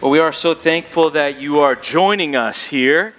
Well, 0.00 0.12
we 0.12 0.20
are 0.20 0.30
so 0.30 0.54
thankful 0.54 1.10
that 1.10 1.40
you 1.40 1.58
are 1.58 1.74
joining 1.74 2.36
us 2.36 2.64
here. 2.64 3.14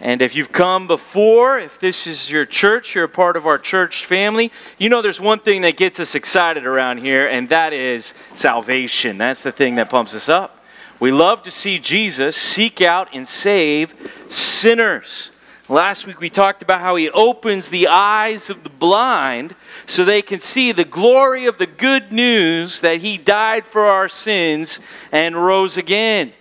And 0.00 0.22
if 0.22 0.34
you've 0.34 0.50
come 0.50 0.86
before, 0.86 1.58
if 1.58 1.78
this 1.78 2.06
is 2.06 2.30
your 2.30 2.46
church, 2.46 2.94
you're 2.94 3.04
a 3.04 3.08
part 3.08 3.36
of 3.36 3.46
our 3.46 3.58
church 3.58 4.06
family, 4.06 4.50
you 4.78 4.88
know 4.88 5.02
there's 5.02 5.20
one 5.20 5.40
thing 5.40 5.60
that 5.60 5.76
gets 5.76 6.00
us 6.00 6.14
excited 6.14 6.64
around 6.64 7.00
here, 7.00 7.28
and 7.28 7.50
that 7.50 7.74
is 7.74 8.14
salvation. 8.32 9.18
That's 9.18 9.42
the 9.42 9.52
thing 9.52 9.74
that 9.74 9.90
pumps 9.90 10.14
us 10.14 10.30
up. 10.30 10.64
We 11.00 11.12
love 11.12 11.42
to 11.42 11.50
see 11.50 11.78
Jesus 11.78 12.34
seek 12.34 12.80
out 12.80 13.08
and 13.12 13.28
save 13.28 13.94
sinners. 14.30 15.29
Last 15.70 16.04
week 16.04 16.18
we 16.18 16.30
talked 16.30 16.62
about 16.62 16.80
how 16.80 16.96
he 16.96 17.10
opens 17.10 17.70
the 17.70 17.86
eyes 17.86 18.50
of 18.50 18.64
the 18.64 18.68
blind 18.68 19.54
so 19.86 20.04
they 20.04 20.20
can 20.20 20.40
see 20.40 20.72
the 20.72 20.84
glory 20.84 21.46
of 21.46 21.58
the 21.58 21.66
good 21.68 22.10
news 22.10 22.80
that 22.80 22.96
he 22.96 23.16
died 23.16 23.64
for 23.64 23.84
our 23.84 24.08
sins 24.08 24.80
and 25.12 25.36
rose 25.36 25.76
again. 25.76 26.32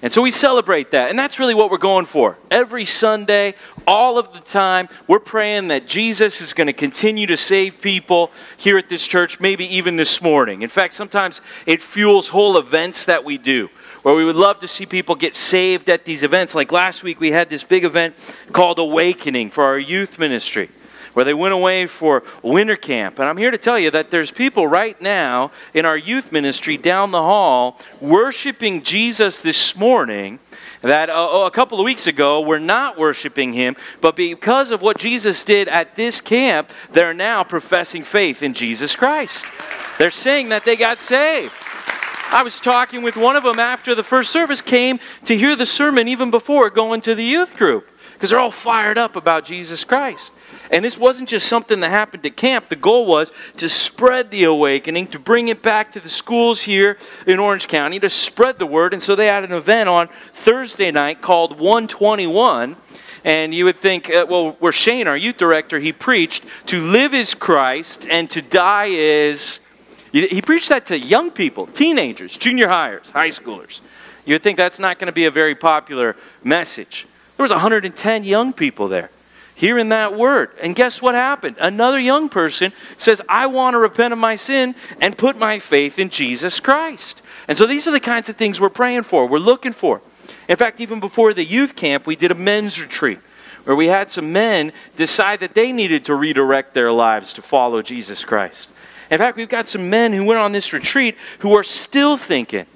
And 0.00 0.10
so 0.10 0.22
we 0.22 0.30
celebrate 0.30 0.92
that. 0.92 1.10
And 1.10 1.18
that's 1.18 1.38
really 1.38 1.54
what 1.54 1.70
we're 1.70 1.76
going 1.76 2.06
for. 2.06 2.38
Every 2.50 2.86
Sunday, 2.86 3.56
all 3.86 4.16
of 4.16 4.32
the 4.32 4.40
time, 4.40 4.88
we're 5.06 5.18
praying 5.18 5.68
that 5.68 5.86
Jesus 5.86 6.40
is 6.40 6.54
going 6.54 6.68
to 6.68 6.72
continue 6.72 7.26
to 7.26 7.36
save 7.36 7.82
people 7.82 8.30
here 8.56 8.78
at 8.78 8.88
this 8.88 9.06
church, 9.06 9.38
maybe 9.38 9.66
even 9.66 9.96
this 9.96 10.22
morning. 10.22 10.62
In 10.62 10.70
fact, 10.70 10.94
sometimes 10.94 11.42
it 11.66 11.82
fuels 11.82 12.30
whole 12.30 12.56
events 12.56 13.04
that 13.04 13.22
we 13.22 13.36
do 13.36 13.68
where 14.08 14.16
we 14.16 14.24
would 14.24 14.36
love 14.36 14.58
to 14.58 14.66
see 14.66 14.86
people 14.86 15.14
get 15.14 15.34
saved 15.34 15.90
at 15.90 16.06
these 16.06 16.22
events. 16.22 16.54
Like 16.54 16.72
last 16.72 17.02
week, 17.02 17.20
we 17.20 17.30
had 17.30 17.50
this 17.50 17.62
big 17.62 17.84
event 17.84 18.14
called 18.52 18.78
Awakening 18.78 19.50
for 19.50 19.64
our 19.64 19.78
youth 19.78 20.18
ministry, 20.18 20.70
where 21.12 21.26
they 21.26 21.34
went 21.34 21.52
away 21.52 21.86
for 21.86 22.22
winter 22.42 22.74
camp. 22.76 23.18
And 23.18 23.28
I'm 23.28 23.36
here 23.36 23.50
to 23.50 23.58
tell 23.58 23.78
you 23.78 23.90
that 23.90 24.10
there's 24.10 24.30
people 24.30 24.66
right 24.66 24.98
now 25.02 25.50
in 25.74 25.84
our 25.84 25.98
youth 25.98 26.32
ministry 26.32 26.78
down 26.78 27.10
the 27.10 27.20
hall 27.20 27.78
worshiping 28.00 28.82
Jesus 28.82 29.42
this 29.42 29.76
morning 29.76 30.38
that 30.80 31.10
uh, 31.10 31.42
a 31.44 31.50
couple 31.50 31.78
of 31.78 31.84
weeks 31.84 32.06
ago 32.06 32.40
were 32.40 32.58
not 32.58 32.96
worshiping 32.96 33.52
him, 33.52 33.76
but 34.00 34.16
because 34.16 34.70
of 34.70 34.80
what 34.80 34.96
Jesus 34.96 35.44
did 35.44 35.68
at 35.68 35.96
this 35.96 36.22
camp, 36.22 36.70
they're 36.94 37.12
now 37.12 37.44
professing 37.44 38.00
faith 38.00 38.42
in 38.42 38.54
Jesus 38.54 38.96
Christ. 38.96 39.44
They're 39.98 40.08
saying 40.08 40.48
that 40.48 40.64
they 40.64 40.76
got 40.76 40.98
saved. 40.98 41.52
I 42.30 42.42
was 42.42 42.60
talking 42.60 43.02
with 43.02 43.16
one 43.16 43.36
of 43.36 43.42
them 43.42 43.58
after 43.58 43.94
the 43.94 44.04
first 44.04 44.30
service 44.30 44.60
came 44.60 45.00
to 45.24 45.36
hear 45.36 45.56
the 45.56 45.64
sermon 45.64 46.08
even 46.08 46.30
before 46.30 46.68
going 46.68 47.00
to 47.02 47.14
the 47.14 47.24
youth 47.24 47.56
group 47.56 47.88
because 48.12 48.30
they're 48.30 48.38
all 48.38 48.50
fired 48.50 48.98
up 48.98 49.16
about 49.16 49.44
Jesus 49.44 49.82
Christ. 49.82 50.32
And 50.70 50.84
this 50.84 50.98
wasn't 50.98 51.30
just 51.30 51.48
something 51.48 51.80
that 51.80 51.88
happened 51.88 52.26
at 52.26 52.36
camp. 52.36 52.68
The 52.68 52.76
goal 52.76 53.06
was 53.06 53.32
to 53.56 53.68
spread 53.68 54.30
the 54.30 54.44
awakening, 54.44 55.06
to 55.08 55.18
bring 55.18 55.48
it 55.48 55.62
back 55.62 55.92
to 55.92 56.00
the 56.00 56.08
schools 56.10 56.60
here 56.60 56.98
in 57.26 57.38
Orange 57.38 57.66
County, 57.66 57.98
to 58.00 58.10
spread 58.10 58.58
the 58.58 58.66
word. 58.66 58.92
And 58.92 59.02
so 59.02 59.16
they 59.16 59.26
had 59.26 59.44
an 59.44 59.52
event 59.52 59.88
on 59.88 60.08
Thursday 60.32 60.90
night 60.90 61.22
called 61.22 61.58
121. 61.58 62.76
And 63.24 63.54
you 63.54 63.64
would 63.64 63.76
think, 63.76 64.10
uh, 64.10 64.26
well, 64.28 64.52
where 64.58 64.72
Shane, 64.72 65.08
our 65.08 65.16
youth 65.16 65.38
director, 65.38 65.78
he 65.78 65.92
preached, 65.92 66.44
to 66.66 66.84
live 66.84 67.14
is 67.14 67.34
Christ 67.34 68.06
and 68.10 68.28
to 68.30 68.42
die 68.42 68.86
is 68.90 69.60
he 70.12 70.42
preached 70.42 70.68
that 70.70 70.86
to 70.86 70.98
young 70.98 71.30
people, 71.30 71.66
teenagers, 71.66 72.36
junior 72.36 72.68
hires, 72.68 73.10
high 73.10 73.30
schoolers. 73.30 73.80
You 74.24 74.34
would 74.34 74.42
think 74.42 74.56
that's 74.56 74.78
not 74.78 74.98
going 74.98 75.06
to 75.06 75.12
be 75.12 75.26
a 75.26 75.30
very 75.30 75.54
popular 75.54 76.16
message. 76.42 77.06
There 77.36 77.44
was 77.44 77.50
110 77.50 78.24
young 78.24 78.52
people 78.52 78.88
there 78.88 79.10
hearing 79.58 79.88
that 79.88 80.16
word. 80.16 80.52
And 80.62 80.76
guess 80.76 81.02
what 81.02 81.16
happened? 81.16 81.56
Another 81.58 81.98
young 81.98 82.28
person 82.28 82.72
says, 82.96 83.20
I 83.28 83.48
want 83.48 83.74
to 83.74 83.78
repent 83.78 84.12
of 84.12 84.18
my 84.18 84.36
sin 84.36 84.76
and 85.00 85.18
put 85.18 85.36
my 85.36 85.58
faith 85.58 85.98
in 85.98 86.10
Jesus 86.10 86.60
Christ. 86.60 87.22
And 87.48 87.58
so 87.58 87.66
these 87.66 87.88
are 87.88 87.90
the 87.90 87.98
kinds 87.98 88.28
of 88.28 88.36
things 88.36 88.60
we're 88.60 88.68
praying 88.68 89.02
for, 89.02 89.26
we're 89.26 89.38
looking 89.38 89.72
for. 89.72 90.00
In 90.48 90.56
fact, 90.56 90.80
even 90.80 91.00
before 91.00 91.34
the 91.34 91.44
youth 91.44 91.74
camp, 91.74 92.06
we 92.06 92.14
did 92.14 92.30
a 92.30 92.36
men's 92.36 92.80
retreat 92.80 93.18
where 93.64 93.74
we 93.74 93.88
had 93.88 94.12
some 94.12 94.32
men 94.32 94.72
decide 94.94 95.40
that 95.40 95.54
they 95.54 95.72
needed 95.72 96.04
to 96.04 96.14
redirect 96.14 96.72
their 96.72 96.92
lives 96.92 97.32
to 97.32 97.42
follow 97.42 97.82
Jesus 97.82 98.24
Christ. 98.24 98.70
In 99.10 99.18
fact, 99.18 99.36
we've 99.36 99.48
got 99.48 99.68
some 99.68 99.88
men 99.88 100.12
who 100.12 100.24
went 100.24 100.40
on 100.40 100.52
this 100.52 100.72
retreat 100.72 101.16
who 101.40 101.56
are 101.56 101.62
still 101.62 102.16
thinking 102.16 102.66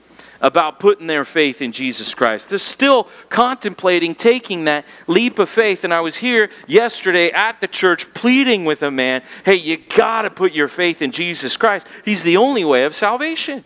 about 0.43 0.81
putting 0.81 1.07
their 1.07 1.25
faith 1.25 1.63
in 1.63 1.71
Jesus 1.71 2.15
Christ. 2.15 2.49
They're 2.49 2.59
still 2.59 3.09
contemplating 3.29 4.15
taking 4.15 4.65
that 4.65 4.85
leap 5.07 5.39
of 5.39 5.49
faith. 5.49 5.85
And 5.85 5.95
I 5.95 6.01
was 6.01 6.17
here 6.17 6.51
yesterday 6.67 7.31
at 7.31 7.61
the 7.61 7.69
church 7.69 8.13
pleading 8.13 8.65
with 8.65 8.83
a 8.83 8.91
man 8.91 9.23
hey, 9.45 9.55
you 9.55 9.77
got 9.77 10.23
to 10.23 10.31
put 10.31 10.53
your 10.53 10.69
faith 10.69 11.01
in 11.01 11.13
Jesus 11.13 11.57
Christ. 11.57 11.87
He's 12.05 12.25
the 12.25 12.37
only 12.37 12.65
way 12.65 12.85
of 12.85 12.95
salvation. 12.95 13.65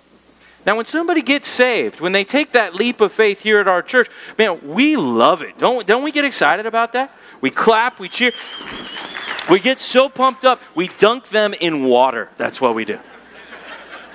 Now, 0.66 0.76
when 0.76 0.84
somebody 0.84 1.22
gets 1.22 1.48
saved, 1.48 2.00
when 2.00 2.10
they 2.10 2.24
take 2.24 2.52
that 2.52 2.74
leap 2.74 3.00
of 3.00 3.12
faith 3.12 3.40
here 3.40 3.60
at 3.60 3.68
our 3.68 3.82
church, 3.82 4.08
man, 4.36 4.60
we 4.66 4.96
love 4.96 5.40
it. 5.40 5.56
Don't, 5.58 5.86
don't 5.86 6.02
we 6.02 6.10
get 6.10 6.24
excited 6.24 6.66
about 6.66 6.92
that? 6.94 7.12
We 7.40 7.50
clap, 7.50 8.00
we 8.00 8.08
cheer. 8.08 8.32
We 9.50 9.60
get 9.60 9.80
so 9.80 10.08
pumped 10.08 10.44
up, 10.44 10.60
we 10.74 10.88
dunk 10.88 11.28
them 11.28 11.54
in 11.54 11.84
water. 11.84 12.28
That's 12.36 12.60
what 12.60 12.74
we 12.74 12.84
do. 12.84 12.98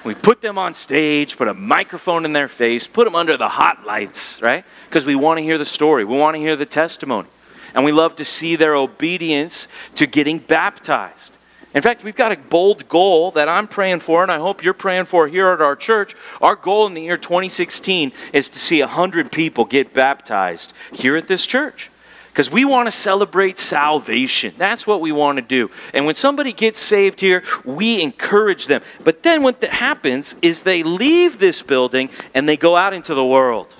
We 0.03 0.13
put 0.15 0.41
them 0.41 0.57
on 0.57 0.73
stage, 0.73 1.37
put 1.37 1.47
a 1.47 1.53
microphone 1.53 2.25
in 2.25 2.33
their 2.33 2.47
face, 2.47 2.87
put 2.87 3.05
them 3.05 3.15
under 3.15 3.37
the 3.37 3.47
hot 3.47 3.85
lights, 3.85 4.41
right? 4.41 4.65
Because 4.89 5.05
we 5.05 5.15
want 5.15 5.37
to 5.37 5.43
hear 5.43 5.57
the 5.57 5.65
story, 5.65 6.03
we 6.03 6.17
want 6.17 6.35
to 6.35 6.39
hear 6.41 6.55
the 6.55 6.65
testimony. 6.65 7.29
And 7.73 7.85
we 7.85 7.93
love 7.93 8.17
to 8.17 8.25
see 8.25 8.57
their 8.57 8.75
obedience 8.75 9.69
to 9.95 10.05
getting 10.05 10.39
baptized. 10.39 11.37
In 11.73 11.81
fact, 11.81 12.03
we've 12.03 12.15
got 12.15 12.33
a 12.33 12.37
bold 12.37 12.89
goal 12.89 13.31
that 13.31 13.47
I'm 13.47 13.67
praying 13.67 14.01
for, 14.01 14.23
and 14.23 14.31
I 14.31 14.39
hope 14.39 14.61
you're 14.61 14.73
praying 14.73 15.05
for 15.05 15.29
here 15.29 15.47
at 15.47 15.61
our 15.61 15.77
church. 15.77 16.17
Our 16.41 16.57
goal 16.57 16.87
in 16.87 16.93
the 16.95 17.01
year 17.01 17.15
2016 17.15 18.11
is 18.33 18.49
to 18.49 18.59
see 18.59 18.81
100 18.81 19.31
people 19.31 19.63
get 19.63 19.93
baptized 19.93 20.73
here 20.91 21.15
at 21.15 21.29
this 21.29 21.45
church 21.45 21.90
because 22.31 22.49
we 22.49 22.63
want 22.63 22.87
to 22.87 22.91
celebrate 22.91 23.59
salvation. 23.59 24.53
That's 24.57 24.87
what 24.87 25.01
we 25.01 25.11
want 25.11 25.35
to 25.35 25.41
do. 25.41 25.69
And 25.93 26.05
when 26.05 26.15
somebody 26.15 26.53
gets 26.53 26.79
saved 26.79 27.19
here, 27.19 27.43
we 27.65 28.01
encourage 28.01 28.67
them. 28.67 28.81
But 29.03 29.23
then 29.23 29.43
what 29.43 29.61
happens 29.63 30.35
is 30.41 30.61
they 30.61 30.81
leave 30.81 31.39
this 31.39 31.61
building 31.61 32.09
and 32.33 32.47
they 32.47 32.55
go 32.55 32.77
out 32.77 32.93
into 32.93 33.13
the 33.13 33.25
world. 33.25 33.75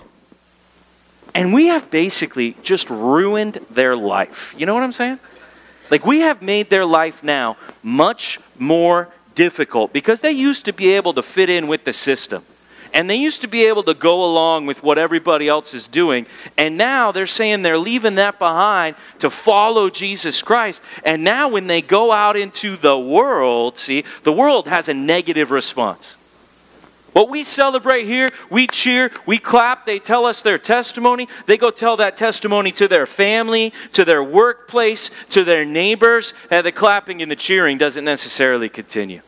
And 1.34 1.54
we 1.54 1.68
have 1.68 1.90
basically 1.90 2.58
just 2.62 2.90
ruined 2.90 3.66
their 3.70 3.96
life. 3.96 4.54
You 4.58 4.66
know 4.66 4.74
what 4.74 4.84
I'm 4.84 4.92
saying? 4.92 5.20
Like 5.90 6.06
we 6.06 6.20
have 6.20 6.42
made 6.42 6.70
their 6.70 6.86
life 6.86 7.24
now 7.24 7.56
much 7.82 8.38
more 8.60 9.08
difficult 9.34 9.94
because 9.94 10.20
they 10.20 10.32
used 10.34 10.66
to 10.66 10.74
be 10.74 10.90
able 10.90 11.14
to 11.14 11.24
fit 11.24 11.50
in 11.50 11.68
with 11.68 11.86
the 11.86 11.94
system. 11.94 12.44
And 12.94 13.10
they 13.10 13.16
used 13.16 13.42
to 13.42 13.48
be 13.48 13.66
able 13.66 13.84
to 13.84 13.94
go 13.94 14.24
along 14.24 14.66
with 14.66 14.84
what 14.84 14.98
everybody 14.98 15.48
else 15.48 15.74
is 15.74 15.88
doing. 15.88 16.26
And 16.58 16.78
now 16.78 17.12
they're 17.12 17.28
saying 17.28 17.62
they're 17.62 17.78
leaving 17.78 18.16
that 18.16 18.38
behind 18.38 18.96
to 19.20 19.30
follow 19.30 19.90
Jesus 19.90 20.42
Christ. 20.42 20.82
And 21.06 21.24
now 21.24 21.48
when 21.48 21.68
they 21.68 21.82
go 21.82 22.12
out 22.12 22.36
into 22.36 22.76
the 22.76 22.98
world, 22.98 23.78
see, 23.78 24.04
the 24.24 24.34
world 24.34 24.68
has 24.68 24.90
a 24.90 24.94
negative 24.94 25.52
response. 25.52 26.18
What 27.14 27.30
we 27.30 27.44
celebrate 27.44 28.06
here, 28.06 28.30
we 28.50 28.68
cheer, 28.68 29.12
we 29.26 29.38
clap, 29.38 29.86
they 29.86 30.00
tell 30.00 30.26
us 30.26 30.42
their 30.42 30.58
testimony. 30.58 31.28
They 31.46 31.58
go 31.58 31.70
tell 31.70 31.98
that 31.98 32.16
testimony 32.16 32.72
to 32.74 32.88
their 32.88 33.06
family, 33.06 33.74
to 33.94 34.06
their 34.06 34.24
workplace, 34.24 35.12
to 35.32 35.44
their 35.44 35.66
neighbors. 35.66 36.34
And 36.50 36.66
the 36.66 36.72
clapping 36.72 37.22
and 37.22 37.30
the 37.30 37.36
cheering 37.36 37.78
doesn't 37.78 38.06
necessarily 38.06 38.70
continue. 38.70 39.22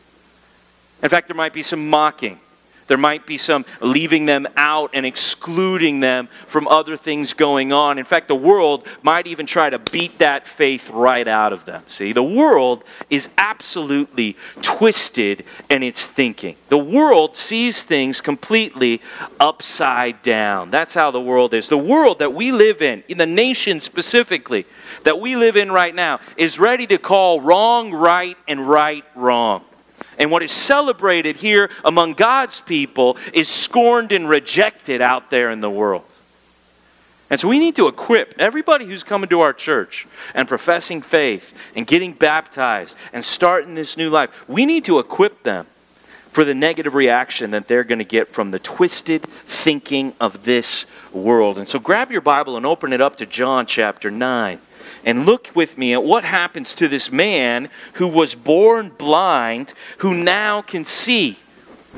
In 1.02 1.10
fact, 1.10 1.28
there 1.28 1.36
might 1.36 1.52
be 1.52 1.62
some 1.62 1.90
mocking. 1.90 2.40
There 2.86 2.98
might 2.98 3.26
be 3.26 3.38
some 3.38 3.64
leaving 3.80 4.26
them 4.26 4.46
out 4.56 4.90
and 4.94 5.06
excluding 5.06 6.00
them 6.00 6.28
from 6.46 6.68
other 6.68 6.96
things 6.96 7.32
going 7.32 7.72
on. 7.72 7.98
In 7.98 8.04
fact, 8.04 8.28
the 8.28 8.34
world 8.34 8.86
might 9.02 9.26
even 9.26 9.46
try 9.46 9.70
to 9.70 9.78
beat 9.78 10.18
that 10.18 10.46
faith 10.46 10.90
right 10.90 11.26
out 11.26 11.52
of 11.52 11.64
them. 11.64 11.82
See, 11.86 12.12
the 12.12 12.22
world 12.22 12.84
is 13.10 13.28
absolutely 13.38 14.36
twisted 14.62 15.44
in 15.70 15.82
its 15.82 16.06
thinking. 16.06 16.56
The 16.68 16.78
world 16.78 17.36
sees 17.36 17.82
things 17.82 18.20
completely 18.20 19.00
upside 19.40 20.22
down. 20.22 20.70
That's 20.70 20.94
how 20.94 21.10
the 21.10 21.20
world 21.20 21.54
is. 21.54 21.68
The 21.68 21.78
world 21.78 22.18
that 22.18 22.34
we 22.34 22.52
live 22.52 22.82
in, 22.82 23.02
in 23.08 23.18
the 23.18 23.26
nation 23.26 23.80
specifically, 23.80 24.66
that 25.04 25.18
we 25.20 25.36
live 25.36 25.56
in 25.56 25.72
right 25.72 25.94
now, 25.94 26.20
is 26.36 26.58
ready 26.58 26.86
to 26.88 26.98
call 26.98 27.40
wrong 27.40 27.92
right 27.92 28.36
and 28.46 28.68
right 28.68 29.04
wrong. 29.14 29.64
And 30.18 30.30
what 30.30 30.42
is 30.42 30.52
celebrated 30.52 31.36
here 31.36 31.70
among 31.84 32.14
God's 32.14 32.60
people 32.60 33.16
is 33.32 33.48
scorned 33.48 34.12
and 34.12 34.28
rejected 34.28 35.00
out 35.00 35.30
there 35.30 35.50
in 35.50 35.60
the 35.60 35.70
world. 35.70 36.04
And 37.30 37.40
so 37.40 37.48
we 37.48 37.58
need 37.58 37.74
to 37.76 37.88
equip 37.88 38.34
everybody 38.38 38.84
who's 38.84 39.02
coming 39.02 39.28
to 39.30 39.40
our 39.40 39.52
church 39.52 40.06
and 40.34 40.46
professing 40.46 41.02
faith 41.02 41.52
and 41.74 41.86
getting 41.86 42.12
baptized 42.12 42.96
and 43.12 43.24
starting 43.24 43.74
this 43.74 43.96
new 43.96 44.10
life. 44.10 44.30
We 44.46 44.66
need 44.66 44.84
to 44.84 44.98
equip 44.98 45.42
them 45.42 45.66
for 46.28 46.44
the 46.44 46.54
negative 46.54 46.94
reaction 46.94 47.52
that 47.52 47.66
they're 47.66 47.84
going 47.84 47.98
to 47.98 48.04
get 48.04 48.28
from 48.28 48.50
the 48.50 48.58
twisted 48.58 49.22
thinking 49.22 50.12
of 50.20 50.44
this 50.44 50.84
world. 51.12 51.58
And 51.58 51.68
so 51.68 51.78
grab 51.78 52.10
your 52.10 52.20
Bible 52.20 52.56
and 52.56 52.66
open 52.66 52.92
it 52.92 53.00
up 53.00 53.16
to 53.16 53.26
John 53.26 53.66
chapter 53.66 54.10
9 54.10 54.60
and 55.04 55.26
look 55.26 55.50
with 55.54 55.76
me 55.78 55.92
at 55.92 56.02
what 56.02 56.24
happens 56.24 56.74
to 56.74 56.88
this 56.88 57.12
man 57.12 57.68
who 57.94 58.08
was 58.08 58.34
born 58.34 58.90
blind, 58.90 59.74
who 59.98 60.14
now 60.14 60.62
can 60.62 60.84
see. 60.84 61.38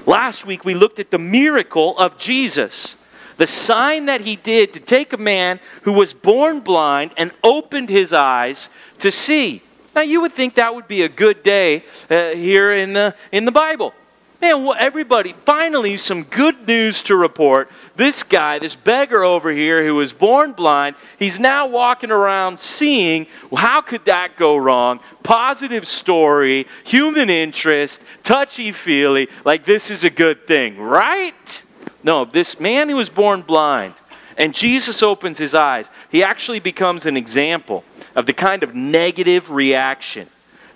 Last 0.07 0.45
week 0.45 0.65
we 0.65 0.75
looked 0.75 0.99
at 0.99 1.11
the 1.11 1.19
miracle 1.19 1.99
of 1.99 2.19
Jesus, 2.19 2.97
The 3.37 3.47
sign 3.47 4.07
that 4.07 4.23
he 4.23 4.37
did 4.37 4.73
to 4.73 4.81
take 4.81 5.13
a 5.13 5.19
man 5.19 5.61
who 5.83 5.93
was 5.93 6.15
born 6.15 6.61
blind 6.61 7.13
and 7.17 7.33
opened 7.45 7.91
his 7.91 8.13
eyes 8.13 8.69
to 8.99 9.11
see. 9.11 9.63
Now, 9.95 10.03
you 10.03 10.21
would 10.21 10.35
think 10.35 10.57
that 10.57 10.75
would 10.75 10.89
be 10.89 11.03
a 11.03 11.09
good 11.09 11.43
day 11.43 11.83
uh, 12.11 12.31
here 12.31 12.73
in 12.73 12.93
the, 12.93 13.15
in 13.33 13.47
the 13.47 13.53
Bible. 13.53 13.95
Man, 14.41 14.65
well, 14.65 14.77
everybody, 14.79 15.35
finally, 15.47 15.97
some 15.97 16.23
good 16.25 16.67
news 16.69 17.03
to 17.05 17.17
report. 17.17 17.71
This 17.97 18.23
guy, 18.23 18.59
this 18.59 18.77
beggar 18.77 19.25
over 19.25 19.51
here 19.51 19.83
who 19.85 19.95
was 19.95 20.13
born 20.13 20.53
blind, 20.53 20.97
he's 21.19 21.41
now 21.41 21.67
walking 21.67 22.11
around 22.11 22.61
seeing. 22.61 23.27
Well, 23.51 23.63
how 23.63 23.81
could 23.81 24.05
that 24.05 24.37
go 24.37 24.59
wrong? 24.59 25.01
Positive 25.23 25.87
story, 25.87 26.67
human 26.85 27.31
interest, 27.31 28.03
touchy 28.23 28.73
feely, 28.73 29.29
like 29.47 29.65
this 29.65 29.91
is 29.91 30.05
a 30.05 30.11
good 30.11 30.47
thing, 30.47 30.79
right? 30.79 31.63
No, 32.03 32.27
this 32.27 32.61
man 32.61 32.91
who 32.91 32.97
was 32.97 33.09
born 33.09 33.41
blind, 33.41 33.95
and 34.37 34.55
Jesus 34.55 35.03
opens 35.03 35.39
his 35.39 35.55
eyes, 35.55 35.91
he 36.11 36.23
actually 36.23 36.61
becomes 36.61 37.07
an 37.07 37.17
example 37.17 37.85
of 38.15 38.27
the 38.27 38.35
kind 38.35 38.63
of 38.63 38.75
negative 38.75 39.51
reaction 39.51 40.29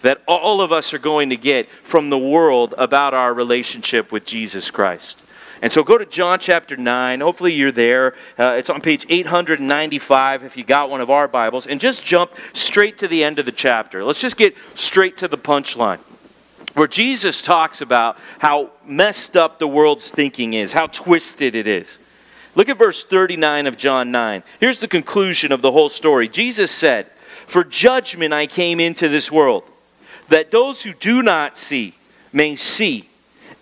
that 0.03 0.23
all 0.27 0.61
of 0.61 0.73
us 0.73 0.95
are 0.95 0.99
going 0.99 1.31
to 1.31 1.37
get 1.37 1.69
from 1.85 2.11
the 2.11 2.19
world 2.19 2.75
about 2.79 3.15
our 3.15 3.35
relationship 3.35 4.13
with 4.13 4.25
Jesus 4.25 4.71
Christ. 4.71 5.23
And 5.63 5.71
so 5.73 5.83
go 5.85 5.99
to 5.99 6.07
John 6.07 6.39
chapter 6.39 6.77
9. 6.77 7.21
Hopefully 7.21 7.53
you're 7.53 7.73
there. 7.73 8.15
Uh, 8.39 8.55
it's 8.57 8.71
on 8.71 8.81
page 8.81 9.05
895 9.09 10.43
if 10.43 10.57
you 10.57 10.65
got 10.65 10.89
one 10.89 11.03
of 11.03 11.11
our 11.11 11.29
Bibles. 11.29 11.67
And 11.67 11.79
just 11.79 12.05
jump 12.05 12.33
straight 12.55 12.97
to 12.99 13.09
the 13.09 13.23
end 13.23 13.39
of 13.39 13.45
the 13.45 13.53
chapter. 13.53 14.03
Let's 14.03 14.21
just 14.21 14.39
get 14.39 14.55
straight 14.75 15.19
to 15.19 15.29
the 15.29 15.37
punchline. 15.37 15.99
Where 16.75 16.89
Jesus 16.89 17.43
talks 17.43 17.81
about 17.81 18.17
how 18.39 18.71
messed 18.87 19.37
up 19.37 19.59
the 19.59 19.69
world's 19.69 20.11
thinking 20.11 20.55
is, 20.55 20.73
how 20.73 20.87
twisted 20.87 21.55
it 21.55 21.67
is. 21.67 21.99
Look 22.55 22.69
at 22.69 22.79
verse 22.79 23.05
39 23.05 23.67
of 23.67 23.77
John 23.77 24.11
9. 24.11 24.43
Here's 24.61 24.79
the 24.79 24.89
conclusion 24.89 25.53
of 25.53 25.63
the 25.63 25.73
whole 25.73 25.89
story. 25.89 26.29
Jesus 26.29 26.71
said, 26.71 27.07
For 27.47 27.65
judgment 27.65 28.33
I 28.33 28.47
came 28.47 28.81
into 28.81 29.09
this 29.09 29.31
world 29.31 29.65
that 30.31 30.51
those 30.51 30.83
who 30.83 30.93
do 30.95 31.23
not 31.23 31.59
see 31.59 31.95
may 32.33 32.57
see, 32.57 33.09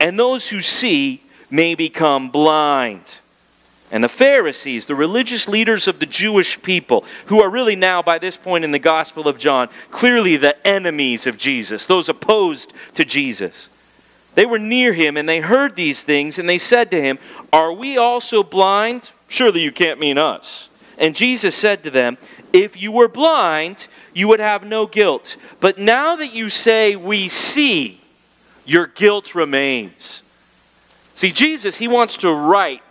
and 0.00 0.18
those 0.18 0.48
who 0.48 0.60
see 0.60 1.22
may 1.50 1.74
become 1.74 2.30
blind. 2.30 3.20
And 3.90 4.04
the 4.04 4.08
Pharisees, 4.08 4.84
the 4.84 4.94
religious 4.94 5.48
leaders 5.48 5.88
of 5.88 5.98
the 5.98 6.06
Jewish 6.06 6.60
people, 6.60 7.04
who 7.26 7.40
are 7.40 7.48
really 7.48 7.74
now, 7.74 8.02
by 8.02 8.18
this 8.18 8.36
point 8.36 8.64
in 8.64 8.70
the 8.70 8.78
Gospel 8.78 9.26
of 9.26 9.38
John, 9.38 9.70
clearly 9.90 10.36
the 10.36 10.66
enemies 10.66 11.26
of 11.26 11.38
Jesus, 11.38 11.86
those 11.86 12.08
opposed 12.08 12.74
to 12.94 13.04
Jesus. 13.04 13.70
They 14.34 14.44
were 14.44 14.58
near 14.58 14.92
him 14.92 15.16
and 15.16 15.26
they 15.28 15.40
heard 15.40 15.74
these 15.74 16.02
things, 16.02 16.38
and 16.38 16.46
they 16.48 16.58
said 16.58 16.90
to 16.90 17.00
him, 17.00 17.18
Are 17.50 17.72
we 17.72 17.96
also 17.96 18.42
blind? 18.42 19.10
Surely 19.26 19.62
you 19.62 19.72
can't 19.72 19.98
mean 19.98 20.18
us. 20.18 20.68
And 20.98 21.14
Jesus 21.14 21.54
said 21.54 21.82
to 21.84 21.90
them, 21.90 22.18
If 22.52 22.80
you 22.80 22.92
were 22.92 23.08
blind, 23.08 23.88
you 24.14 24.28
would 24.28 24.40
have 24.40 24.64
no 24.64 24.86
guilt. 24.86 25.36
But 25.60 25.78
now 25.78 26.16
that 26.16 26.32
you 26.32 26.48
say, 26.48 26.96
We 26.96 27.28
see, 27.28 28.00
your 28.64 28.86
guilt 28.86 29.34
remains. 29.34 30.22
See, 31.14 31.30
Jesus, 31.30 31.78
He 31.78 31.88
wants 31.88 32.16
to 32.18 32.32
right 32.32 32.82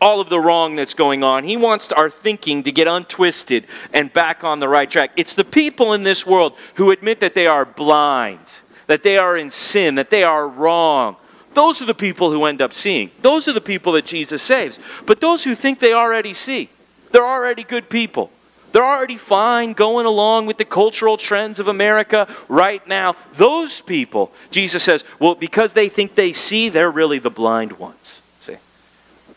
all 0.00 0.20
of 0.20 0.28
the 0.28 0.38
wrong 0.38 0.76
that's 0.76 0.94
going 0.94 1.24
on. 1.24 1.44
He 1.44 1.56
wants 1.56 1.90
our 1.92 2.10
thinking 2.10 2.62
to 2.64 2.72
get 2.72 2.86
untwisted 2.86 3.66
and 3.92 4.12
back 4.12 4.44
on 4.44 4.60
the 4.60 4.68
right 4.68 4.90
track. 4.90 5.10
It's 5.16 5.34
the 5.34 5.44
people 5.44 5.92
in 5.92 6.02
this 6.02 6.26
world 6.26 6.54
who 6.74 6.90
admit 6.90 7.20
that 7.20 7.34
they 7.34 7.46
are 7.46 7.64
blind, 7.64 8.40
that 8.86 9.02
they 9.02 9.18
are 9.18 9.36
in 9.36 9.50
sin, 9.50 9.96
that 9.96 10.10
they 10.10 10.22
are 10.22 10.46
wrong. 10.48 11.16
Those 11.54 11.82
are 11.82 11.86
the 11.86 11.94
people 11.94 12.30
who 12.30 12.44
end 12.44 12.62
up 12.62 12.72
seeing. 12.72 13.10
Those 13.22 13.48
are 13.48 13.52
the 13.52 13.60
people 13.60 13.92
that 13.94 14.06
Jesus 14.06 14.42
saves. 14.42 14.78
But 15.06 15.20
those 15.20 15.42
who 15.42 15.54
think 15.54 15.80
they 15.80 15.92
already 15.92 16.34
see, 16.34 16.68
they're 17.10 17.26
already 17.26 17.64
good 17.64 17.88
people. 17.88 18.30
They're 18.72 18.84
already 18.84 19.16
fine 19.16 19.72
going 19.72 20.06
along 20.06 20.46
with 20.46 20.58
the 20.58 20.64
cultural 20.64 21.16
trends 21.16 21.58
of 21.58 21.68
America 21.68 22.28
right 22.48 22.86
now. 22.86 23.16
Those 23.34 23.80
people, 23.80 24.32
Jesus 24.50 24.82
says, 24.82 25.04
well, 25.18 25.34
because 25.34 25.72
they 25.72 25.88
think 25.88 26.14
they 26.14 26.32
see, 26.32 26.68
they're 26.68 26.90
really 26.90 27.18
the 27.18 27.30
blind 27.30 27.72
ones. 27.72 28.20
See? 28.40 28.56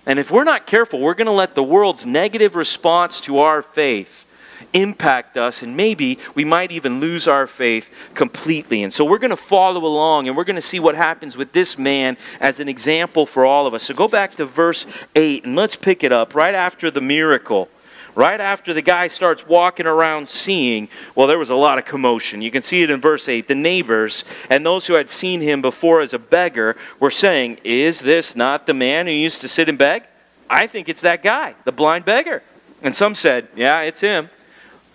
And 0.06 0.20
if 0.20 0.32
we're 0.32 0.44
not 0.44 0.68
careful, 0.68 1.00
we're 1.00 1.14
going 1.14 1.28
to 1.28 1.32
let 1.32 1.56
the 1.56 1.64
world's 1.64 2.06
negative 2.06 2.56
response 2.56 3.22
to 3.22 3.40
our 3.40 3.62
faith 3.62 4.26
impact 4.74 5.38
us, 5.38 5.64
and 5.64 5.76
maybe 5.76 6.20
we 6.36 6.46
might 6.46 6.72
even 6.72 7.00
lose 7.00 7.28
our 7.28 7.48
faith 7.48 7.90
completely. 8.14 8.84
And 8.84 8.94
so 8.94 9.06
we're 9.06 9.18
going 9.18 9.32
to 9.32 9.38
follow 9.38 9.84
along 9.86 10.28
and 10.28 10.38
we're 10.38 10.44
going 10.44 10.56
to 10.56 10.62
see 10.62 10.80
what 10.80 10.96
happens 10.96 11.36
with 11.36 11.52
this 11.52 11.78
man 11.78 12.18
as 12.40 12.60
an 12.60 12.70
example 12.70 13.26
for 13.26 13.46
all 13.46 13.68
of 13.68 13.74
us. 13.74 13.84
So 13.84 13.94
go 13.94 14.08
back 14.08 14.36
to 14.36 14.46
verse 14.46 14.86
8 15.16 15.46
and 15.46 15.56
let's 15.56 15.76
pick 15.76 16.04
it 16.04 16.12
up 16.12 16.36
right 16.36 16.56
after 16.56 16.92
the 16.92 17.02
miracle 17.02 17.70
right 18.16 18.40
after 18.40 18.74
the 18.74 18.82
guy 18.82 19.08
starts 19.08 19.46
walking 19.48 19.86
around 19.86 20.30
seeing, 20.30 20.90
well, 21.16 21.28
there 21.28 21.40
was 21.40 21.50
a 21.50 21.56
lot 21.56 21.78
of 21.78 21.86
commotion. 21.86 22.42
You 22.42 22.52
can 22.52 22.62
see 22.62 22.84
it 22.84 22.90
in 22.90 23.02
verse 23.02 23.28
8. 23.28 23.48
The 23.48 23.56
neighbors 23.56 24.24
and 24.50 24.66
those 24.66 24.88
who 24.88 24.94
had 24.94 25.10
seen 25.10 25.42
him 25.42 25.62
before 25.62 26.02
as 26.02 26.14
a 26.14 26.20
beggar 26.20 26.76
were 27.00 27.12
saying, 27.12 27.60
Is 27.64 28.00
this 28.00 28.36
not 28.36 28.68
the 28.68 28.74
man 28.74 29.08
who 29.08 29.14
used 29.14 29.42
to 29.42 29.48
sit 29.48 29.70
and 29.70 29.78
beg? 29.78 30.04
I 30.50 30.68
think 30.68 30.90
it's 30.90 31.02
that 31.02 31.24
guy, 31.24 31.56
the 31.64 31.72
blind 31.72 32.06
beggar. 32.06 32.44
And 32.82 32.96
some 32.96 33.16
said, 33.16 33.48
Yeah, 33.56 33.82
it's 33.82 34.00
him. 34.00 34.30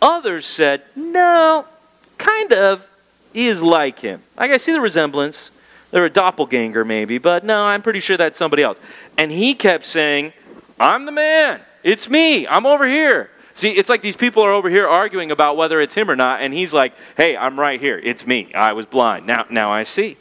Others 0.03 0.47
said, 0.47 0.83
No, 0.95 1.67
kind 2.19 2.53
of. 2.53 2.87
Is 3.35 3.61
like 3.61 3.99
him. 3.99 4.23
Like 4.39 4.51
I 4.51 4.57
see 4.57 4.73
the 4.73 4.81
resemblance. 4.81 5.51
They're 5.91 6.07
a 6.07 6.11
doppelganger, 6.11 6.85
maybe, 6.85 7.19
but 7.19 7.45
no, 7.45 7.65
I'm 7.65 7.83
pretty 7.83 8.01
sure 8.01 8.17
that's 8.17 8.39
somebody 8.39 8.62
else. 8.62 8.79
And 9.19 9.31
he 9.31 9.55
kept 9.55 9.85
saying, 9.85 10.33
I'm 10.81 11.05
the 11.05 11.12
man. 11.12 11.61
It's 11.87 12.11
me. 12.11 12.49
I'm 12.49 12.67
over 12.67 12.85
here. 12.85 13.31
See, 13.55 13.71
it's 13.71 13.88
like 13.88 14.03
these 14.03 14.17
people 14.17 14.43
are 14.43 14.53
over 14.53 14.69
here 14.69 14.88
arguing 14.88 15.31
about 15.31 15.56
whether 15.56 15.81
it's 15.81 15.94
him 15.94 16.11
or 16.11 16.17
not, 16.17 16.43
and 16.43 16.53
he's 16.53 16.75
like, 16.75 16.93
hey, 17.17 17.37
I'm 17.37 17.59
right 17.59 17.81
here. 17.81 17.97
It's 18.03 18.27
me. 18.27 18.53
I 18.55 18.73
was 18.73 18.87
blind. 18.87 19.25
Now, 19.25 19.47
now 19.50 19.71
I 19.71 19.85
see. 19.85 20.17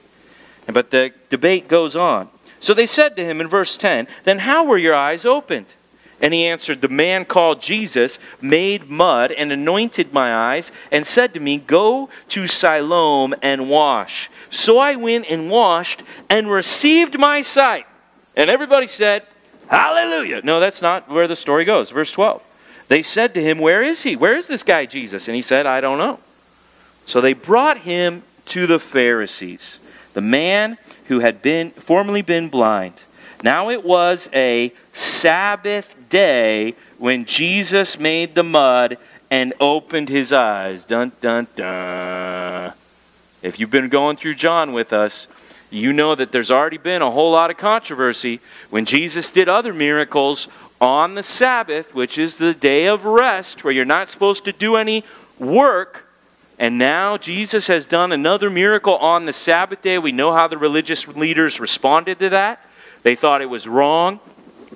But 0.68 0.92
the 0.92 1.12
debate 1.32 1.68
goes 1.68 1.96
on. 1.96 2.30
So 2.60 2.76
they 2.76 2.86
said 2.86 3.16
to 3.16 3.26
him 3.26 3.42
in 3.42 3.48
verse 3.48 3.80
10, 3.80 4.08
Then 4.26 4.38
how 4.38 4.64
were 4.64 4.78
your 4.78 4.94
eyes 4.94 5.26
opened? 5.26 5.74
And 6.22 6.36
he 6.36 6.46
answered, 6.46 6.82
The 6.82 6.88
man 6.88 7.26
called 7.26 7.62
Jesus 7.62 8.20
made 8.40 8.88
mud 8.88 9.32
and 9.32 9.52
anointed 9.52 10.14
my 10.14 10.54
eyes 10.54 10.72
and 10.92 11.06
said 11.06 11.34
to 11.34 11.40
me, 11.40 11.58
Go 11.58 12.10
to 12.30 12.48
Siloam 12.48 13.34
and 13.42 13.72
wash. 13.72 14.30
So 14.52 14.78
I 14.78 14.98
went 14.98 15.32
and 15.32 15.50
washed 15.50 16.04
and 16.30 16.48
received 16.48 17.18
my 17.18 17.42
sight. 17.42 17.88
And 18.36 18.52
everybody 18.52 18.86
said, 18.86 19.24
Hallelujah. 19.68 20.42
No, 20.44 20.60
that's 20.60 20.82
not 20.82 21.10
where 21.10 21.28
the 21.28 21.36
story 21.36 21.66
goes. 21.66 21.90
Verse 21.90 22.12
12. 22.12 22.42
They 22.88 23.02
said 23.02 23.34
to 23.34 23.42
him, 23.42 23.58
Where 23.60 23.82
is 23.82 24.04
he? 24.04 24.16
Where 24.16 24.38
is 24.38 24.48
this 24.48 24.64
guy 24.64 24.86
Jesus? 24.86 25.28
And 25.28 25.36
he 25.36 25.42
said, 25.42 25.66
I 25.66 25.82
don't 25.82 25.98
know. 25.98 26.20
So 27.06 27.22
they 27.22 27.34
brought 27.34 27.80
him 27.80 28.24
to 28.48 28.68
the 28.68 28.80
Pharisees, 28.80 29.80
the 30.14 30.22
man 30.22 30.78
who 31.08 31.20
had 31.20 31.42
been 31.42 31.72
formerly 31.72 32.22
been 32.22 32.50
blind. 32.50 33.02
Now 33.44 33.70
it 33.70 33.84
was 33.84 34.30
a 34.34 34.72
Sabbath 34.94 35.96
day 36.10 36.76
when 36.98 37.26
Jesus 37.26 38.00
made 38.00 38.36
the 38.36 38.44
mud 38.44 38.98
and 39.30 39.54
opened 39.60 40.10
his 40.10 40.32
eyes. 40.32 40.86
Dun 40.86 41.12
dun 41.22 41.48
dun. 41.56 42.74
If 43.42 43.60
you've 43.60 43.72
been 43.72 43.90
going 43.90 44.18
through 44.18 44.36
John 44.36 44.74
with 44.74 44.94
us, 44.94 45.28
you 45.76 45.94
know 45.94 46.16
that 46.16 46.32
there's 46.32 46.52
already 46.52 46.78
been 46.78 47.02
a 47.02 47.12
whole 47.12 47.32
lot 47.32 47.52
of 47.52 47.58
controversy 47.58 48.40
when 48.70 48.86
Jesus 48.86 49.32
did 49.32 49.50
other 49.50 49.74
miracles 49.74 50.48
on 50.82 51.16
the 51.16 51.24
Sabbath, 51.24 51.94
which 51.94 52.18
is 52.18 52.38
the 52.38 52.54
day 52.54 52.88
of 52.88 53.06
rest, 53.06 53.64
where 53.64 53.74
you're 53.74 53.86
not 53.86 54.10
supposed 54.10 54.46
to 54.46 54.52
do 54.52 54.76
any 54.76 55.04
work. 55.40 56.06
And 56.58 56.78
now 56.78 57.18
Jesus 57.18 57.68
has 57.68 57.86
done 57.86 58.12
another 58.12 58.50
miracle 58.50 58.96
on 58.98 59.26
the 59.26 59.34
Sabbath 59.34 59.82
day. 59.82 59.98
We 60.00 60.12
know 60.12 60.34
how 60.34 60.48
the 60.48 60.58
religious 60.58 61.08
leaders 61.08 61.60
responded 61.60 62.20
to 62.20 62.30
that. 62.30 62.66
They 63.04 63.16
thought 63.16 63.42
it 63.42 63.50
was 63.50 63.68
wrong. 63.68 64.20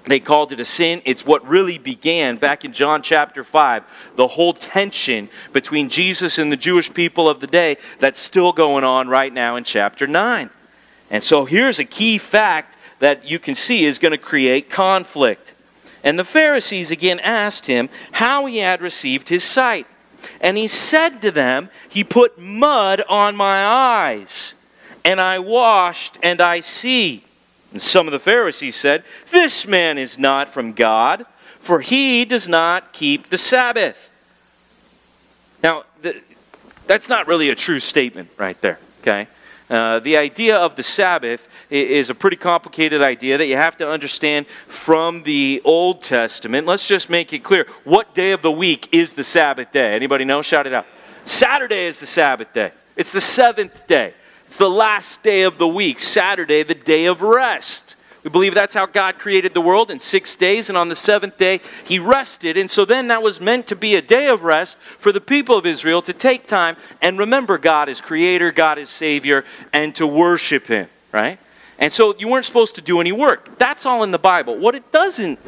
They 0.06 0.20
called 0.20 0.52
it 0.52 0.60
a 0.60 0.66
sin. 0.66 1.02
It's 1.06 1.26
what 1.26 1.48
really 1.48 1.78
began 1.78 2.38
back 2.38 2.66
in 2.66 2.74
John 2.74 3.02
chapter 3.02 3.44
5. 3.44 3.84
The 4.16 4.28
whole 4.28 4.54
tension 4.54 5.30
between 5.54 5.90
Jesus 5.90 6.38
and 6.38 6.52
the 6.52 6.58
Jewish 6.58 6.94
people 6.94 7.30
of 7.30 7.40
the 7.40 7.48
day 7.48 7.78
that's 8.00 8.20
still 8.20 8.52
going 8.52 8.84
on 8.84 9.08
right 9.08 9.32
now 9.32 9.56
in 9.56 9.64
chapter 9.64 10.08
9. 10.08 10.50
And 11.10 11.24
so 11.24 11.46
here's 11.46 11.80
a 11.80 11.86
key 11.86 12.18
fact 12.18 12.78
that 13.00 13.26
you 13.26 13.40
can 13.40 13.56
see 13.56 13.86
is 13.86 14.00
going 14.00 14.12
to 14.12 14.18
create 14.18 14.70
conflict. 14.70 15.54
And 16.04 16.18
the 16.18 16.26
Pharisees 16.26 16.92
again 16.92 17.20
asked 17.20 17.66
him 17.66 17.90
how 18.12 18.46
he 18.46 18.60
had 18.60 18.82
received 18.82 19.30
his 19.30 19.44
sight. 19.44 19.88
And 20.42 20.58
he 20.58 20.68
said 20.68 21.22
to 21.22 21.32
them, 21.32 21.70
He 21.88 22.04
put 22.04 22.38
mud 22.38 23.02
on 23.10 23.36
my 23.36 23.66
eyes, 23.66 24.54
and 25.04 25.20
I 25.20 25.40
washed, 25.40 26.18
and 26.22 26.42
I 26.42 26.60
see. 26.60 27.24
And 27.72 27.82
some 27.82 28.08
of 28.08 28.12
the 28.12 28.20
Pharisees 28.20 28.76
said, 28.76 29.04
This 29.32 29.68
man 29.68 29.98
is 29.98 30.18
not 30.18 30.50
from 30.50 30.74
God, 30.74 31.26
for 31.60 31.82
he 31.82 32.26
does 32.26 32.48
not 32.48 32.94
keep 32.94 33.30
the 33.30 33.38
Sabbath. 33.38 34.10
Now, 35.64 35.84
that's 36.88 37.10
not 37.10 37.28
really 37.28 37.50
a 37.50 37.56
true 37.56 37.80
statement 37.80 38.30
right 38.38 38.60
there, 38.62 38.80
okay? 39.02 39.28
Uh, 39.70 40.00
the 40.00 40.18
idea 40.18 40.58
of 40.58 40.76
the 40.76 40.82
Sabbath 40.82 41.48
is 41.70 42.10
a 42.10 42.16
pretty 42.16 42.38
complicated 42.38 43.04
idea 43.04 43.38
that 43.38 43.46
you 43.46 43.56
have 43.56 43.78
to 43.78 43.88
understand 43.88 44.48
from 44.68 45.22
the 45.24 45.62
Old 45.64 46.02
Testament. 46.02 46.66
Let's 46.66 46.88
just 46.88 47.10
make 47.10 47.34
it 47.34 47.44
clear. 47.44 47.68
What 47.84 48.16
day 48.16 48.32
of 48.32 48.42
the 48.42 48.52
week 48.52 48.90
is 48.92 49.14
the 49.14 49.24
Sabbath 49.24 49.72
day? 49.72 49.96
Anybody 49.96 50.26
know? 50.26 50.42
Shout 50.42 50.66
it 50.66 50.74
out. 50.74 50.88
Saturday 51.24 51.86
is 51.86 52.00
the 52.00 52.08
Sabbath 52.08 52.52
day. 52.52 52.72
It's 52.96 53.12
the 53.12 53.22
seventh 53.22 53.86
day. 53.86 54.16
It's 54.48 54.58
the 54.58 54.70
last 54.70 55.22
day 55.22 55.44
of 55.44 55.60
the 55.60 55.68
week. 55.68 56.00
Saturday, 56.00 56.64
the 56.64 56.74
day 56.74 57.06
of 57.06 57.22
rest. 57.22 57.96
We 58.24 58.30
believe 58.30 58.54
that's 58.54 58.76
how 58.76 58.86
God 58.86 59.18
created 59.18 59.54
the 59.54 59.62
world 59.62 59.90
in 59.90 60.00
six 60.00 60.36
days, 60.36 60.68
and 60.68 60.78
on 60.78 60.90
the 60.90 60.96
seventh 60.96 61.38
day, 61.38 61.62
He 61.86 62.00
rested. 62.00 62.58
And 62.58 62.70
so 62.70 62.84
then 62.84 63.08
that 63.08 63.24
was 63.24 63.40
meant 63.40 63.68
to 63.68 63.76
be 63.76 63.96
a 63.96 64.02
day 64.02 64.28
of 64.28 64.44
rest 64.44 64.78
for 64.98 65.12
the 65.12 65.22
people 65.22 65.58
of 65.58 65.66
Israel 65.66 66.02
to 66.02 66.14
take 66.14 66.46
time 66.46 66.76
and 67.02 67.18
remember 67.18 67.58
God 67.58 67.88
as 67.88 68.02
Creator, 68.02 68.52
God 68.52 68.78
as 68.78 68.90
Savior, 68.90 69.46
and 69.72 69.96
to 69.96 70.06
worship 70.06 70.68
Him, 70.68 70.90
right? 71.14 71.40
And 71.78 71.94
so 71.94 72.14
you 72.18 72.28
weren't 72.28 72.46
supposed 72.46 72.76
to 72.76 72.82
do 72.82 73.00
any 73.00 73.14
work. 73.14 73.58
That's 73.58 73.86
all 73.86 74.04
in 74.04 74.12
the 74.12 74.20
Bible. 74.20 74.58
What 74.58 74.76
it 74.76 74.92
doesn't 74.92 75.40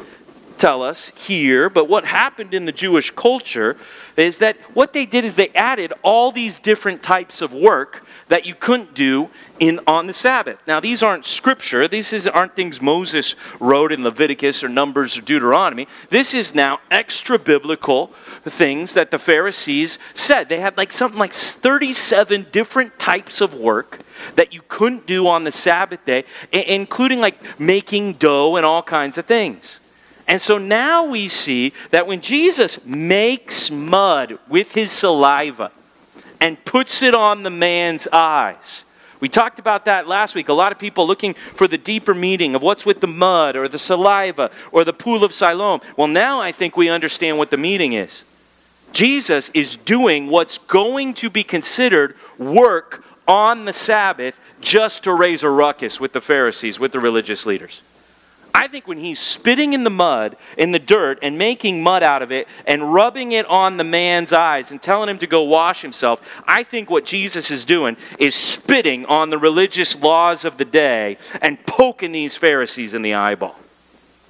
tell 0.56 0.82
us 0.82 1.12
here, 1.14 1.68
but 1.68 1.88
what 1.88 2.06
happened 2.06 2.54
in 2.54 2.64
the 2.64 2.72
Jewish 2.72 3.10
culture 3.10 3.76
is 4.16 4.38
that 4.38 4.56
what 4.74 4.92
they 4.92 5.04
did 5.04 5.24
is 5.24 5.36
they 5.36 5.48
added 5.48 5.92
all 6.02 6.32
these 6.32 6.58
different 6.58 7.02
types 7.02 7.42
of 7.42 7.52
work 7.52 8.06
that 8.32 8.46
you 8.46 8.54
couldn't 8.54 8.94
do 8.94 9.28
in 9.60 9.78
on 9.86 10.06
the 10.06 10.12
Sabbath. 10.14 10.58
Now 10.66 10.80
these 10.80 11.02
aren't 11.02 11.26
scripture. 11.26 11.86
These 11.86 12.14
is, 12.14 12.26
aren't 12.26 12.56
things 12.56 12.80
Moses 12.80 13.36
wrote 13.60 13.92
in 13.92 14.02
Leviticus 14.02 14.64
or 14.64 14.70
Numbers 14.70 15.18
or 15.18 15.20
Deuteronomy. 15.20 15.86
This 16.08 16.32
is 16.32 16.54
now 16.54 16.80
extra 16.90 17.38
biblical 17.38 18.06
things 18.44 18.94
that 18.94 19.10
the 19.10 19.18
Pharisees 19.18 19.98
said. 20.14 20.48
They 20.48 20.60
had 20.60 20.78
like 20.78 20.92
something 20.92 21.18
like 21.18 21.34
37 21.34 22.46
different 22.50 22.98
types 22.98 23.42
of 23.42 23.52
work 23.52 23.98
that 24.36 24.54
you 24.54 24.62
couldn't 24.66 25.06
do 25.06 25.26
on 25.26 25.44
the 25.44 25.52
Sabbath 25.52 26.02
day, 26.06 26.24
including 26.52 27.20
like 27.20 27.60
making 27.60 28.14
dough 28.14 28.56
and 28.56 28.64
all 28.64 28.82
kinds 28.82 29.18
of 29.18 29.26
things. 29.26 29.78
And 30.26 30.40
so 30.40 30.56
now 30.56 31.04
we 31.04 31.28
see 31.28 31.74
that 31.90 32.06
when 32.06 32.22
Jesus 32.22 32.82
makes 32.86 33.70
mud 33.70 34.38
with 34.48 34.72
his 34.72 34.90
saliva, 34.90 35.70
and 36.42 36.62
puts 36.64 37.02
it 37.02 37.14
on 37.14 37.44
the 37.44 37.50
man's 37.50 38.08
eyes. 38.12 38.84
We 39.20 39.28
talked 39.28 39.60
about 39.60 39.84
that 39.84 40.08
last 40.08 40.34
week. 40.34 40.48
A 40.48 40.52
lot 40.52 40.72
of 40.72 40.78
people 40.80 41.06
looking 41.06 41.34
for 41.54 41.68
the 41.68 41.78
deeper 41.78 42.14
meaning 42.14 42.56
of 42.56 42.62
what's 42.62 42.84
with 42.84 43.00
the 43.00 43.06
mud 43.06 43.54
or 43.54 43.68
the 43.68 43.78
saliva 43.78 44.50
or 44.72 44.84
the 44.84 44.92
pool 44.92 45.22
of 45.22 45.32
Siloam. 45.32 45.80
Well, 45.96 46.08
now 46.08 46.40
I 46.40 46.50
think 46.50 46.76
we 46.76 46.88
understand 46.88 47.38
what 47.38 47.52
the 47.52 47.56
meaning 47.56 47.92
is. 47.92 48.24
Jesus 48.90 49.50
is 49.50 49.76
doing 49.76 50.26
what's 50.26 50.58
going 50.58 51.14
to 51.14 51.30
be 51.30 51.44
considered 51.44 52.16
work 52.38 53.04
on 53.28 53.64
the 53.64 53.72
Sabbath 53.72 54.36
just 54.60 55.04
to 55.04 55.14
raise 55.14 55.44
a 55.44 55.48
ruckus 55.48 56.00
with 56.00 56.12
the 56.12 56.20
Pharisees, 56.20 56.80
with 56.80 56.90
the 56.90 56.98
religious 56.98 57.46
leaders. 57.46 57.82
I 58.54 58.68
think 58.68 58.86
when 58.86 58.98
he's 58.98 59.18
spitting 59.18 59.72
in 59.72 59.82
the 59.82 59.90
mud, 59.90 60.36
in 60.58 60.72
the 60.72 60.78
dirt, 60.78 61.18
and 61.22 61.38
making 61.38 61.82
mud 61.82 62.02
out 62.02 62.22
of 62.22 62.30
it 62.30 62.48
and 62.66 62.92
rubbing 62.92 63.32
it 63.32 63.46
on 63.46 63.76
the 63.76 63.84
man's 63.84 64.32
eyes 64.32 64.70
and 64.70 64.80
telling 64.80 65.08
him 65.08 65.18
to 65.18 65.26
go 65.26 65.42
wash 65.42 65.82
himself, 65.82 66.20
I 66.46 66.62
think 66.62 66.90
what 66.90 67.04
Jesus 67.04 67.50
is 67.50 67.64
doing 67.64 67.96
is 68.18 68.34
spitting 68.34 69.06
on 69.06 69.30
the 69.30 69.38
religious 69.38 69.98
laws 70.00 70.44
of 70.44 70.58
the 70.58 70.64
day 70.64 71.18
and 71.40 71.64
poking 71.66 72.12
these 72.12 72.36
Pharisees 72.36 72.94
in 72.94 73.02
the 73.02 73.14
eyeball. 73.14 73.56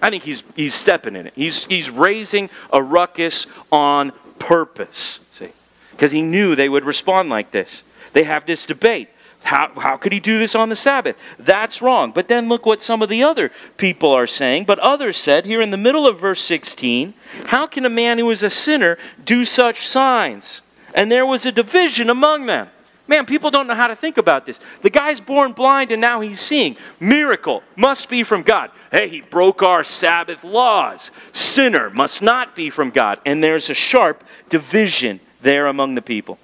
I 0.00 0.10
think 0.10 0.24
he's, 0.24 0.42
he's 0.56 0.74
stepping 0.74 1.14
in 1.14 1.26
it. 1.26 1.32
He's, 1.36 1.64
he's 1.64 1.90
raising 1.90 2.50
a 2.72 2.82
ruckus 2.82 3.46
on 3.70 4.12
purpose, 4.38 5.20
see, 5.32 5.50
because 5.92 6.10
he 6.10 6.22
knew 6.22 6.56
they 6.56 6.68
would 6.68 6.84
respond 6.84 7.28
like 7.28 7.52
this. 7.52 7.84
They 8.12 8.24
have 8.24 8.44
this 8.44 8.66
debate. 8.66 9.08
How, 9.42 9.70
how 9.76 9.96
could 9.96 10.12
he 10.12 10.20
do 10.20 10.38
this 10.38 10.54
on 10.54 10.68
the 10.68 10.76
Sabbath? 10.76 11.16
That's 11.38 11.82
wrong. 11.82 12.12
But 12.12 12.28
then 12.28 12.48
look 12.48 12.64
what 12.64 12.80
some 12.80 13.02
of 13.02 13.08
the 13.08 13.22
other 13.24 13.50
people 13.76 14.12
are 14.12 14.26
saying. 14.26 14.64
But 14.64 14.78
others 14.78 15.16
said, 15.16 15.46
here 15.46 15.60
in 15.60 15.70
the 15.70 15.76
middle 15.76 16.06
of 16.06 16.20
verse 16.20 16.40
16, 16.42 17.12
How 17.46 17.66
can 17.66 17.84
a 17.84 17.90
man 17.90 18.18
who 18.18 18.30
is 18.30 18.42
a 18.42 18.50
sinner 18.50 18.98
do 19.24 19.44
such 19.44 19.86
signs? 19.86 20.60
And 20.94 21.10
there 21.10 21.26
was 21.26 21.44
a 21.44 21.52
division 21.52 22.08
among 22.08 22.46
them. 22.46 22.68
Man, 23.08 23.26
people 23.26 23.50
don't 23.50 23.66
know 23.66 23.74
how 23.74 23.88
to 23.88 23.96
think 23.96 24.16
about 24.16 24.46
this. 24.46 24.60
The 24.82 24.90
guy's 24.90 25.20
born 25.20 25.52
blind 25.52 25.90
and 25.90 26.00
now 26.00 26.20
he's 26.20 26.40
seeing. 26.40 26.76
Miracle 27.00 27.62
must 27.76 28.08
be 28.08 28.22
from 28.22 28.42
God. 28.42 28.70
Hey, 28.92 29.08
he 29.08 29.22
broke 29.22 29.62
our 29.62 29.82
Sabbath 29.82 30.44
laws. 30.44 31.10
Sinner 31.32 31.90
must 31.90 32.22
not 32.22 32.54
be 32.54 32.70
from 32.70 32.90
God. 32.90 33.18
And 33.26 33.42
there's 33.42 33.68
a 33.70 33.74
sharp 33.74 34.22
division 34.48 35.18
there 35.40 35.66
among 35.66 35.96
the 35.96 36.02
people. 36.02 36.38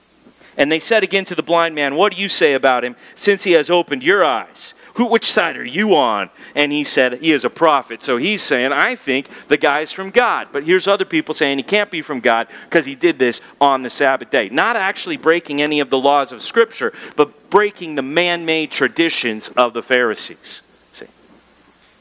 And 0.58 0.70
they 0.72 0.80
said 0.80 1.04
again 1.04 1.24
to 1.26 1.36
the 1.36 1.42
blind 1.42 1.76
man, 1.76 1.94
What 1.94 2.12
do 2.12 2.20
you 2.20 2.28
say 2.28 2.54
about 2.54 2.84
him 2.84 2.96
since 3.14 3.44
he 3.44 3.52
has 3.52 3.70
opened 3.70 4.02
your 4.02 4.24
eyes? 4.24 4.74
Who, 4.94 5.06
which 5.06 5.30
side 5.30 5.56
are 5.56 5.64
you 5.64 5.94
on? 5.94 6.28
And 6.56 6.72
he 6.72 6.82
said, 6.82 7.20
He 7.20 7.30
is 7.30 7.44
a 7.44 7.50
prophet. 7.50 8.02
So 8.02 8.16
he's 8.16 8.42
saying, 8.42 8.72
I 8.72 8.96
think 8.96 9.28
the 9.46 9.56
guy's 9.56 9.92
from 9.92 10.10
God. 10.10 10.48
But 10.52 10.64
here's 10.64 10.88
other 10.88 11.04
people 11.04 11.32
saying 11.32 11.58
he 11.58 11.62
can't 11.62 11.92
be 11.92 12.02
from 12.02 12.18
God 12.18 12.48
because 12.64 12.84
he 12.84 12.96
did 12.96 13.20
this 13.20 13.40
on 13.60 13.84
the 13.84 13.90
Sabbath 13.90 14.30
day. 14.30 14.48
Not 14.48 14.74
actually 14.74 15.16
breaking 15.16 15.62
any 15.62 15.78
of 15.78 15.90
the 15.90 15.98
laws 15.98 16.32
of 16.32 16.42
Scripture, 16.42 16.92
but 17.14 17.48
breaking 17.50 17.94
the 17.94 18.02
man 18.02 18.44
made 18.44 18.72
traditions 18.72 19.50
of 19.50 19.72
the 19.72 19.82
Pharisees. 19.84 20.62
See? 20.90 21.06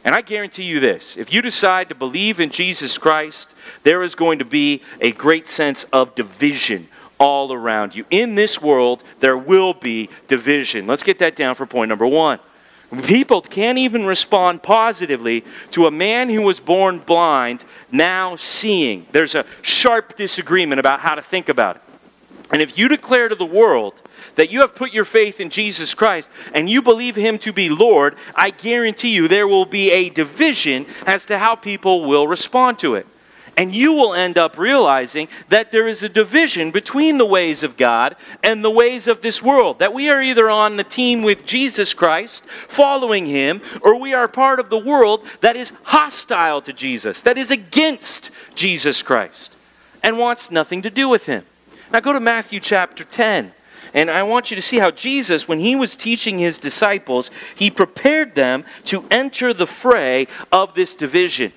And 0.04 0.16
I 0.16 0.22
guarantee 0.22 0.64
you 0.64 0.80
this 0.80 1.16
if 1.16 1.32
you 1.32 1.44
decide 1.44 1.90
to 1.90 1.96
believe 1.96 2.40
in 2.40 2.50
Jesus 2.50 2.98
Christ, 2.98 3.54
there 3.84 4.02
is 4.02 4.16
going 4.16 4.40
to 4.40 4.46
be 4.46 4.82
a 5.00 5.12
great 5.12 5.48
sense 5.48 5.84
of 5.94 6.16
division 6.16 6.88
all 7.20 7.52
around 7.52 7.96
you. 7.96 8.06
In 8.10 8.36
this 8.36 8.62
world, 8.62 9.04
there 9.20 9.38
will 9.38 9.74
be 9.74 10.10
division. 10.28 10.88
Let's 10.88 11.04
get 11.04 11.20
that 11.20 11.36
down 11.36 11.56
for 11.56 11.66
point 11.66 11.90
number 11.90 12.08
one. 12.08 12.40
People 13.04 13.42
can't 13.42 13.78
even 13.78 14.06
respond 14.06 14.64
positively 14.64 15.44
to 15.72 15.88
a 15.88 15.92
man 15.92 16.30
who 16.30 16.42
was 16.42 16.60
born 16.60 17.00
blind 17.00 17.66
now 17.92 18.38
seeing. 18.38 19.06
There's 19.12 19.36
a 19.36 19.46
sharp 19.62 20.16
disagreement 20.16 20.80
about 20.80 21.02
how 21.02 21.16
to 21.16 21.22
think 21.22 21.50
about 21.50 21.76
it. 21.76 21.82
And 22.50 22.62
if 22.62 22.78
you 22.78 22.88
declare 22.88 23.28
to 23.28 23.36
the 23.36 23.46
world 23.46 23.94
that 24.36 24.52
you 24.52 24.62
have 24.62 24.74
put 24.74 24.94
your 24.94 25.04
faith 25.04 25.42
in 25.42 25.50
Jesus 25.50 25.94
Christ 25.94 26.30
and 26.54 26.70
you 26.70 26.82
believe 26.82 27.18
him 27.18 27.38
to 27.40 27.52
be 27.52 27.70
Lord, 27.70 28.16
I 28.36 28.52
guarantee 28.52 29.14
you 29.14 29.28
there 29.28 29.50
will 29.50 29.66
be 29.66 29.92
a 29.92 30.10
division 30.10 30.86
as 31.06 31.26
to 31.26 31.38
how 31.38 31.56
people 31.56 32.08
will 32.08 32.28
respond 32.28 32.80
to 32.80 32.96
it. 32.96 33.06
And 33.58 33.76
you 33.76 33.92
will 33.94 34.14
end 34.14 34.38
up 34.38 34.56
realizing 34.56 35.28
that 35.50 35.72
there 35.72 35.88
is 35.88 36.04
a 36.04 36.10
division 36.10 36.70
between 36.70 37.18
the 37.18 37.26
ways 37.26 37.64
of 37.64 37.76
God 37.76 38.16
and 38.44 38.64
the 38.64 38.70
ways 38.70 39.08
of 39.08 39.22
this 39.22 39.42
world. 39.42 39.80
That 39.80 39.96
we 39.96 40.10
are 40.10 40.22
either 40.22 40.48
on 40.48 40.78
the 40.78 40.84
team 40.84 41.24
with 41.24 41.44
Jesus 41.44 41.96
Christ, 41.96 42.44
following 42.46 43.26
Him, 43.26 43.62
or 43.82 44.00
we 44.00 44.14
are 44.14 44.28
part 44.28 44.60
of 44.60 44.70
the 44.70 44.78
world 44.78 45.26
that 45.42 45.56
is 45.56 45.74
hostile 45.82 46.62
to 46.62 46.72
Jesus, 46.72 47.22
that 47.22 47.40
is 47.40 47.50
against 47.50 48.30
Jesus 48.54 49.02
Christ, 49.02 49.56
and 50.04 50.20
wants 50.20 50.52
nothing 50.52 50.84
to 50.84 50.92
do 50.92 51.10
with 51.10 51.26
Him. 51.26 51.44
Now 51.92 52.00
go 52.00 52.14
to 52.14 52.20
Matthew 52.20 52.60
chapter 52.60 53.04
10. 53.04 53.54
And 53.94 54.12
I 54.12 54.22
want 54.22 54.52
you 54.52 54.56
to 54.56 54.62
see 54.62 54.78
how 54.78 54.92
Jesus, 54.92 55.48
when 55.48 55.60
he 55.60 55.76
was 55.76 55.96
teaching 55.96 56.38
his 56.38 56.60
disciples, 56.60 57.32
he 57.56 57.72
prepared 57.72 58.36
them 58.36 58.66
to 58.86 59.06
enter 59.10 59.54
the 59.54 59.66
fray 59.66 60.28
of 60.52 60.76
this 60.76 60.94
division. 60.94 61.54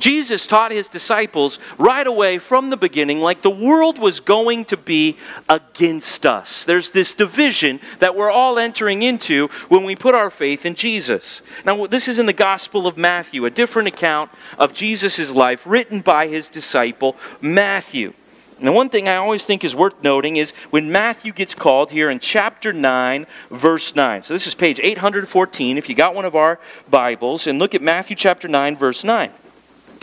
Jesus 0.00 0.46
taught 0.46 0.72
his 0.72 0.88
disciples 0.88 1.58
right 1.78 2.06
away 2.06 2.38
from 2.38 2.70
the 2.70 2.76
beginning, 2.76 3.20
like 3.20 3.42
the 3.42 3.50
world 3.50 3.98
was 3.98 4.18
going 4.18 4.64
to 4.66 4.76
be 4.76 5.16
against 5.48 6.26
us. 6.26 6.64
There's 6.64 6.90
this 6.90 7.14
division 7.14 7.80
that 8.00 8.16
we're 8.16 8.30
all 8.30 8.58
entering 8.58 9.02
into 9.02 9.48
when 9.68 9.84
we 9.84 9.94
put 9.94 10.14
our 10.14 10.30
faith 10.30 10.66
in 10.66 10.74
Jesus. 10.74 11.42
Now, 11.64 11.86
this 11.86 12.08
is 12.08 12.18
in 12.18 12.26
the 12.26 12.32
Gospel 12.32 12.86
of 12.86 12.96
Matthew, 12.96 13.44
a 13.44 13.50
different 13.50 13.88
account 13.88 14.30
of 14.58 14.72
Jesus' 14.72 15.30
life 15.30 15.62
written 15.66 16.00
by 16.00 16.26
his 16.26 16.48
disciple 16.48 17.16
Matthew. 17.40 18.14
The 18.62 18.72
one 18.72 18.90
thing 18.90 19.08
I 19.08 19.16
always 19.16 19.44
think 19.44 19.64
is 19.64 19.74
worth 19.74 20.02
noting 20.02 20.36
is 20.36 20.50
when 20.68 20.92
Matthew 20.92 21.32
gets 21.32 21.54
called 21.54 21.90
here 21.90 22.10
in 22.10 22.18
chapter 22.18 22.74
9, 22.74 23.26
verse 23.50 23.96
9. 23.96 24.22
So 24.22 24.34
this 24.34 24.46
is 24.46 24.54
page 24.54 24.78
814 24.82 25.78
if 25.78 25.88
you 25.88 25.94
got 25.94 26.14
one 26.14 26.26
of 26.26 26.34
our 26.34 26.60
Bibles, 26.90 27.46
and 27.46 27.58
look 27.58 27.74
at 27.74 27.80
Matthew 27.80 28.16
chapter 28.16 28.48
9, 28.48 28.76
verse 28.76 29.02
9. 29.02 29.30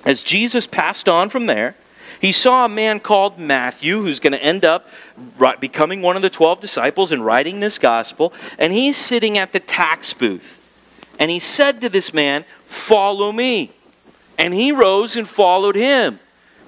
As 0.06 0.24
Jesus 0.24 0.68
passed 0.68 1.10
on 1.10 1.30
from 1.30 1.46
there, 1.46 1.76
he 2.20 2.32
saw 2.32 2.66
a 2.66 2.70
man 2.70 3.00
called 3.00 3.38
Matthew 3.38 4.02
who's 4.02 4.20
going 4.20 4.34
to 4.34 4.44
end 4.44 4.66
up 4.66 4.88
becoming 5.60 6.02
one 6.02 6.16
of 6.16 6.22
the 6.22 6.30
12 6.30 6.60
disciples 6.60 7.12
and 7.12 7.24
writing 7.24 7.60
this 7.60 7.78
gospel. 7.78 8.34
And 8.58 8.74
he's 8.74 8.98
sitting 8.98 9.38
at 9.38 9.54
the 9.54 9.60
tax 9.60 10.14
booth. 10.14 10.62
And 11.20 11.30
he 11.30 11.40
said 11.40 11.82
to 11.82 11.90
this 11.90 12.14
man, 12.14 12.46
Follow 12.68 13.32
me. 13.32 13.72
And 14.38 14.54
he 14.54 14.72
rose 14.72 15.16
and 15.16 15.28
followed 15.28 15.76
him. 15.76 16.20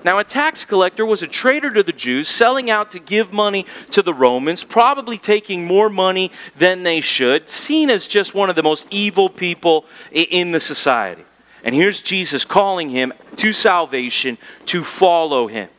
Now, 0.05 0.17
a 0.17 0.24
tax 0.24 0.63
collector 0.63 1.05
was 1.05 1.21
a 1.24 1.27
traitor 1.27 1.71
to 1.74 1.83
the 1.83 1.91
Jews, 1.91 2.29
selling 2.29 2.69
out 2.69 2.91
to 2.91 3.00
give 3.00 3.33
money 3.33 3.65
to 3.91 4.01
the 4.01 4.13
Romans, 4.13 4.63
probably 4.63 5.17
taking 5.17 5.65
more 5.65 5.89
money 5.89 6.31
than 6.55 6.83
they 6.83 7.01
should, 7.01 7.50
seen 7.50 7.89
as 7.89 8.07
just 8.07 8.33
one 8.33 8.50
of 8.50 8.55
the 8.55 8.63
most 8.63 8.88
evil 8.91 9.27
people 9.27 9.86
in 10.12 10.51
the 10.51 10.59
society. 10.62 11.25
And 11.63 11.75
here's 11.75 12.01
Jesus 12.01 12.45
calling 12.45 12.89
him 12.89 13.13
to 13.37 13.53
salvation 13.53 14.37
to 14.65 14.83
follow 14.83 15.47
him. 15.47 15.69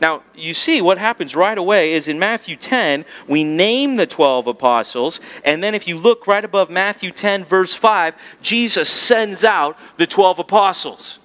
Now, 0.00 0.22
you 0.34 0.54
see 0.54 0.80
what 0.80 0.98
happens 0.98 1.34
right 1.34 1.58
away 1.58 1.94
is 1.94 2.06
in 2.06 2.18
Matthew 2.18 2.56
10, 2.56 3.04
we 3.26 3.42
name 3.42 3.96
the 3.96 4.06
12 4.06 4.46
apostles, 4.46 5.20
and 5.44 5.62
then 5.62 5.74
if 5.74 5.88
you 5.88 5.98
look 5.98 6.26
right 6.28 6.44
above 6.44 6.70
Matthew 6.70 7.10
10, 7.10 7.44
verse 7.44 7.74
5, 7.74 8.14
Jesus 8.40 8.88
sends 8.88 9.42
out 9.42 9.76
the 9.96 10.06
12 10.06 10.38
apostles. 10.38 11.18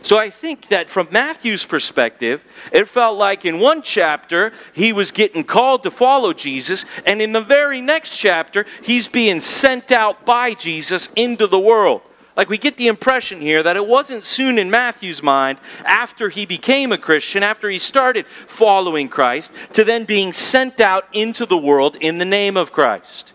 So 0.00 0.18
I 0.18 0.30
think 0.30 0.68
that 0.68 0.88
from 0.88 1.08
Matthew's 1.10 1.64
perspective, 1.64 2.44
it 2.72 2.88
felt 2.88 3.18
like 3.18 3.44
in 3.44 3.58
one 3.58 3.82
chapter 3.82 4.52
he 4.74 4.92
was 4.92 5.10
getting 5.10 5.44
called 5.44 5.82
to 5.82 5.90
follow 5.90 6.32
Jesus, 6.32 6.84
and 7.06 7.20
in 7.20 7.32
the 7.32 7.40
very 7.40 7.82
next 7.82 8.16
chapter 8.16 8.64
he's 8.82 9.08
being 9.08 9.40
sent 9.40 9.92
out 9.92 10.24
by 10.24 10.54
Jesus 10.54 11.10
into 11.16 11.46
the 11.46 11.58
world. 11.58 12.02
Like 12.36 12.48
we 12.48 12.58
get 12.58 12.76
the 12.76 12.88
impression 12.88 13.40
here 13.40 13.62
that 13.62 13.76
it 13.76 13.86
wasn't 13.86 14.24
soon 14.24 14.58
in 14.58 14.70
Matthew's 14.70 15.22
mind 15.22 15.58
after 15.84 16.28
he 16.28 16.46
became 16.46 16.90
a 16.90 16.98
Christian, 16.98 17.42
after 17.42 17.70
he 17.70 17.78
started 17.78 18.26
following 18.26 19.08
Christ, 19.08 19.52
to 19.74 19.84
then 19.84 20.04
being 20.04 20.32
sent 20.32 20.80
out 20.80 21.06
into 21.12 21.46
the 21.46 21.56
world 21.56 21.96
in 22.00 22.18
the 22.18 22.24
name 22.24 22.56
of 22.56 22.72
Christ. 22.72 23.32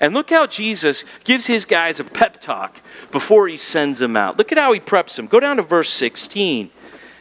And 0.00 0.14
look 0.14 0.30
how 0.30 0.46
Jesus 0.46 1.04
gives 1.24 1.46
his 1.46 1.64
guys 1.64 2.00
a 2.00 2.04
pep 2.04 2.40
talk 2.40 2.80
before 3.10 3.48
he 3.48 3.56
sends 3.56 3.98
them 3.98 4.16
out. 4.16 4.38
Look 4.38 4.52
at 4.52 4.58
how 4.58 4.72
he 4.72 4.80
preps 4.80 5.16
them. 5.16 5.26
Go 5.26 5.40
down 5.40 5.56
to 5.56 5.62
verse 5.62 5.90
16. 5.90 6.70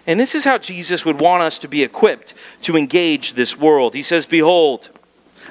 And 0.06 0.20
this 0.20 0.36
is 0.36 0.46
how 0.46 0.58
Jesus 0.58 1.04
would 1.04 1.20
want 1.20 1.44
us 1.44 1.60
to 1.60 1.68
be 1.68 1.84
equipped 1.84 2.34
to 2.62 2.78
engage 2.78 3.34
this 3.34 3.58
world. 3.58 3.94
He 3.94 4.04
says, 4.04 4.26
Behold, 4.26 4.90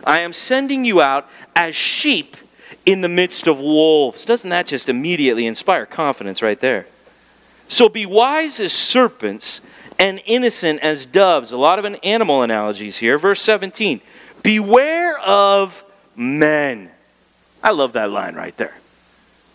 I 0.05 0.21
am 0.21 0.33
sending 0.33 0.85
you 0.85 1.03
out 1.03 1.29
as 1.55 1.75
sheep 1.75 2.37
in 2.87 3.01
the 3.01 3.09
midst 3.09 3.47
of 3.49 3.61
wolves. 3.61 4.25
Doesn't 4.25 4.51
that 4.51 4.67
just 4.67 4.89
immediately 4.89 5.47
inspire 5.47 5.85
confidence 5.85 6.41
right 6.41 6.61
there? 6.61 6.87
So 7.69 7.89
be 7.89 8.07
wise 8.07 8.61
as 8.61 8.73
serpents 8.73 9.61
and 9.99 10.23
innocent 10.25 10.81
as 10.81 11.05
doves. 11.05 11.51
A 11.51 11.57
lot 11.57 11.79
of 11.79 11.85
an 11.85 11.97
animal 11.97 12.43
analogies 12.43 12.97
here. 12.97 13.19
Verse 13.19 13.41
17 13.43 14.01
Beware 14.43 15.19
of 15.19 15.85
men. 16.15 16.91
I 17.63 17.73
love 17.73 17.95
that 17.95 18.11
line 18.11 18.37
right 18.37 18.57
there. 18.57 18.77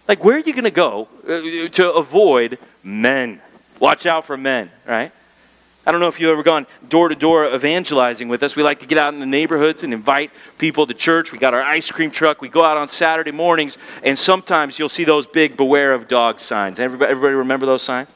Like, 0.08 0.24
where 0.24 0.36
are 0.36 0.40
you 0.40 0.52
going 0.52 0.66
to 0.66 0.72
go 0.72 1.08
uh, 1.26 1.70
to 1.70 1.94
avoid 1.94 2.60
men? 2.84 3.40
Watch 3.80 4.06
out 4.06 4.26
for 4.26 4.36
men, 4.36 4.70
right? 4.86 5.14
I 5.86 5.92
don't 5.92 6.00
know 6.00 6.08
if 6.08 6.20
you've 6.20 6.30
ever 6.30 6.44
gone 6.44 6.68
door 6.90 7.10
to 7.10 7.16
door 7.16 7.52
evangelizing 7.56 8.28
with 8.28 8.44
us. 8.44 8.56
We 8.56 8.62
like 8.62 8.80
to 8.82 8.86
get 8.86 9.00
out 9.00 9.16
in 9.16 9.20
the 9.20 9.26
neighborhoods 9.26 9.84
and 9.84 9.94
invite 9.94 10.30
people 10.60 10.86
to 10.86 10.94
church. 10.94 11.32
We 11.32 11.40
got 11.40 11.56
our 11.56 11.64
ice 11.64 11.90
cream 11.90 12.12
truck. 12.12 12.40
We 12.40 12.50
go 12.50 12.64
out 12.64 12.78
on 12.78 12.88
Saturday 12.88 13.32
mornings, 13.32 13.80
and 14.04 14.18
sometimes 14.18 14.78
you'll 14.78 14.90
see 14.90 15.06
those 15.06 15.26
big 15.26 15.58
beware 15.58 15.94
of 15.94 16.08
dog 16.08 16.40
signs. 16.40 16.80
Everybody, 16.80 17.10
everybody 17.10 17.34
remember 17.34 17.66
those 17.66 17.82
signs? 17.82 18.10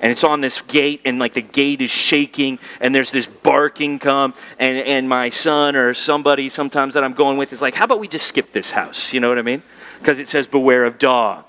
And 0.00 0.10
it's 0.10 0.24
on 0.24 0.40
this 0.40 0.60
gate, 0.62 1.02
and 1.04 1.20
like 1.20 1.34
the 1.34 1.42
gate 1.42 1.80
is 1.80 1.90
shaking, 1.90 2.58
and 2.80 2.92
there's 2.92 3.12
this 3.12 3.26
barking 3.26 4.00
come, 4.00 4.34
and, 4.58 4.76
and 4.78 5.08
my 5.08 5.28
son 5.28 5.76
or 5.76 5.94
somebody 5.94 6.48
sometimes 6.48 6.94
that 6.94 7.04
I'm 7.04 7.14
going 7.14 7.38
with 7.38 7.52
is 7.52 7.62
like, 7.62 7.74
how 7.74 7.84
about 7.84 8.00
we 8.00 8.08
just 8.08 8.26
skip 8.26 8.52
this 8.52 8.72
house? 8.72 9.12
You 9.12 9.20
know 9.20 9.28
what 9.28 9.38
I 9.38 9.42
mean? 9.42 9.62
Because 10.00 10.18
it 10.18 10.28
says 10.28 10.48
beware 10.48 10.84
of 10.84 10.98
dog. 10.98 11.44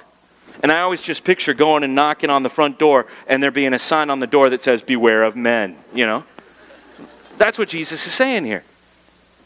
And 0.66 0.72
I 0.72 0.82
always 0.82 1.04
just 1.04 1.24
picture 1.24 1.54
going 1.54 1.84
and 1.84 1.94
knocking 1.94 2.32
on 2.32 2.42
the 2.42 2.50
front 2.50 2.80
door 2.80 3.06
and 3.28 3.44
there 3.44 3.52
being 3.52 3.76
a 3.76 3.78
sign 3.78 4.10
on 4.10 4.20
the 4.20 4.26
door 4.26 4.50
that 4.50 4.64
says, 4.64 4.82
Beware 4.82 5.22
of 5.22 5.36
men, 5.36 5.78
you 5.94 6.08
know? 6.08 6.24
That's 7.38 7.60
what 7.60 7.70
Jesus 7.70 8.08
is 8.08 8.12
saying 8.12 8.46
here. 8.46 8.64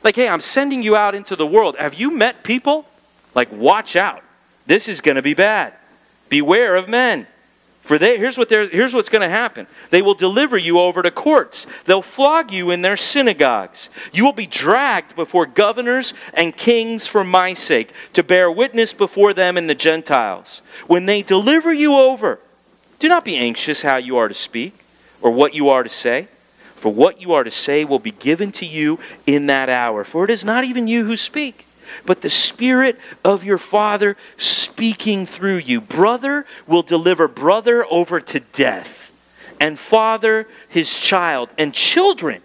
Like, 0.02 0.16
hey, 0.16 0.30
I'm 0.30 0.40
sending 0.40 0.82
you 0.82 0.96
out 0.96 1.16
into 1.16 1.36
the 1.36 1.46
world. 1.46 1.76
Have 1.78 1.96
you 1.96 2.10
met 2.10 2.46
people? 2.46 2.86
Like, 3.36 3.52
watch 3.52 3.98
out. 3.98 4.24
This 4.66 4.88
is 4.88 5.02
going 5.02 5.18
to 5.18 5.22
be 5.22 5.34
bad. 5.34 5.74
Beware 6.30 6.78
of 6.78 6.88
men. 6.88 7.28
For 7.90 7.98
they, 7.98 8.20
here's, 8.20 8.38
what 8.38 8.52
here's 8.52 8.94
what's 8.94 9.10
going 9.10 9.24
to 9.24 9.36
happen 9.36 9.66
they 9.90 10.04
will 10.04 10.14
deliver 10.14 10.60
you 10.60 10.80
over 10.80 11.02
to 11.02 11.10
courts, 11.10 11.66
they'll 11.86 12.04
flog 12.04 12.52
you 12.52 12.70
in 12.70 12.84
their 12.84 12.96
synagogues. 12.96 13.90
You 14.14 14.26
will 14.26 14.32
be 14.32 14.46
dragged 14.46 15.16
before 15.16 15.48
governors 15.48 16.14
and 16.36 16.56
kings 16.56 17.08
for 17.08 17.24
my 17.24 17.54
sake, 17.54 17.92
to 18.14 18.22
bear 18.22 18.52
witness 18.52 18.94
before 18.94 19.34
them 19.34 19.58
and 19.58 19.68
the 19.68 19.74
Gentiles. 19.74 20.62
When 20.86 21.08
they 21.08 21.24
deliver 21.24 21.74
you 21.74 21.96
over, 21.96 22.40
do 23.00 23.08
not 23.08 23.26
be 23.26 23.38
anxious 23.38 23.82
how 23.82 23.98
you 23.98 24.18
are 24.18 24.28
to 24.28 24.36
speak 24.36 24.86
or 25.20 25.32
what 25.32 25.56
you 25.56 25.70
are 25.70 25.82
to 25.82 25.90
say. 25.90 26.28
For 26.76 26.94
what 26.94 27.20
you 27.20 27.34
are 27.34 27.44
to 27.44 27.50
say 27.50 27.86
will 27.86 27.98
be 27.98 28.12
given 28.12 28.52
to 28.52 28.68
you 28.68 29.00
in 29.26 29.48
that 29.48 29.68
hour. 29.68 30.04
For 30.04 30.26
it 30.26 30.30
is 30.30 30.46
not 30.46 30.64
even 30.64 30.88
you 30.88 31.06
who 31.06 31.16
speak 31.16 31.66
but 32.06 32.22
the 32.22 32.30
Spirit 32.30 33.00
of 33.24 33.44
your 33.44 33.58
Father 33.58 34.18
speaking 34.38 35.26
through 35.26 35.58
you. 35.58 35.82
Brother 35.82 36.46
will 36.68 36.82
deliver 36.82 37.28
brother 37.28 37.86
over 37.90 38.20
to 38.20 38.40
death, 38.40 39.12
and 39.60 39.78
father 39.78 40.48
his 40.68 40.98
child, 40.98 41.50
and 41.58 41.74
children 41.74 42.42